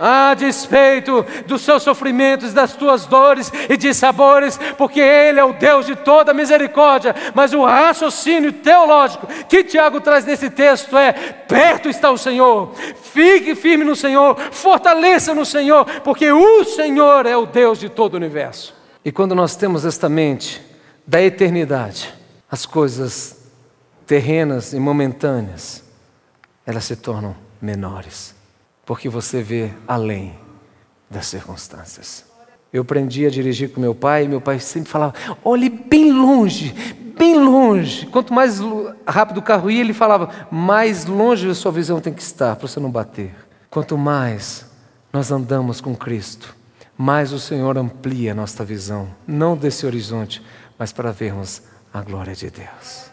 a 0.01 0.33
despeito 0.33 1.23
dos 1.45 1.61
seus 1.61 1.83
sofrimentos, 1.83 2.53
das 2.53 2.73
tuas 2.73 3.05
dores 3.05 3.51
e 3.69 3.77
de 3.77 3.93
sabores, 3.93 4.59
porque 4.75 4.99
Ele 4.99 5.39
é 5.39 5.43
o 5.43 5.53
Deus 5.53 5.85
de 5.85 5.95
toda 5.95 6.33
misericórdia. 6.33 7.15
Mas 7.35 7.53
o 7.53 7.63
raciocínio 7.63 8.51
teológico 8.51 9.27
que 9.47 9.63
Tiago 9.63 10.01
traz 10.01 10.25
nesse 10.25 10.49
texto 10.49 10.97
é: 10.97 11.13
perto 11.13 11.87
está 11.87 12.09
o 12.09 12.17
Senhor, 12.17 12.73
fique 13.13 13.53
firme 13.53 13.83
no 13.85 13.95
Senhor, 13.95 14.35
fortaleça 14.51 15.35
no 15.35 15.45
Senhor, 15.45 15.85
porque 16.03 16.31
o 16.31 16.63
Senhor 16.63 17.27
é 17.27 17.37
o 17.37 17.45
Deus 17.45 17.79
de 17.79 17.87
todo 17.87 18.15
o 18.15 18.17
universo. 18.17 18.73
E 19.05 19.11
quando 19.11 19.35
nós 19.35 19.55
temos 19.55 19.85
esta 19.85 20.09
mente 20.09 20.61
da 21.05 21.21
eternidade, 21.21 22.11
as 22.49 22.65
coisas 22.65 23.37
terrenas 24.07 24.73
e 24.73 24.79
momentâneas, 24.79 25.83
elas 26.65 26.85
se 26.85 26.95
tornam 26.95 27.35
menores 27.61 28.40
porque 28.91 29.07
você 29.07 29.41
vê 29.41 29.71
além 29.87 30.37
das 31.09 31.27
circunstâncias. 31.27 32.25
Eu 32.73 32.81
aprendi 32.81 33.25
a 33.25 33.29
dirigir 33.29 33.71
com 33.71 33.79
meu 33.79 33.95
pai, 33.95 34.25
e 34.25 34.27
meu 34.27 34.41
pai 34.41 34.59
sempre 34.59 34.91
falava: 34.91 35.13
olhe 35.45 35.69
bem 35.69 36.11
longe, 36.11 36.73
bem 37.17 37.39
longe. 37.39 38.05
Quanto 38.07 38.33
mais 38.33 38.59
rápido 39.07 39.37
o 39.37 39.41
carro 39.41 39.71
ia, 39.71 39.79
ele 39.79 39.93
falava: 39.93 40.29
mais 40.51 41.05
longe 41.05 41.49
a 41.49 41.55
sua 41.55 41.71
visão 41.71 42.01
tem 42.01 42.11
que 42.11 42.21
estar 42.21 42.57
para 42.57 42.67
você 42.67 42.81
não 42.81 42.91
bater. 42.91 43.33
Quanto 43.69 43.97
mais 43.97 44.69
nós 45.13 45.31
andamos 45.31 45.79
com 45.79 45.95
Cristo, 45.95 46.53
mais 46.97 47.31
o 47.31 47.39
Senhor 47.39 47.77
amplia 47.77 48.33
a 48.33 48.35
nossa 48.35 48.65
visão, 48.65 49.07
não 49.25 49.55
desse 49.55 49.85
horizonte, 49.85 50.43
mas 50.77 50.91
para 50.91 51.13
vermos 51.13 51.61
a 51.93 52.01
glória 52.01 52.35
de 52.35 52.49
Deus. 52.49 53.10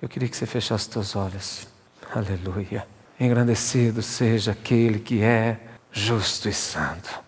Eu 0.00 0.08
queria 0.08 0.28
que 0.28 0.36
você 0.36 0.46
fechasse 0.46 0.84
os 0.84 0.86
teus 0.86 1.16
olhos. 1.16 1.68
Aleluia. 2.14 2.86
Engrandecido 3.18 4.00
seja 4.00 4.52
aquele 4.52 4.98
que 4.98 5.22
é 5.22 5.60
justo 5.92 6.48
e 6.48 6.54
santo. 6.54 7.20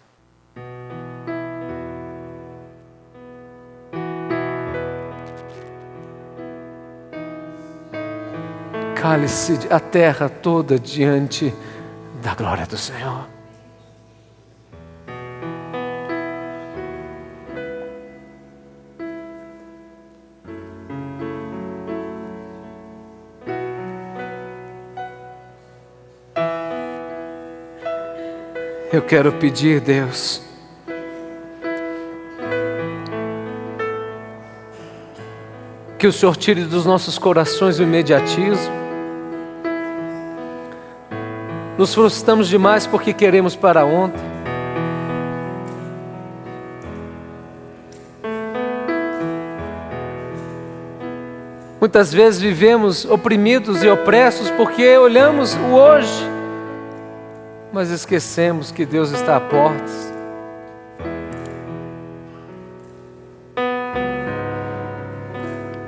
Cale-se 8.96 9.58
a 9.68 9.78
terra 9.78 10.28
toda 10.28 10.78
diante 10.78 11.52
da 12.22 12.34
glória 12.34 12.64
do 12.64 12.78
Senhor. 12.78 13.31
Eu 29.02 29.08
quero 29.08 29.32
pedir, 29.32 29.80
Deus, 29.80 30.40
que 35.98 36.06
o 36.06 36.12
Senhor 36.12 36.36
tire 36.36 36.62
dos 36.62 36.86
nossos 36.86 37.18
corações 37.18 37.80
o 37.80 37.82
imediatismo. 37.82 38.72
Nos 41.76 41.92
frustramos 41.92 42.48
demais 42.48 42.86
porque 42.86 43.12
queremos 43.12 43.56
para 43.56 43.84
ontem. 43.84 44.22
Muitas 51.80 52.12
vezes 52.12 52.40
vivemos 52.40 53.04
oprimidos 53.04 53.82
e 53.82 53.88
opressos 53.88 54.48
porque 54.52 54.96
olhamos 54.96 55.54
o 55.54 55.72
hoje 55.72 56.31
mas 57.72 57.90
esquecemos 57.90 58.70
que 58.70 58.84
Deus 58.84 59.10
está 59.10 59.36
a 59.36 59.40
portas. 59.40 60.12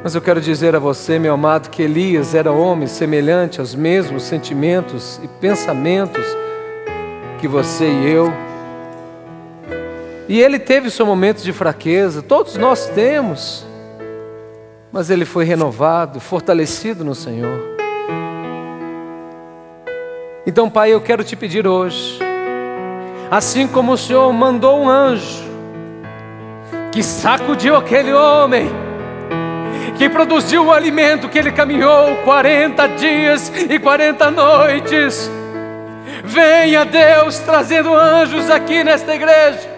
Mas 0.02 0.14
eu 0.14 0.20
quero 0.20 0.40
dizer 0.40 0.76
a 0.76 0.78
você, 0.78 1.18
meu 1.18 1.34
amado, 1.34 1.70
que 1.70 1.82
Elias 1.82 2.34
era 2.34 2.52
homem 2.52 2.86
semelhante 2.86 3.58
aos 3.58 3.74
mesmos 3.74 4.22
sentimentos 4.24 5.18
e 5.22 5.28
pensamentos 5.28 6.24
que 7.40 7.48
você 7.48 7.86
e 7.86 8.10
eu. 8.10 8.32
E 10.28 10.40
ele 10.40 10.58
teve 10.58 10.90
seu 10.90 11.06
momento 11.06 11.42
de 11.42 11.52
fraqueza, 11.52 12.22
todos 12.22 12.56
nós 12.56 12.86
temos, 12.88 13.66
mas 14.92 15.10
ele 15.10 15.24
foi 15.24 15.44
renovado, 15.44 16.20
fortalecido 16.20 17.04
no 17.04 17.14
Senhor. 17.14 17.74
Então, 20.46 20.68
Pai, 20.68 20.92
eu 20.92 21.00
quero 21.00 21.24
te 21.24 21.34
pedir 21.34 21.66
hoje, 21.66 22.18
assim 23.30 23.66
como 23.66 23.92
o 23.92 23.96
Senhor 23.96 24.30
mandou 24.30 24.78
um 24.78 24.90
anjo 24.90 25.42
que 26.92 27.02
sacudiu 27.02 27.74
aquele 27.74 28.12
homem, 28.12 28.70
que 29.96 30.06
produziu 30.06 30.66
o 30.66 30.72
alimento 30.72 31.30
que 31.30 31.38
ele 31.38 31.50
caminhou 31.50 32.16
40 32.24 32.88
dias 32.88 33.50
e 33.70 33.78
40 33.78 34.30
noites. 34.30 35.30
Venha 36.22 36.84
Deus 36.84 37.38
trazendo 37.38 37.94
anjos 37.94 38.50
aqui 38.50 38.84
nesta 38.84 39.14
igreja. 39.14 39.72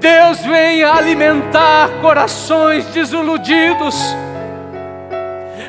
Deus 0.00 0.38
venha 0.40 0.94
alimentar 0.94 1.90
corações 2.00 2.86
desiludidos, 2.86 3.94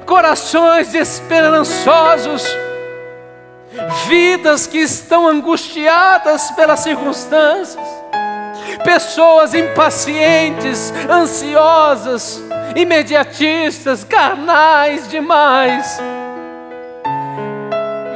corações 0.05 0.95
esperançosos 0.95 2.63
vidas 4.07 4.67
que 4.67 4.77
estão 4.77 5.27
angustiadas 5.27 6.51
pelas 6.51 6.81
circunstâncias, 6.81 7.83
pessoas 8.83 9.53
impacientes, 9.53 10.93
ansiosas, 11.09 12.41
imediatistas, 12.75 14.03
carnais 14.03 15.09
demais. 15.09 15.99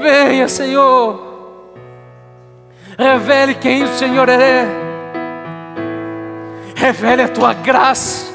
Venha, 0.01 0.47
Senhor, 0.47 1.59
revele 2.97 3.55
quem 3.55 3.83
o 3.83 3.97
Senhor 3.97 4.29
é, 4.29 4.65
revele 6.75 7.23
a 7.23 7.29
tua 7.29 7.53
graça, 7.53 8.31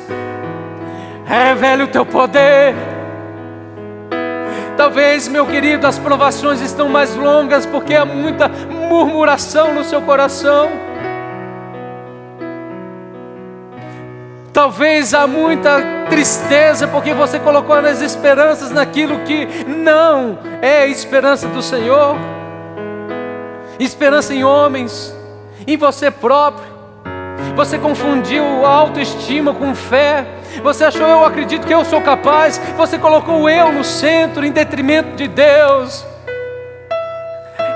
revele 1.24 1.84
o 1.84 1.88
teu 1.88 2.04
poder 2.04 2.91
Talvez, 4.76 5.28
meu 5.28 5.46
querido, 5.46 5.86
as 5.86 5.98
provações 5.98 6.60
estão 6.60 6.88
mais 6.88 7.14
longas 7.14 7.66
porque 7.66 7.94
há 7.94 8.04
muita 8.04 8.48
murmuração 8.48 9.74
no 9.74 9.84
seu 9.84 10.00
coração. 10.02 10.70
Talvez 14.52 15.14
há 15.14 15.26
muita 15.26 15.80
tristeza 16.10 16.86
porque 16.86 17.14
você 17.14 17.38
colocou 17.38 17.74
as 17.74 18.02
esperanças 18.02 18.70
naquilo 18.70 19.20
que 19.20 19.46
não 19.66 20.38
é 20.60 20.86
esperança 20.86 21.48
do 21.48 21.62
Senhor. 21.62 22.16
Esperança 23.78 24.34
em 24.34 24.44
homens, 24.44 25.16
em 25.66 25.76
você 25.76 26.10
próprio. 26.10 26.70
Você 27.56 27.78
confundiu 27.78 28.44
autoestima 28.66 29.54
com 29.54 29.74
fé. 29.74 30.26
Você 30.62 30.84
achou, 30.84 31.06
eu 31.06 31.24
acredito 31.24 31.66
que 31.66 31.74
eu 31.74 31.84
sou 31.84 32.00
capaz. 32.00 32.60
Você 32.76 32.98
colocou 32.98 33.42
o 33.42 33.48
eu 33.48 33.72
no 33.72 33.84
centro, 33.84 34.44
em 34.44 34.50
detrimento 34.50 35.16
de 35.16 35.28
Deus. 35.28 36.12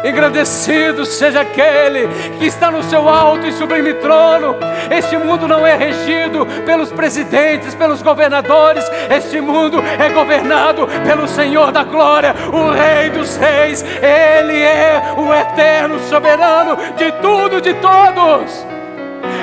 Engrandecido 0.05 1.05
seja 1.05 1.41
aquele 1.41 2.07
que 2.39 2.47
está 2.47 2.71
no 2.71 2.83
seu 2.85 3.09
alto 3.09 3.47
e 3.47 3.53
sublime 3.53 3.95
trono. 3.95 4.55
Este 4.91 5.17
mundo 5.17 5.49
não 5.49 5.67
é 5.67 5.75
regido 5.75 6.47
pelos 6.65 6.93
presidentes, 6.93 7.75
pelos 7.75 8.03
governadores. 8.03 8.85
Este 9.11 9.41
mundo 9.41 9.83
é 9.99 10.09
governado 10.11 10.87
pelo 11.05 11.27
Senhor 11.27 11.73
da 11.73 11.83
glória, 11.83 12.35
o 12.53 12.71
Rei 12.71 13.11
dos 13.11 13.37
Reis. 13.37 13.83
Ele 13.83 14.61
é 14.61 15.15
o 15.17 15.35
eterno 15.35 15.99
soberano 16.09 16.77
de 16.97 17.11
tudo, 17.13 17.61
de 17.61 17.75
todos. 17.75 18.76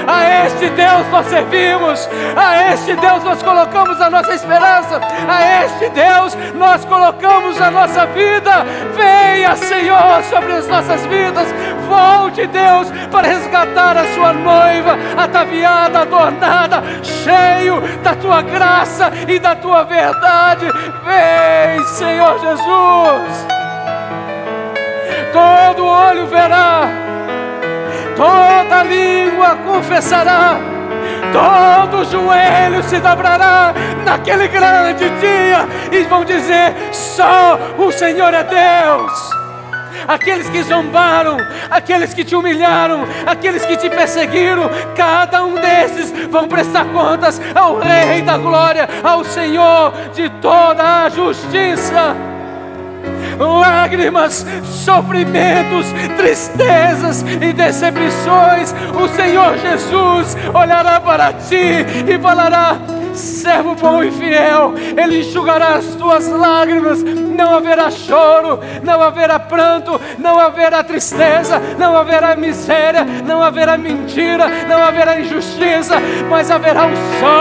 A 0.08 0.46
este 0.46 0.70
Deus 0.70 1.08
nós 1.10 1.26
servimos, 1.28 2.10
a 2.36 2.74
este 2.74 2.96
Deus 2.96 3.24
nós 3.24 3.42
colocamos 3.42 4.02
a 4.02 4.10
nossa 4.10 4.34
esperança, 4.34 5.00
a 5.28 5.64
este 5.64 5.90
Deus 5.90 6.38
nós 6.56 6.84
colocamos 6.86 7.60
a 7.62 7.72
nossa 7.72 8.06
vida. 8.08 8.66
Venha, 8.96 9.56
Senhor, 9.56 10.24
sobre 10.30 10.54
as 10.54 10.68
nossas 10.68 11.06
vidas. 11.06 11.48
Volte, 11.88 12.48
Deus, 12.48 12.90
para 13.12 13.28
resgatar 13.28 13.98
a 13.98 14.06
sua 14.14 14.34
noiva, 14.34 14.98
ataviada, 15.18 16.00
adornada, 16.02 16.84
cheio 17.04 17.82
da 18.04 18.16
tua 18.16 18.42
graça 18.42 19.12
e 19.28 19.40
da 19.40 19.56
tua 19.56 19.84
verdade. 19.84 20.66
Vem, 21.06 21.86
Senhor 21.88 22.40
Jesus. 22.40 23.48
Todo 25.32 25.86
olho 25.86 26.28
verá 26.28 27.13
toda 28.16 28.84
língua 28.84 29.56
confessará, 29.66 30.58
todo 31.32 32.06
joelho 32.06 32.84
se 32.84 33.00
dobrará 33.00 33.74
naquele 34.06 34.48
grande 34.48 35.10
dia 35.20 35.68
e 35.92 36.04
vão 36.04 36.24
dizer: 36.24 36.74
só 36.92 37.60
o 37.78 37.92
Senhor 37.92 38.34
é 38.34 38.44
Deus. 38.44 39.44
Aqueles 40.06 40.50
que 40.50 40.62
zombaram, 40.64 41.38
aqueles 41.72 42.14
que 42.14 42.26
te 42.26 42.36
humilharam, 42.36 43.06
aqueles 43.26 43.66
que 43.66 43.78
te 43.78 43.90
perseguiram, 43.90 44.70
cada 44.98 45.46
um 45.46 45.54
desses 45.56 46.12
vão 46.30 46.46
prestar 46.46 46.86
contas 46.86 47.42
ao 47.56 47.80
Rei 47.80 48.22
da 48.22 48.38
Glória, 48.38 48.90
ao 49.02 49.24
Senhor 49.24 49.94
de 50.14 50.30
toda 50.42 51.06
a 51.06 51.10
justiça 51.10 52.33
lágrimas, 53.40 54.46
sofrimentos, 54.64 55.88
tristezas 56.18 57.22
e 57.22 57.54
decepções, 57.54 58.74
o 58.94 59.08
Senhor 59.10 59.58
Jesus 59.58 60.38
olhará 60.54 61.00
para 61.00 61.34
ti 61.34 61.86
e 62.08 62.20
falará: 62.20 62.78
servo 63.14 63.76
bom 63.76 64.04
e 64.04 64.12
fiel, 64.12 64.74
Ele 64.76 65.20
enxugará 65.20 65.76
as 65.76 65.86
tuas 65.96 66.28
lágrimas, 66.28 67.04
não 67.04 67.56
haverá 67.56 67.90
choro, 67.92 68.60
não 68.84 69.02
haverá 69.02 69.40
pranto, 69.40 70.00
não 70.18 70.40
haverá 70.40 70.84
tristeza, 70.84 71.60
não 71.78 71.96
haverá 71.96 72.36
miséria, 72.36 73.04
não 73.04 73.42
haverá 73.42 73.78
mentira, 73.78 74.48
não 74.68 74.82
haverá 74.82 75.20
injustiça, 75.20 75.96
mas 76.30 76.50
haverá 76.50 76.86
o 76.86 76.96
sol 77.20 77.34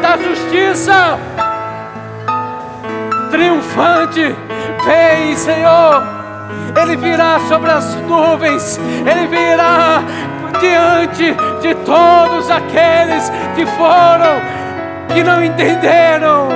da 0.00 0.16
justiça 0.16 1.18
triunfante. 3.28 4.34
Vem, 4.84 5.36
Senhor, 5.36 6.02
Ele 6.80 6.96
virá 6.96 7.40
sobre 7.48 7.70
as 7.70 7.94
nuvens, 8.02 8.78
Ele 8.78 9.26
virá 9.26 10.02
diante 10.60 11.36
de 11.60 11.74
todos 11.84 12.50
aqueles 12.50 13.30
que 13.54 13.66
foram, 13.66 14.40
que 15.12 15.22
não 15.22 15.42
entenderam 15.42 16.48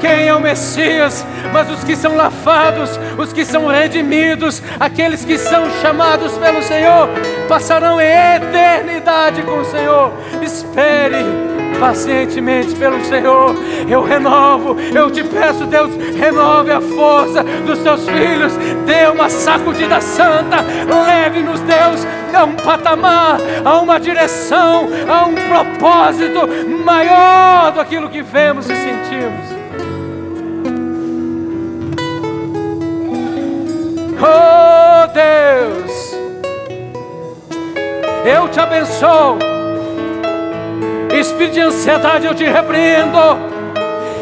quem 0.00 0.28
é 0.28 0.34
o 0.34 0.40
Messias, 0.40 1.26
mas 1.52 1.68
os 1.70 1.82
que 1.82 1.96
são 1.96 2.16
lavados, 2.16 2.98
os 3.16 3.32
que 3.32 3.44
são 3.44 3.66
redimidos, 3.66 4.62
aqueles 4.78 5.24
que 5.24 5.36
são 5.36 5.68
chamados 5.82 6.38
pelo 6.38 6.62
Senhor, 6.62 7.08
passarão 7.48 8.00
eternidade 8.00 9.42
com 9.42 9.58
o 9.58 9.64
Senhor. 9.64 10.12
Espere 10.40 11.57
pacientemente 11.78 12.74
pelo 12.74 13.02
Senhor. 13.04 13.54
Eu 13.88 14.02
renovo, 14.02 14.76
eu 14.94 15.10
te 15.10 15.22
peço, 15.24 15.66
Deus, 15.66 15.90
renove 16.16 16.70
a 16.70 16.80
força 16.80 17.42
dos 17.42 17.78
seus 17.78 18.08
filhos. 18.08 18.52
Dê 18.86 19.06
uma 19.06 19.28
sacudida 19.28 20.00
santa, 20.00 20.58
leve-nos, 21.06 21.60
Deus, 21.60 22.06
a 22.34 22.44
um 22.44 22.54
patamar, 22.54 23.38
a 23.64 23.78
uma 23.80 23.98
direção, 23.98 24.88
a 25.08 25.26
um 25.26 25.34
propósito 25.34 26.40
maior 26.84 27.72
do 27.72 27.80
aquilo 27.80 28.08
que 28.08 28.22
vemos 28.22 28.68
e 28.68 28.76
sentimos. 28.76 29.58
Oh 34.20 35.06
Deus, 35.12 36.16
eu 38.24 38.48
te 38.48 38.60
abençoo. 38.60 39.57
Espírito 41.18 41.54
de 41.54 41.60
ansiedade, 41.60 42.26
eu 42.26 42.34
te 42.34 42.44
repreendo. 42.44 43.18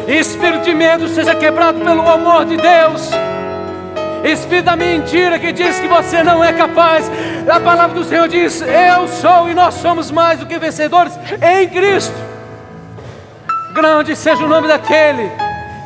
Espírito 0.07 0.63
de 0.63 0.73
medo, 0.73 1.07
seja 1.07 1.35
quebrado 1.35 1.79
pelo 1.79 2.09
amor 2.09 2.45
de 2.45 2.57
Deus. 2.57 3.11
Espírito 4.23 4.65
da 4.65 4.75
mentira 4.75 5.37
que 5.37 5.51
diz 5.51 5.79
que 5.79 5.87
você 5.87 6.23
não 6.23 6.43
é 6.43 6.53
capaz. 6.53 7.11
A 7.49 7.59
palavra 7.59 7.99
do 7.99 8.03
Senhor 8.03 8.27
diz: 8.27 8.61
Eu 8.61 9.07
sou 9.07 9.49
e 9.49 9.53
nós 9.53 9.75
somos 9.75 10.09
mais 10.09 10.39
do 10.39 10.45
que 10.45 10.57
vencedores 10.57 11.17
em 11.41 11.67
Cristo. 11.69 12.15
Grande 13.73 14.15
seja 14.15 14.43
o 14.43 14.47
nome 14.47 14.67
daquele 14.67 15.31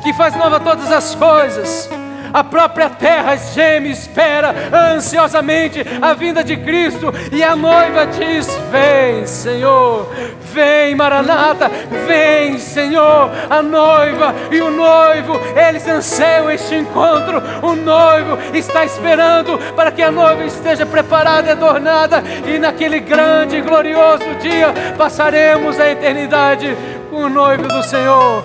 que 0.04 0.14
faz 0.14 0.36
nova 0.36 0.60
todas 0.60 0.92
as 0.92 1.14
coisas 1.14 1.90
a 2.34 2.44
própria 2.44 2.90
terra 2.90 3.36
geme 3.36 3.92
espera 3.92 4.54
ansiosamente 4.96 5.86
a 6.02 6.14
vinda 6.14 6.44
de 6.44 6.58
Cristo, 6.58 7.14
e 7.32 7.44
a 7.44 7.56
noiva 7.56 8.08
diz: 8.08 8.48
Vem, 8.72 9.26
Senhor, 9.26 10.10
vem, 10.54 10.96
Maranata, 10.96 11.70
vem, 12.08 12.58
Senhor, 12.58 13.32
a 13.50 13.62
noiva 13.62 14.34
e 14.52 14.62
o 14.62 14.72
noivo, 14.72 15.40
eles 15.56 15.88
anseiam 15.88 16.50
este 16.50 16.76
encontro. 16.76 17.42
O 17.62 17.76
noivo 17.76 18.38
está 18.54 18.86
esperando 18.86 19.58
para 19.76 19.92
que 19.92 20.02
a 20.02 20.12
noiva 20.12 20.44
esteja 20.46 20.86
preparada 20.86 21.48
e 21.48 21.52
adornada, 21.52 22.24
e 22.46 22.58
naquele 22.58 23.00
grande 23.00 23.58
e 23.58 23.62
glorioso 23.62 24.36
dia 24.42 24.74
passaremos 24.98 25.80
a 25.80 25.90
eternidade 25.90 26.76
com 27.10 27.24
o 27.24 27.30
noivo 27.30 27.68
do 27.68 27.84
Senhor. 27.84 28.44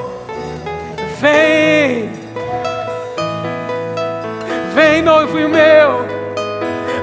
Vem! 1.21 2.26
Vem, 4.77 5.01
noivo 5.01 5.39
meu. 5.49 6.05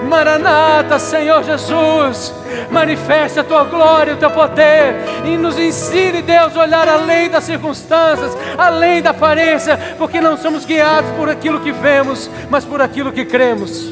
Maranata, 0.07 0.99
Senhor 0.99 1.43
Jesus, 1.43 2.32
manifeste 2.69 3.39
a 3.39 3.43
tua 3.43 3.63
glória, 3.63 4.13
o 4.13 4.17
teu 4.17 4.30
poder 4.30 4.93
e 5.26 5.36
nos 5.36 5.57
ensine, 5.57 6.21
Deus, 6.21 6.55
a 6.55 6.61
olhar 6.61 6.88
além 6.88 7.32
das 7.32 7.45
circunstâncias, 7.45 8.38
além 8.59 9.01
da 9.01 9.09
aparência, 9.09 9.76
porque 9.97 10.21
não 10.21 10.38
somos 10.38 10.65
guiados 10.65 11.09
por 11.17 11.28
aquilo 11.28 11.61
que 11.61 11.71
vemos, 11.71 12.30
mas 12.47 12.63
por 12.63 12.80
aquilo 12.80 13.11
que 13.11 13.26
cremos. 13.26 13.91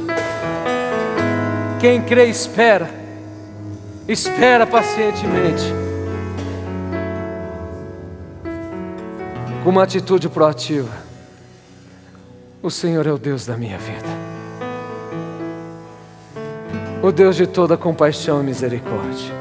Quem 1.79 2.03
crê, 2.03 2.25
espera, 2.25 2.87
espera 4.07 4.67
pacientemente, 4.67 5.73
com 9.63 9.71
uma 9.71 9.81
atitude 9.81 10.29
proativa. 10.29 11.00
O 12.63 12.69
Senhor 12.69 13.07
é 13.07 13.11
o 13.11 13.17
Deus 13.17 13.43
da 13.43 13.57
minha 13.57 13.77
vida. 13.79 14.05
O 17.01 17.11
Deus 17.11 17.35
de 17.35 17.47
toda 17.47 17.75
compaixão 17.75 18.39
e 18.39 18.43
misericórdia. 18.43 19.33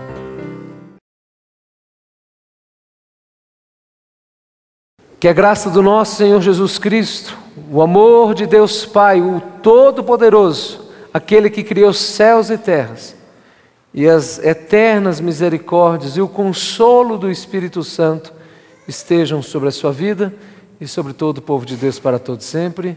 Que 5.19 5.29
a 5.29 5.35
graça 5.35 5.69
do 5.69 5.83
nosso 5.83 6.17
Senhor 6.17 6.41
Jesus 6.41 6.79
Cristo, 6.79 7.37
o 7.71 7.83
amor 7.83 8.33
de 8.33 8.47
Deus 8.47 8.87
Pai, 8.87 9.21
o 9.21 9.39
Todo-Poderoso, 9.63 10.91
aquele 11.13 11.51
que 11.51 11.63
criou 11.63 11.93
céus 11.93 12.49
e 12.49 12.57
terras, 12.57 13.15
e 13.93 14.09
as 14.09 14.39
eternas 14.39 15.21
misericórdias 15.21 16.17
e 16.17 16.23
o 16.23 16.29
consolo 16.29 17.19
do 17.19 17.31
Espírito 17.31 17.85
Santo 17.85 18.33
estejam 18.89 19.43
sobre 19.43 19.69
a 19.69 19.73
sua 19.73 19.93
vida 19.93 20.33
e 20.81 20.89
sobre 20.89 21.13
todo 21.13 21.37
o 21.39 21.43
povo 21.43 21.67
de 21.67 21.77
Deus 21.77 21.99
para 21.99 22.19
todo 22.19 22.41
sempre. 22.41 22.97